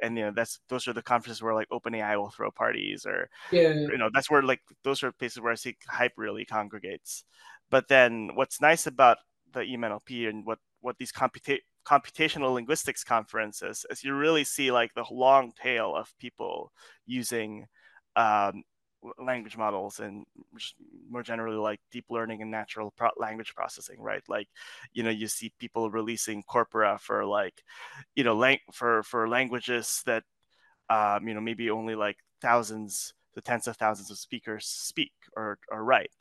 and 0.02 0.17
you 0.17 0.26
know 0.26 0.32
that's 0.36 0.60
those 0.67 0.88
are 0.88 0.93
the 0.93 1.02
conferences 1.02 1.41
where 1.41 1.54
like 1.54 1.70
OpenAI 1.70 2.17
will 2.17 2.32
throw 2.32 2.52
parties 2.52 3.06
or 3.06 3.30
yeah 3.52 3.74
you 3.74 3.98
know 3.98 4.10
that's 4.13 4.30
where 4.30 4.43
like 4.43 4.62
those 4.84 5.04
are 5.04 5.12
places 5.13 5.39
where 5.39 5.54
I 5.54 5.56
see 5.56 5.78
hype 5.88 6.13
really 6.17 6.43
congregates. 6.46 7.24
But 7.70 7.88
then 7.88 8.32
what's 8.36 8.62
nice 8.62 8.88
about 8.88 9.17
the 9.54 9.62
EMNLP 9.62 10.28
and 10.30 10.46
what 10.46 10.60
what 10.82 10.98
these 10.98 11.12
computa- 11.12 11.60
computational 11.88 12.54
linguistics 12.54 13.04
conferences 13.04 13.86
as 13.89 14.04
you 14.04 14.13
really 14.13 14.43
see 14.43 14.71
like 14.71 14.93
the 14.93 15.06
long 15.10 15.54
tail 15.62 15.95
of 15.95 16.13
people 16.19 16.71
using 17.06 17.65
um, 18.17 18.63
language 19.19 19.56
models 19.56 20.00
and 20.00 20.26
more 21.10 21.23
generally 21.23 21.56
like 21.56 21.80
deep 21.91 22.06
learning 22.10 22.41
and 22.41 22.52
natural 22.52 22.91
pro- 22.97 23.10
language 23.17 23.54
processing 23.56 24.02
right? 24.02 24.23
Like 24.28 24.50
you 24.93 25.04
know 25.04 25.10
you 25.10 25.28
see 25.28 25.54
people 25.60 25.89
releasing 25.89 26.43
corpora 26.43 26.97
for 27.02 27.26
like 27.26 27.63
you 28.15 28.23
know 28.23 28.36
lang- 28.36 28.60
for 28.73 29.04
for 29.04 29.30
languages 29.30 30.02
that 30.06 30.23
um, 30.89 31.28
you 31.28 31.34
know 31.34 31.41
maybe 31.41 31.69
only 31.69 31.95
like 31.95 32.17
thousands 32.41 33.13
to 33.36 33.41
tens 33.41 33.67
of 33.67 33.78
thousands 33.78 34.12
of 34.12 34.17
speakers 34.17 34.65
speak 34.65 35.13
or, 35.36 35.60
or 35.71 35.84
write 35.84 36.12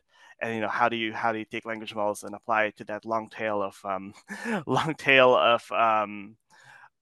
and 0.40 0.55
you 0.55 0.61
know 0.61 0.68
how 0.68 0.88
do 0.88 0.96
you 0.96 1.12
how 1.12 1.33
do 1.33 1.38
you 1.38 1.44
take 1.44 1.64
language 1.64 1.94
models 1.94 2.22
and 2.22 2.35
apply 2.35 2.64
it 2.64 2.77
to 2.77 2.85
that 2.85 3.05
long 3.05 3.29
tail 3.29 3.62
of 3.62 3.79
um, 3.85 4.12
long 4.66 4.94
tail 4.94 5.35
of 5.35 5.70
um, 5.72 6.37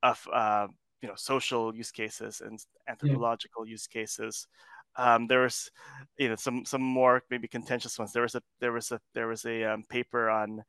of 0.03 0.27
uh, 0.33 0.67
you 1.03 1.09
know 1.09 1.15
social 1.17 1.75
use 1.75 1.91
cases 1.91 2.41
and 2.45 2.59
anthropological 2.89 3.67
yeah. 3.67 3.73
use 3.73 3.87
cases? 3.87 4.47
Um, 4.97 5.27
there 5.27 5.43
was 5.43 5.71
you 6.19 6.29
know 6.29 6.37
some 6.37 6.65
some 6.65 6.83
more 6.83 7.23
maybe 7.31 7.49
contentious 7.49 7.99
ones. 7.99 8.13
There 8.13 8.23
was 8.23 8.37
a 8.37 8.43
there 8.61 8.73
was 8.73 8.93
a 8.93 9.01
there 9.15 9.27
was 9.27 9.45
a 9.45 9.65
um, 9.65 9.85
paper 9.89 10.31
on 10.31 10.63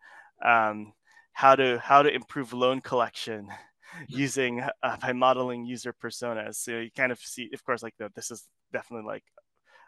um, 0.43 0.93
how 1.33 1.55
to 1.55 1.77
how 1.79 2.01
to 2.01 2.13
improve 2.13 2.53
loan 2.53 2.81
collection 2.81 3.47
using 4.07 4.61
uh, 4.81 4.97
by 4.97 5.13
modeling 5.13 5.65
user 5.65 5.93
personas. 5.93 6.55
So 6.55 6.79
you 6.79 6.89
kind 6.95 7.11
of 7.11 7.19
see 7.19 7.49
of 7.53 7.63
course 7.63 7.83
like 7.83 7.93
the, 7.99 8.09
this 8.15 8.31
is 8.31 8.47
definitely 8.73 9.05
like 9.05 9.23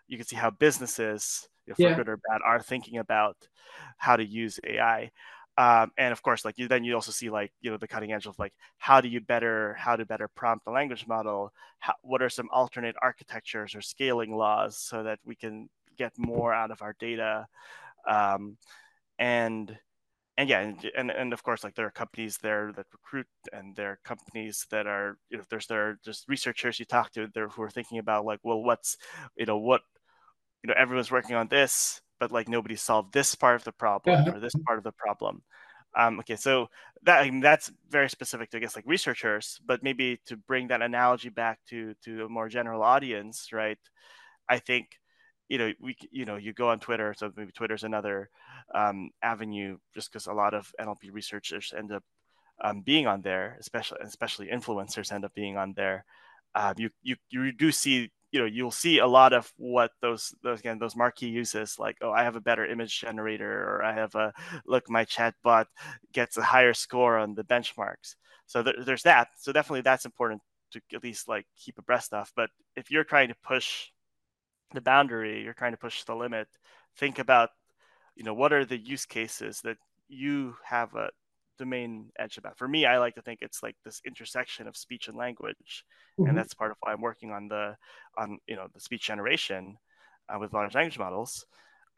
you 0.07 0.17
can 0.17 0.25
see 0.25 0.35
how 0.35 0.49
businesses, 0.49 1.47
for 1.67 1.75
yeah. 1.77 1.95
good 1.95 2.09
or 2.09 2.17
bad, 2.29 2.41
are 2.45 2.61
thinking 2.61 2.97
about 2.97 3.37
how 3.97 4.15
to 4.15 4.25
use 4.25 4.59
AI. 4.65 5.11
Um, 5.57 5.91
and 5.97 6.11
of 6.11 6.21
course, 6.21 6.45
like 6.45 6.57
you, 6.59 6.67
then 6.67 6.83
you 6.83 6.93
also 6.93 7.11
see 7.11 7.29
like 7.29 7.51
you 7.61 7.71
know 7.71 7.77
the 7.77 7.87
cutting 7.87 8.13
edge 8.13 8.27
of 8.27 8.37
like 8.37 8.53
how 8.77 9.01
do 9.01 9.07
you 9.07 9.19
better 9.19 9.73
how 9.73 9.95
to 9.95 10.05
better 10.05 10.27
prompt 10.27 10.65
the 10.65 10.71
language 10.71 11.07
model? 11.07 11.51
How, 11.79 11.95
what 12.03 12.21
are 12.21 12.29
some 12.29 12.47
alternate 12.51 12.95
architectures 13.01 13.73
or 13.73 13.81
scaling 13.81 14.35
laws 14.35 14.77
so 14.77 15.03
that 15.03 15.19
we 15.25 15.35
can 15.35 15.67
get 15.97 16.13
more 16.17 16.53
out 16.53 16.69
of 16.69 16.83
our 16.83 16.95
data? 16.99 17.47
Um, 18.07 18.57
and 19.17 19.75
and 20.37 20.47
yeah, 20.47 20.59
and, 20.59 20.91
and, 20.95 21.09
and 21.09 21.33
of 21.33 21.41
course, 21.41 21.63
like 21.63 21.73
there 21.73 21.87
are 21.87 21.91
companies 21.91 22.37
there 22.37 22.71
that 22.75 22.85
recruit, 22.91 23.25
and 23.51 23.75
there 23.75 23.93
are 23.93 23.99
companies 24.03 24.67
that 24.69 24.85
are, 24.85 25.17
you 25.31 25.37
know, 25.37 25.43
there's 25.49 25.65
there 25.65 25.89
are 25.89 25.99
just 26.05 26.29
researchers 26.29 26.77
you 26.79 26.85
talk 26.85 27.11
to 27.13 27.27
there 27.33 27.49
who 27.49 27.63
are 27.63 27.71
thinking 27.71 27.97
about 27.97 28.25
like, 28.25 28.39
well, 28.43 28.61
what's, 28.61 28.97
you 29.35 29.47
know, 29.47 29.57
what 29.57 29.81
you 30.63 30.67
know 30.67 30.73
everyone's 30.77 31.11
working 31.11 31.35
on 31.35 31.47
this 31.47 32.01
but 32.19 32.31
like 32.31 32.47
nobody 32.47 32.75
solved 32.75 33.13
this 33.13 33.35
part 33.35 33.55
of 33.55 33.63
the 33.63 33.71
problem 33.71 34.27
or 34.33 34.39
this 34.39 34.55
part 34.65 34.79
of 34.79 34.83
the 34.83 34.91
problem. 34.91 35.43
Um, 35.95 36.19
okay 36.19 36.35
so 36.35 36.67
that 37.03 37.19
I 37.19 37.29
mean, 37.29 37.41
that's 37.41 37.71
very 37.89 38.09
specific 38.09 38.49
to 38.51 38.57
i 38.57 38.59
guess 38.59 38.75
like 38.75 38.85
researchers 38.85 39.59
but 39.65 39.83
maybe 39.83 40.19
to 40.25 40.35
bring 40.35 40.67
that 40.67 40.81
analogy 40.81 41.29
back 41.29 41.59
to 41.69 41.95
to 42.03 42.25
a 42.25 42.29
more 42.29 42.49
general 42.49 42.83
audience 42.83 43.49
right? 43.51 43.79
I 44.49 44.59
think 44.59 44.99
you 45.49 45.57
know 45.57 45.71
we 45.79 45.95
you 46.11 46.25
know 46.25 46.35
you 46.35 46.53
go 46.53 46.69
on 46.69 46.79
twitter 46.79 47.13
so 47.17 47.31
maybe 47.37 47.51
twitter's 47.51 47.83
another 47.83 48.29
um, 48.75 49.09
avenue 49.21 49.77
just 49.95 50.11
because 50.11 50.27
a 50.27 50.33
lot 50.33 50.53
of 50.53 50.71
nlp 50.79 51.11
researchers 51.11 51.73
end 51.75 51.91
up 51.91 52.03
um, 52.63 52.81
being 52.81 53.07
on 53.07 53.21
there 53.21 53.57
especially 53.59 53.97
especially 54.01 54.47
influencers 54.47 55.11
end 55.11 55.25
up 55.25 55.33
being 55.33 55.57
on 55.57 55.73
there. 55.75 56.05
Um, 56.55 56.73
you 56.77 56.89
you 57.03 57.15
you 57.29 57.51
do 57.51 57.71
see 57.71 58.11
you 58.37 58.43
know 58.43 58.49
you'll 58.49 58.69
see 58.69 58.99
a 58.99 59.07
lot 59.07 59.33
of 59.33 59.51
what 59.57 59.89
those 59.99 60.35
those 60.43 60.59
again 60.59 60.77
those 60.77 60.95
marquee 60.95 61.27
uses 61.27 61.79
like 61.79 61.97
oh 62.03 62.11
i 62.11 62.23
have 62.23 62.35
a 62.35 62.39
better 62.41 62.67
image 62.67 62.99
generator 63.01 63.63
or 63.63 63.83
i 63.83 63.91
have 63.91 64.13
a 64.13 64.31
look 64.67 64.87
my 64.91 65.03
chatbot 65.05 65.65
gets 66.13 66.37
a 66.37 66.43
higher 66.43 66.73
score 66.73 67.17
on 67.17 67.33
the 67.33 67.43
benchmarks. 67.43 68.15
So 68.45 68.61
there, 68.61 68.75
there's 68.85 69.03
that. 69.03 69.29
So 69.39 69.51
definitely 69.51 69.81
that's 69.81 70.05
important 70.05 70.41
to 70.71 70.81
at 70.93 71.03
least 71.03 71.27
like 71.27 71.47
keep 71.57 71.79
abreast 71.79 72.13
of. 72.13 72.31
But 72.35 72.51
if 72.75 72.91
you're 72.91 73.03
trying 73.03 73.29
to 73.29 73.35
push 73.43 73.87
the 74.73 74.81
boundary 74.81 75.43
you're 75.43 75.53
trying 75.53 75.71
to 75.71 75.77
push 75.77 76.03
the 76.03 76.15
limit 76.15 76.47
think 76.97 77.19
about 77.19 77.49
you 78.15 78.23
know 78.23 78.33
what 78.33 78.51
are 78.51 78.65
the 78.65 78.77
use 78.77 79.05
cases 79.05 79.61
that 79.61 79.77
you 80.09 80.55
have 80.63 80.93
a 80.95 81.09
domain 81.57 82.09
edge 82.17 82.37
about. 82.37 82.57
For 82.57 82.67
me, 82.67 82.85
I 82.85 82.97
like 82.97 83.15
to 83.15 83.21
think 83.21 83.39
it's 83.41 83.63
like 83.63 83.75
this 83.83 84.01
intersection 84.05 84.67
of 84.67 84.77
speech 84.77 85.07
and 85.07 85.17
language, 85.17 85.83
mm-hmm. 86.19 86.29
and 86.29 86.37
that's 86.37 86.53
part 86.53 86.71
of 86.71 86.77
why 86.81 86.93
I'm 86.93 87.01
working 87.01 87.31
on 87.31 87.47
the 87.47 87.75
on 88.17 88.39
you 88.47 88.55
know 88.55 88.67
the 88.73 88.79
speech 88.79 89.05
generation 89.05 89.77
uh, 90.29 90.39
with 90.39 90.53
large 90.53 90.75
language 90.75 90.99
models. 90.99 91.45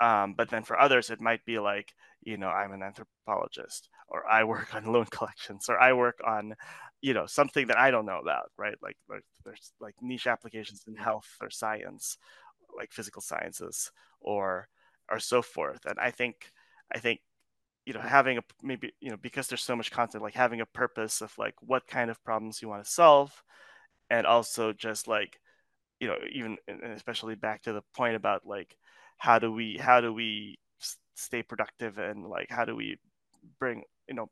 Um, 0.02 0.34
but 0.38 0.50
then 0.50 0.64
for 0.64 0.80
others, 0.80 1.10
it 1.10 1.20
might 1.20 1.44
be 1.46 1.60
like 1.60 1.94
you 2.24 2.38
know 2.38 2.50
I'm 2.50 2.72
an 2.72 2.84
anthropologist, 2.84 3.90
or 4.08 4.28
I 4.28 4.44
work 4.44 4.74
on 4.76 4.86
loan 4.86 5.06
collections, 5.12 5.66
or 5.70 5.80
I 5.80 5.94
work 5.94 6.20
on 6.26 6.56
you 7.02 7.14
know 7.14 7.26
something 7.26 7.68
that 7.68 7.78
I 7.78 7.92
don't 7.92 8.06
know 8.06 8.20
about, 8.20 8.52
right? 8.58 8.76
Like, 8.82 8.98
like 9.10 9.24
there's 9.46 9.74
like 9.80 9.96
niche 10.02 10.28
applications 10.28 10.84
in 10.88 10.96
health 10.96 11.30
or 11.42 11.50
science, 11.50 12.18
like 12.76 12.92
physical 12.92 13.22
sciences, 13.22 13.92
or 14.22 14.68
or 15.10 15.20
so 15.20 15.42
forth. 15.42 15.86
And 15.86 16.00
I 16.00 16.12
think 16.12 16.52
I 16.94 17.00
think 17.00 17.20
you 17.90 17.94
know 17.96 18.02
having 18.02 18.38
a 18.38 18.42
maybe 18.62 18.94
you 19.02 19.10
know 19.10 19.18
because 19.20 19.48
there's 19.48 19.64
so 19.64 19.76
much 19.76 19.90
content 19.90 20.24
like 20.24 20.36
having 20.36 20.62
a 20.62 20.66
purpose 20.68 21.22
of 21.22 21.36
like 21.40 21.56
what 21.62 21.88
kind 21.88 22.12
of 22.12 22.24
problems 22.24 22.62
you 22.62 22.70
want 22.70 22.84
to 22.84 22.92
solve 22.92 23.42
and 24.12 24.28
also 24.28 24.72
just 24.72 25.08
like 25.08 25.40
you 26.00 26.08
know 26.08 26.14
even 26.32 26.56
especially 26.94 27.34
back 27.34 27.64
to 27.64 27.74
the 27.74 27.82
point 27.96 28.16
about 28.16 28.46
like 28.46 28.78
how 29.18 29.40
do 29.40 29.52
we 29.52 29.76
how 29.82 30.00
do 30.00 30.14
we 30.14 30.60
stay 31.16 31.42
productive 31.42 31.98
and 31.98 32.28
like 32.28 32.46
how 32.52 32.64
do 32.64 32.76
we 32.76 32.96
bring 33.58 33.82
you 34.08 34.14
know 34.14 34.30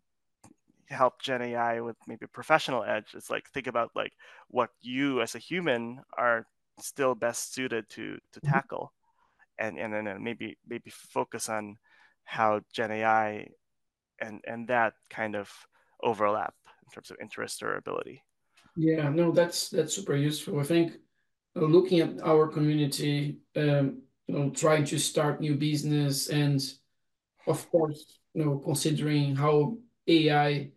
help 0.89 1.19
gen 1.19 1.41
ai 1.41 1.81
with 1.81 1.97
maybe 2.05 2.25
a 2.25 2.27
professional 2.27 2.83
edge 2.83 3.07
it's 3.15 3.31
like 3.31 3.49
think 3.49 3.65
about 3.65 3.89
like 3.95 4.13
what 4.49 4.69
you 4.81 5.19
as 5.19 5.33
a 5.33 5.39
human 5.39 5.99
are 6.15 6.45
still 6.79 7.15
best 7.15 7.55
suited 7.55 7.89
to 7.89 8.19
to 8.31 8.39
mm-hmm. 8.39 8.53
tackle 8.53 8.93
and 9.57 9.79
and 9.79 9.91
then 9.91 10.23
maybe 10.23 10.59
maybe 10.67 10.91
focus 10.91 11.49
on 11.49 11.75
how 12.27 12.61
Gen 12.73 12.91
AI 12.91 13.47
and 14.19 14.41
and 14.45 14.67
that 14.67 14.93
kind 15.09 15.35
of 15.35 15.49
overlap 16.03 16.53
in 16.85 16.93
terms 16.93 17.09
of 17.09 17.17
interest 17.21 17.63
or 17.63 17.75
ability. 17.75 18.21
Yeah, 18.75 19.09
no, 19.09 19.31
that's 19.31 19.69
that's 19.69 19.95
super 19.95 20.15
useful. 20.15 20.59
I 20.59 20.63
think 20.63 20.93
uh, 21.55 21.65
looking 21.65 21.99
at 22.01 22.21
our 22.21 22.47
community, 22.47 23.39
um, 23.55 24.03
you 24.27 24.35
know, 24.37 24.49
trying 24.51 24.85
to 24.85 24.99
start 24.99 25.41
new 25.41 25.55
business, 25.55 26.29
and 26.29 26.61
of 27.47 27.69
course, 27.71 28.19
you 28.33 28.45
know, 28.45 28.59
considering 28.59 29.35
how 29.35 29.77
AI 30.07 30.71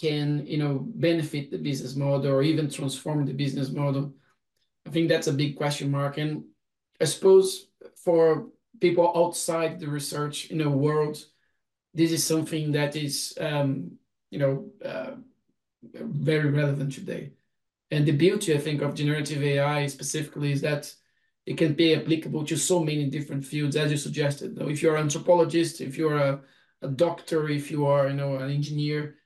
can, 0.00 0.46
you 0.46 0.56
know, 0.56 0.80
benefit 0.94 1.50
the 1.50 1.58
business 1.58 1.94
model 1.94 2.32
or 2.32 2.42
even 2.42 2.70
transform 2.70 3.26
the 3.26 3.34
business 3.34 3.70
model. 3.70 4.14
I 4.86 4.90
think 4.90 5.08
that's 5.08 5.26
a 5.26 5.32
big 5.32 5.56
question 5.56 5.90
mark, 5.90 6.16
and 6.18 6.44
I 7.00 7.04
suppose 7.04 7.68
for 8.02 8.48
people 8.80 9.12
outside 9.14 9.78
the 9.78 9.88
research 9.88 10.50
you 10.50 10.56
know 10.56 10.70
world 10.70 11.24
this 11.94 12.12
is 12.12 12.24
something 12.24 12.72
that 12.72 12.96
is 12.96 13.34
um, 13.40 13.92
you 14.30 14.38
know 14.38 14.70
uh, 14.84 15.12
very 15.82 16.50
relevant 16.50 16.92
today. 16.92 17.32
And 17.90 18.06
the 18.06 18.12
beauty 18.12 18.54
i 18.54 18.58
think 18.58 18.82
of 18.82 18.94
generative 18.94 19.42
ai 19.42 19.86
specifically 19.86 20.52
is 20.52 20.60
that 20.60 20.92
it 21.46 21.56
can 21.58 21.72
be 21.72 21.94
applicable 21.94 22.44
to 22.44 22.56
so 22.56 22.80
many 22.80 23.06
different 23.06 23.44
fields 23.44 23.74
as 23.74 23.90
you 23.90 23.96
suggested. 23.96 24.56
Now, 24.56 24.68
if 24.68 24.82
you're 24.82 24.96
an 24.96 25.04
anthropologist 25.04 25.80
if 25.80 25.96
you're 25.98 26.18
a, 26.18 26.40
a 26.82 26.88
doctor 26.88 27.48
if 27.48 27.70
you 27.70 27.86
are 27.86 28.08
you 28.08 28.14
know 28.14 28.36
an 28.36 28.50
engineer 28.50 29.16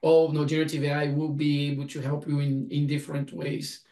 all 0.00 0.28
you 0.28 0.34
know, 0.34 0.44
generative 0.44 0.84
ai 0.84 1.08
will 1.08 1.32
be 1.32 1.70
able 1.70 1.86
to 1.88 2.00
help 2.00 2.26
you 2.26 2.40
in 2.40 2.68
in 2.70 2.86
different 2.86 3.32
ways. 3.32 3.82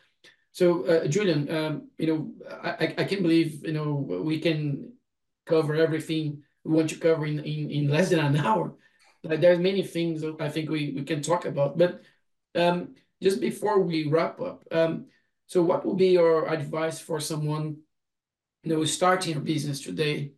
So 0.53 0.85
uh, 0.85 1.07
julian 1.09 1.51
um, 1.55 1.89
you 1.99 2.07
know 2.07 2.21
I, 2.63 2.95
I 2.97 3.05
can't 3.05 3.23
believe 3.23 3.67
you 3.67 3.73
know 3.73 3.93
we 4.31 4.41
can 4.41 4.92
cover 5.47 5.75
everything 5.75 6.43
we 6.65 6.75
want 6.75 6.91
to 6.91 6.97
cover 6.97 7.27
in, 7.27 7.39
in, 7.41 7.71
in 7.71 7.89
less 7.89 8.11
than 8.11 8.21
an 8.21 8.37
hour. 8.37 8.75
Like 9.25 9.41
there's 9.41 9.59
many 9.59 9.83
things 9.83 10.25
I 10.41 10.49
think 10.49 10.71
we, 10.71 10.93
we 10.97 11.05
can 11.05 11.23
talk 11.23 11.45
about. 11.45 11.79
But 11.79 12.03
um, 12.55 12.95
just 13.23 13.41
before 13.41 13.81
we 13.81 14.09
wrap 14.09 14.41
up, 14.41 14.65
um, 14.73 15.07
so 15.47 15.63
what 15.63 15.85
would 15.85 15.99
be 15.99 16.09
your 16.09 16.49
advice 16.49 16.99
for 16.99 17.21
someone 17.21 17.79
you 18.65 18.75
know 18.75 18.85
starting 18.85 19.37
a 19.37 19.41
business 19.41 19.81
today 19.81 20.33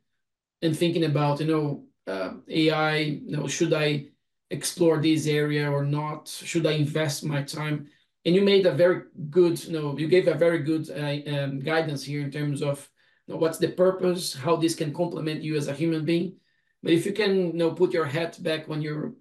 and 0.62 0.76
thinking 0.76 1.04
about 1.04 1.40
you 1.40 1.46
know 1.46 1.84
uh, 2.06 2.32
AI, 2.48 2.96
you 2.96 3.36
know, 3.36 3.46
should 3.46 3.72
I 3.72 4.06
explore 4.50 5.00
this 5.00 5.26
area 5.26 5.70
or 5.70 5.84
not? 5.84 6.28
Should 6.28 6.66
I 6.66 6.72
invest 6.72 7.24
my 7.24 7.42
time? 7.42 7.88
And 8.24 8.34
you 8.34 8.42
made 8.42 8.66
a 8.66 8.72
very 8.72 9.02
good, 9.30 9.62
you 9.64 9.72
know, 9.72 9.98
you 9.98 10.08
gave 10.08 10.28
a 10.28 10.34
very 10.34 10.60
good 10.60 10.90
uh, 10.90 11.30
um, 11.34 11.60
guidance 11.60 12.04
here 12.04 12.20
in 12.20 12.30
terms 12.30 12.62
of 12.62 12.88
know, 13.28 13.36
what's 13.38 13.58
the 13.58 13.68
purpose, 13.68 14.34
how 14.34 14.56
this 14.56 14.74
can 14.74 14.92
complement 14.92 15.42
you 15.42 15.56
as 15.56 15.68
a 15.68 15.74
human 15.74 16.04
being. 16.04 16.36
But 16.82 16.92
if 16.92 17.06
you 17.06 17.12
can, 17.12 17.46
you 17.46 17.52
know, 17.54 17.70
put 17.72 17.92
your 17.92 18.04
hat 18.04 18.42
back 18.42 18.68
when 18.68 18.82
you're 18.82 19.14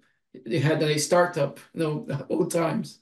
you 0.46 0.60
had 0.60 0.82
a 0.82 0.98
startup, 0.98 1.60
you 1.74 1.80
know, 1.80 2.26
old 2.30 2.50
times, 2.50 3.00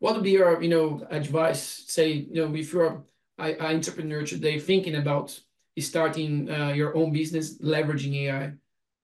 what 0.00 0.14
would 0.14 0.24
be 0.24 0.32
your, 0.32 0.60
you 0.62 0.68
know, 0.68 1.06
advice? 1.10 1.84
Say, 1.86 2.12
you 2.12 2.34
know, 2.34 2.54
if 2.54 2.72
you're 2.72 3.04
an 3.38 3.60
entrepreneur 3.60 4.24
today 4.24 4.58
thinking 4.58 4.96
about 4.96 5.38
starting 5.78 6.50
uh, 6.50 6.72
your 6.72 6.96
own 6.96 7.12
business, 7.12 7.58
leveraging 7.58 8.14
AI, 8.26 8.52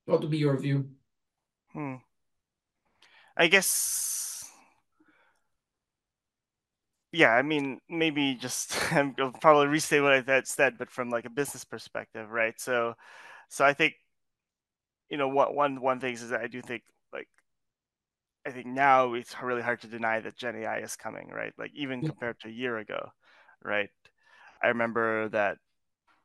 what 0.06 0.20
would 0.20 0.30
be 0.30 0.38
your 0.38 0.56
view? 0.58 0.90
Hmm. 1.72 1.96
I 3.36 3.46
guess, 3.46 4.27
yeah. 7.12 7.30
I 7.32 7.42
mean, 7.42 7.80
maybe 7.88 8.34
just 8.34 8.76
I'll 8.92 9.32
probably 9.40 9.66
restate 9.68 10.02
what 10.02 10.12
I 10.12 10.42
said, 10.44 10.78
but 10.78 10.90
from 10.90 11.10
like 11.10 11.24
a 11.24 11.30
business 11.30 11.64
perspective, 11.64 12.30
right? 12.30 12.58
So, 12.60 12.94
so 13.48 13.64
I 13.64 13.74
think, 13.74 13.94
you 15.10 15.16
know, 15.16 15.28
what 15.28 15.54
one 15.54 15.80
one 15.80 16.00
thing 16.00 16.14
is 16.14 16.28
that 16.30 16.40
I 16.40 16.46
do 16.46 16.60
think 16.62 16.82
like 17.12 17.28
I 18.46 18.50
think 18.50 18.66
now 18.66 19.14
it's 19.14 19.34
really 19.42 19.62
hard 19.62 19.80
to 19.82 19.86
deny 19.88 20.20
that 20.20 20.36
Gen 20.36 20.56
AI 20.56 20.78
is 20.78 20.96
coming, 20.96 21.28
right? 21.28 21.52
Like 21.58 21.72
even 21.74 22.02
Yeah. 22.02 22.04
compared 22.04 22.40
to 22.40 22.48
a 22.48 22.52
year 22.52 22.78
ago, 22.78 23.10
right? 23.62 23.90
I 24.62 24.68
remember 24.68 25.28
that 25.30 25.58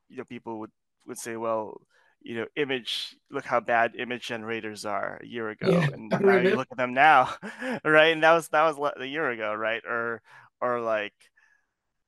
you 0.09 0.17
know 0.17 0.25
people 0.25 0.59
would 0.61 0.71
would 1.07 1.17
say, 1.19 1.37
well, 1.37 1.81
you 2.21 2.35
know, 2.37 2.47
image, 2.57 3.15
look 3.31 3.45
how 3.45 3.59
bad 3.61 3.95
image 3.97 4.27
generators 4.27 4.85
are 4.85 5.19
a 5.23 5.27
year 5.27 5.49
Yeah, 5.61 5.79
ago, 5.79 5.89
and 5.93 6.13
I 6.19 6.19
now 6.25 6.39
you 6.41 6.55
look 6.55 6.69
at 6.71 6.77
them 6.77 6.93
now, 6.93 7.33
right? 7.85 8.13
And 8.13 8.23
that 8.23 8.33
was 8.33 8.49
that 8.49 8.63
was 8.77 8.93
a 8.97 9.05
year 9.07 9.29
ago, 9.31 9.53
right? 9.55 9.83
Or 9.85 10.21
or 10.63 10.79
like 10.79 11.13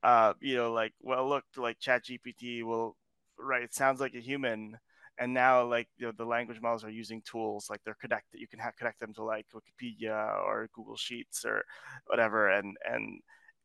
uh, 0.03 0.33
you 0.39 0.55
know, 0.55 0.71
like, 0.71 0.93
well, 1.01 1.27
look, 1.27 1.43
like 1.57 1.79
ChatGPT 1.79 2.63
will, 2.63 2.95
right? 3.39 3.63
It 3.63 3.73
sounds 3.73 3.99
like 3.99 4.13
a 4.13 4.19
human, 4.19 4.77
and 5.17 5.33
now 5.33 5.65
like 5.65 5.87
you 5.97 6.05
know 6.05 6.13
the 6.15 6.25
language 6.25 6.61
models 6.61 6.83
are 6.83 6.91
using 6.91 7.21
tools 7.23 7.67
like 7.69 7.81
they're 7.83 7.97
connected. 7.99 8.39
You 8.39 8.47
can 8.47 8.59
have, 8.59 8.75
connect 8.77 8.99
them 8.99 9.13
to 9.15 9.23
like 9.23 9.47
Wikipedia 9.53 10.37
or 10.45 10.69
Google 10.73 10.95
Sheets 10.97 11.43
or 11.45 11.63
whatever, 12.07 12.49
and 12.49 12.77
and 12.89 13.19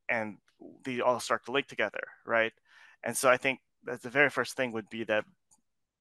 and 0.08 0.38
they 0.84 1.00
all 1.00 1.20
start 1.20 1.44
to 1.46 1.52
link 1.52 1.68
together, 1.68 2.02
right? 2.26 2.52
And 3.04 3.16
so 3.16 3.28
I 3.30 3.36
think 3.36 3.60
that 3.84 4.02
the 4.02 4.10
very 4.10 4.30
first 4.30 4.56
thing 4.56 4.72
would 4.72 4.88
be 4.90 5.04
that 5.04 5.24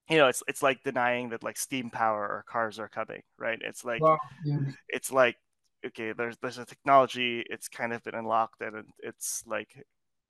you 0.09 0.17
know 0.17 0.27
it's 0.27 0.43
it's 0.47 0.63
like 0.63 0.83
denying 0.83 1.29
that 1.29 1.43
like 1.43 1.57
steam 1.57 1.89
power 1.89 2.21
or 2.21 2.45
cars 2.47 2.79
are 2.79 2.89
coming, 2.89 3.21
right? 3.37 3.59
It's 3.61 3.83
like 3.85 4.01
Wow. 4.01 4.17
Yeah. 4.45 4.59
it's 4.89 5.11
like 5.11 5.35
okay, 5.85 6.13
there's 6.13 6.37
there's 6.41 6.57
a 6.57 6.65
technology, 6.65 7.43
it's 7.49 7.67
kind 7.67 7.93
of 7.93 8.03
been 8.03 8.15
unlocked, 8.15 8.61
and 8.61 8.85
it's 8.99 9.43
like 9.45 9.85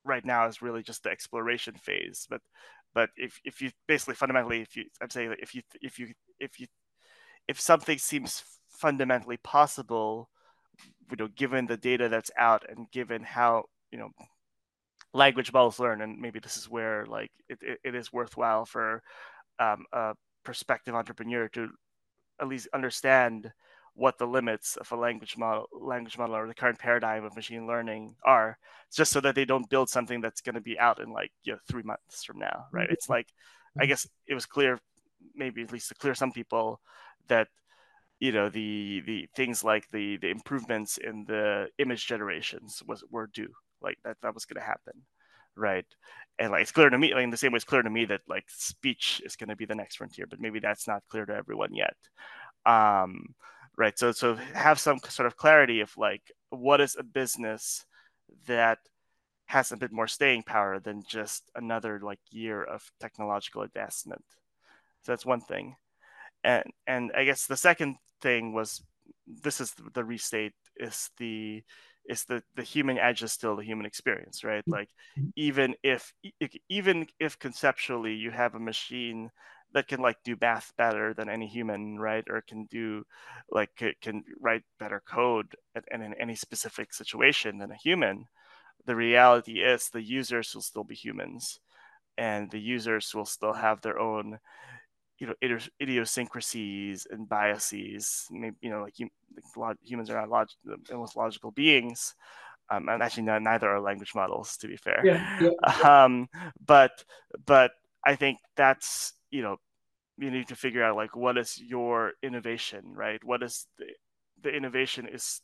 right 0.05 0.25
now 0.25 0.47
is 0.47 0.61
really 0.61 0.83
just 0.83 1.03
the 1.03 1.09
exploration 1.09 1.75
phase. 1.75 2.27
But 2.29 2.41
but 2.93 3.09
if 3.17 3.39
if 3.43 3.61
you 3.61 3.71
basically 3.87 4.15
fundamentally, 4.15 4.61
if 4.61 4.75
you 4.75 4.85
I'm 5.01 5.09
saying 5.09 5.35
if 5.39 5.55
you 5.55 5.61
if 5.81 5.99
you 5.99 6.13
if 6.39 6.59
you 6.59 6.67
if 7.47 7.59
something 7.59 7.97
seems 7.97 8.43
fundamentally 8.69 9.37
possible, 9.37 10.29
you 11.11 11.17
know, 11.17 11.27
given 11.27 11.65
the 11.65 11.77
data 11.77 12.09
that's 12.09 12.31
out 12.37 12.63
and 12.69 12.89
given 12.91 13.23
how 13.23 13.65
you 13.91 13.99
know 13.99 14.09
language 15.13 15.51
models 15.51 15.79
learn, 15.79 16.01
and 16.01 16.19
maybe 16.19 16.39
this 16.39 16.57
is 16.57 16.69
where 16.69 17.05
like 17.07 17.31
it, 17.49 17.59
it, 17.61 17.79
it 17.83 17.95
is 17.95 18.13
worthwhile 18.13 18.65
for 18.65 19.01
um, 19.59 19.85
a 19.93 20.13
prospective 20.43 20.95
entrepreneur 20.95 21.47
to 21.49 21.69
at 22.41 22.47
least 22.47 22.67
understand 22.73 23.51
what 23.99 24.17
the 24.17 24.25
limits 24.25 24.77
of 24.77 24.91
a 24.91 24.95
language 24.95 25.37
model 25.37 25.67
language 25.73 26.17
model 26.17 26.35
or 26.35 26.47
the 26.47 26.53
current 26.53 26.79
paradigm 26.79 27.25
of 27.25 27.35
machine 27.35 27.67
learning 27.67 28.15
are 28.23 28.57
just 28.95 29.11
so 29.11 29.19
that 29.19 29.35
they 29.35 29.45
don't 29.45 29.69
build 29.69 29.89
something 29.89 30.21
that's 30.21 30.41
going 30.41 30.55
to 30.55 30.61
be 30.61 30.79
out 30.79 30.99
in 30.99 31.11
like 31.11 31.31
you 31.43 31.53
know 31.53 31.59
three 31.67 31.83
months 31.83 32.23
from 32.23 32.39
now 32.39 32.65
right? 32.71 32.89
It's 32.89 33.09
like 33.09 33.27
i 33.79 33.85
guess 33.85 34.07
it 34.25 34.33
was 34.33 34.47
clear 34.47 34.79
maybe 35.35 35.61
at 35.61 35.71
least 35.71 35.89
to 35.89 35.95
clear 35.95 36.15
some 36.15 36.31
people 36.31 36.81
that 37.27 37.47
you 38.19 38.31
know 38.31 38.49
the 38.49 39.01
the 39.05 39.27
things 39.35 39.63
like 39.63 39.87
the 39.91 40.17
the 40.17 40.29
improvements 40.29 40.97
in 40.97 41.23
the 41.27 41.67
image 41.77 42.07
generations 42.07 42.81
was 42.87 43.03
were 43.11 43.27
due 43.27 43.53
like 43.81 43.97
that 44.03 44.17
that 44.21 44.33
was 44.33 44.45
going 44.45 44.59
to 44.59 44.65
happen 44.65 44.93
right? 45.55 45.85
And 46.39 46.51
like 46.51 46.61
it's 46.61 46.71
clear 46.71 46.89
to 46.89 46.97
me 46.97 47.13
like 47.13 47.23
in 47.23 47.31
the 47.31 47.37
same 47.37 47.51
way 47.51 47.57
it's 47.57 47.65
clear 47.65 47.81
to 47.81 47.89
me 47.89 48.05
that 48.05 48.21
like 48.29 48.45
speech 48.47 49.21
is 49.25 49.35
going 49.35 49.49
to 49.49 49.57
be 49.57 49.65
the 49.65 49.75
next 49.75 49.97
frontier 49.97 50.25
but 50.25 50.39
maybe 50.39 50.59
that's 50.59 50.87
not 50.87 51.03
clear 51.09 51.25
to 51.25 51.35
everyone 51.35 51.73
yet. 51.73 51.97
Um 52.65 53.35
right? 53.79 53.97
So 53.97 54.11
so 54.11 54.35
have 54.53 54.79
some 54.79 54.99
sort 55.07 55.25
of 55.25 55.37
clarity 55.37 55.79
of 55.81 55.97
like 55.97 56.21
what 56.51 56.81
is 56.81 56.97
a 56.99 57.03
business 57.03 57.85
that 58.45 58.79
has 59.47 59.71
a 59.71 59.77
bit 59.77 59.91
more 59.91 60.07
staying 60.07 60.43
power 60.43 60.79
than 60.79 61.01
just 61.07 61.49
another 61.55 61.99
like 62.03 62.19
year 62.29 62.61
of 62.61 62.83
technological 62.99 63.63
advancement? 63.63 64.25
So 65.01 65.13
that's 65.13 65.25
one 65.25 65.41
thing. 65.41 65.77
And 66.43 66.63
and 66.87 67.11
i 67.15 67.25
guess 67.25 67.47
the 67.47 67.57
second 67.57 67.97
thing 68.21 68.53
was 68.53 68.83
this 69.27 69.61
is 69.61 69.73
the 69.93 70.03
restate 70.03 70.53
is 70.77 71.09
the 71.17 71.63
is 72.07 72.25
the 72.25 72.41
the 72.55 72.63
human 72.63 72.97
edge 72.97 73.23
is 73.23 73.31
still 73.31 73.55
the 73.55 73.63
human 73.63 73.85
experience 73.85 74.43
right? 74.43 74.63
Like 74.67 74.89
even 75.35 75.75
if 75.83 76.13
even 76.69 77.07
if 77.19 77.39
conceptually 77.39 78.13
you 78.15 78.31
have 78.31 78.55
a 78.55 78.59
machine 78.59 79.29
that 79.73 79.87
can 79.87 80.01
like 80.01 80.17
do 80.23 80.35
math 80.41 80.73
better 80.77 81.13
than 81.13 81.29
any 81.29 81.47
human 81.47 81.99
right 81.99 82.25
or 82.29 82.41
can 82.41 82.65
do 82.65 83.03
like 83.51 83.69
can 84.01 84.23
write 84.39 84.63
better 84.79 85.01
code 85.07 85.55
and 85.91 86.03
in 86.03 86.13
any 86.15 86.35
specific 86.35 86.93
situation 86.93 87.57
than 87.57 87.71
a 87.71 87.75
human 87.75 88.25
the 88.85 88.95
reality 88.95 89.61
is 89.61 89.89
the 89.89 90.01
users 90.01 90.53
will 90.53 90.61
still 90.61 90.83
be 90.83 90.95
humans 90.95 91.59
and 92.17 92.49
the 92.51 92.59
users 92.59 93.13
will 93.13 93.25
still 93.25 93.53
have 93.53 93.81
their 93.81 93.99
own 93.99 94.39
you 95.19 95.27
know 95.27 95.63
idiosyncrasies 95.81 97.05
and 97.11 97.27
biases. 97.27 98.27
Maybe, 98.31 98.55
you 98.61 98.69
know, 98.69 98.81
like, 98.81 98.95
like 99.55 99.77
humans 99.83 100.09
are 100.09 100.19
not 100.21 100.29
log- 100.29 100.47
the 100.63 100.95
most 100.95 101.15
logical 101.15 101.51
beings. 101.51 102.15
Um, 102.71 102.87
and 102.87 103.01
actually, 103.01 103.23
not, 103.23 103.41
neither 103.41 103.69
are 103.69 103.81
language 103.81 104.13
models, 104.13 104.55
to 104.57 104.67
be 104.67 104.77
fair. 104.77 105.03
Yeah, 105.03 105.39
yeah. 105.41 106.03
Um, 106.05 106.29
but 106.65 107.03
but 107.45 107.71
I 108.09 108.15
think 108.15 108.39
that's 108.55 109.13
you 109.29 109.41
know 109.43 109.57
you 110.17 110.31
need 110.31 110.47
to 110.49 110.55
figure 110.55 110.83
out 110.83 110.95
like 110.95 111.15
what 111.15 111.37
is 111.37 111.59
your 111.61 112.13
innovation, 112.23 112.93
right? 112.95 113.23
What 113.23 113.43
is 113.43 113.67
the 113.77 113.87
the 114.43 114.49
innovation 114.55 115.07
is 115.07 115.41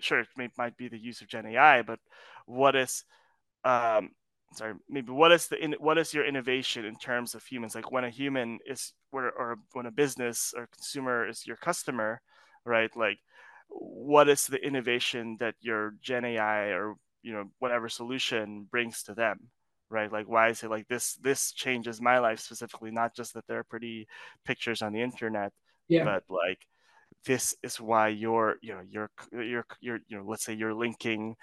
sure 0.00 0.20
it 0.20 0.28
may, 0.36 0.48
might 0.58 0.76
be 0.76 0.88
the 0.88 0.98
use 0.98 1.20
of 1.20 1.28
Gen 1.28 1.46
AI, 1.46 1.82
but 1.82 1.98
what 2.46 2.76
is 2.76 3.04
um, 3.64 4.10
sorry 4.54 4.74
maybe 4.88 5.12
what 5.12 5.32
is 5.32 5.48
the 5.48 5.62
in, 5.62 5.74
what 5.80 5.98
is 5.98 6.14
your 6.14 6.26
innovation 6.26 6.84
in 6.84 6.96
terms 6.96 7.34
of 7.34 7.44
humans? 7.44 7.74
Like 7.74 7.92
when 7.92 8.04
a 8.04 8.10
human 8.10 8.58
is 8.66 8.92
or, 9.12 9.30
or 9.30 9.58
when 9.74 9.86
a 9.86 9.90
business 9.92 10.54
or 10.56 10.68
consumer 10.74 11.28
is 11.28 11.46
your 11.46 11.56
customer 11.58 12.20
right? 12.66 12.90
Like 12.96 13.18
what 13.68 14.28
is 14.28 14.46
the 14.46 14.64
innovation 14.64 15.36
that 15.40 15.54
your 15.60 15.94
gen 16.02 16.24
ai 16.24 16.68
or 16.68 16.96
you 17.22 17.32
know 17.32 17.44
whatever 17.60 17.88
solution 17.88 18.66
brings 18.70 19.02
to 19.04 19.14
them 19.14 19.50
right 19.90 20.12
like 20.12 20.28
why 20.28 20.48
is 20.48 20.62
it 20.62 20.70
like 20.70 20.88
this 20.88 21.14
this 21.16 21.52
changes 21.52 22.00
my 22.00 22.18
life 22.18 22.40
specifically 22.40 22.90
not 22.90 23.14
just 23.14 23.34
that 23.34 23.46
there 23.46 23.58
are 23.58 23.64
pretty 23.64 24.06
pictures 24.44 24.82
on 24.82 24.92
the 24.92 25.02
internet 25.02 25.52
yeah. 25.88 26.04
but 26.04 26.24
like 26.28 26.66
this 27.26 27.54
is 27.62 27.80
why 27.80 28.08
you're 28.08 28.56
you 28.62 28.74
know 28.74 28.82
you're 28.88 29.10
you're 29.32 29.64
you're 29.80 30.00
you 30.08 30.16
know 30.16 30.24
let's 30.26 30.44
say 30.44 30.52
you're 30.52 30.74
linking 30.74 31.36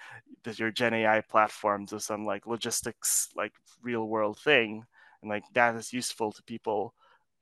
this, 0.44 0.58
your 0.58 0.70
gen 0.70 0.94
ai 0.94 1.20
platform 1.20 1.86
to 1.86 1.98
some 1.98 2.24
like 2.24 2.46
logistics 2.46 3.28
like 3.36 3.52
real 3.82 4.06
world 4.06 4.38
thing 4.38 4.84
and 5.22 5.30
like 5.30 5.44
that 5.54 5.74
is 5.74 5.92
useful 5.92 6.32
to 6.32 6.42
people 6.44 6.94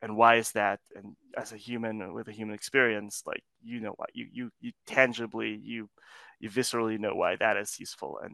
and 0.03 0.17
why 0.17 0.37
is 0.37 0.53
that 0.53 0.81
and 0.95 1.17
as 1.37 1.53
a 1.53 1.57
human 1.57 2.13
with 2.15 2.29
a 2.29 2.33
human 2.33 2.55
experience 2.55 3.23
like 3.27 3.43
you 3.63 3.81
know 3.81 3.93
what 3.97 4.11
you 4.15 4.27
you 4.33 4.51
you 4.61 4.73
tangibly 4.87 5.61
you 5.63 5.89
you 6.39 6.49
viscerally 6.49 6.99
know 6.99 7.15
why 7.15 7.37
that 7.37 7.57
is 7.57 7.79
useful 7.79 8.19
and 8.23 8.33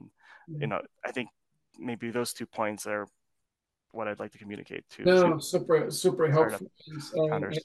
mm-hmm. 0.48 0.60
you 0.60 0.66
know 0.66 0.80
i 1.04 1.10
think 1.10 1.28
maybe 1.78 2.10
those 2.10 2.32
two 2.32 2.46
points 2.46 2.86
are 2.86 3.06
what 3.92 4.08
i'd 4.08 4.18
like 4.18 4.32
to 4.32 4.38
communicate 4.38 4.84
to 4.88 5.04
no, 5.04 5.38
super 5.38 5.90
super 5.90 6.30
helpful 6.30 6.66
founders. 7.28 7.58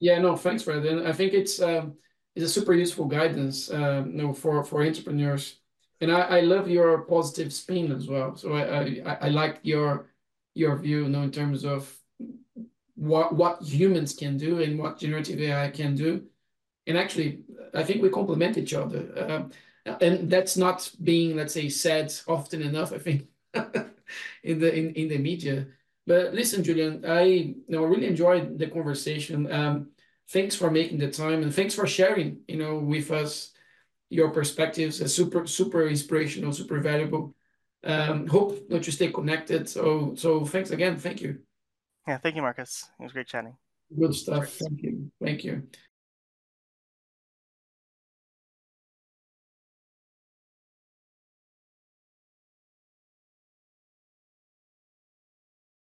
Yeah, 0.00 0.18
no, 0.18 0.36
thanks 0.36 0.62
for 0.62 0.78
that. 0.78 0.86
And 0.86 1.08
I 1.08 1.12
think 1.12 1.32
it's 1.32 1.62
um, 1.62 1.94
it's 2.34 2.44
a 2.44 2.48
super 2.48 2.74
useful 2.74 3.06
guidance, 3.06 3.70
uh, 3.70 4.04
you 4.06 4.12
know, 4.12 4.32
for 4.34 4.62
for 4.64 4.84
entrepreneurs. 4.84 5.60
And 6.00 6.12
I, 6.12 6.20
I 6.20 6.40
love 6.40 6.68
your 6.68 7.02
positive 7.02 7.52
spin 7.52 7.92
as 7.92 8.06
well. 8.06 8.36
So 8.36 8.52
I 8.54 9.00
I, 9.06 9.18
I 9.22 9.28
like 9.28 9.60
your 9.62 10.10
your 10.54 10.76
view, 10.76 11.04
you 11.04 11.08
know, 11.08 11.22
in 11.22 11.30
terms 11.30 11.64
of 11.64 11.90
what 12.96 13.34
what 13.34 13.62
humans 13.62 14.14
can 14.14 14.36
do 14.36 14.60
and 14.60 14.78
what 14.78 14.98
generative 14.98 15.40
AI 15.40 15.70
can 15.70 15.94
do. 15.94 16.24
And 16.86 16.98
actually, 16.98 17.40
I 17.72 17.82
think 17.82 18.02
we 18.02 18.10
complement 18.10 18.58
each 18.58 18.74
other. 18.74 19.02
Um, 19.16 19.52
and 19.86 20.30
that's 20.30 20.56
not 20.56 20.90
being, 21.02 21.36
let's 21.36 21.54
say, 21.54 21.68
said 21.68 22.14
often 22.26 22.62
enough. 22.62 22.92
I 22.92 22.98
think 22.98 23.28
in 24.42 24.58
the 24.58 24.74
in, 24.74 24.94
in 24.94 25.08
the 25.08 25.18
media. 25.18 25.66
But 26.06 26.34
listen, 26.34 26.62
Julian, 26.62 27.04
I 27.06 27.22
you 27.22 27.64
know 27.68 27.84
really 27.84 28.06
enjoyed 28.06 28.58
the 28.58 28.68
conversation. 28.68 29.50
Um, 29.50 29.90
thanks 30.28 30.54
for 30.54 30.70
making 30.70 30.98
the 30.98 31.10
time 31.10 31.42
and 31.42 31.54
thanks 31.54 31.74
for 31.74 31.86
sharing, 31.86 32.40
you 32.48 32.56
know, 32.56 32.78
with 32.78 33.10
us 33.10 33.52
your 34.10 34.30
perspectives. 34.30 35.00
It's 35.00 35.14
super 35.14 35.46
super 35.46 35.86
inspirational, 35.86 36.52
super 36.52 36.80
valuable. 36.80 37.34
Um, 37.82 38.26
hope 38.26 38.68
that 38.68 38.86
you 38.86 38.92
stay 38.92 39.10
connected. 39.10 39.68
So 39.68 40.14
so 40.16 40.44
thanks 40.44 40.70
again. 40.70 40.96
Thank 40.96 41.20
you. 41.20 41.38
Yeah, 42.06 42.18
thank 42.18 42.36
you, 42.36 42.42
Marcus. 42.42 42.84
It 43.00 43.02
was 43.02 43.12
great 43.12 43.26
chatting. 43.26 43.56
Good 43.98 44.14
stuff. 44.14 44.48
Thank 44.48 44.82
you. 44.82 45.10
Thank 45.22 45.44
you. 45.44 45.68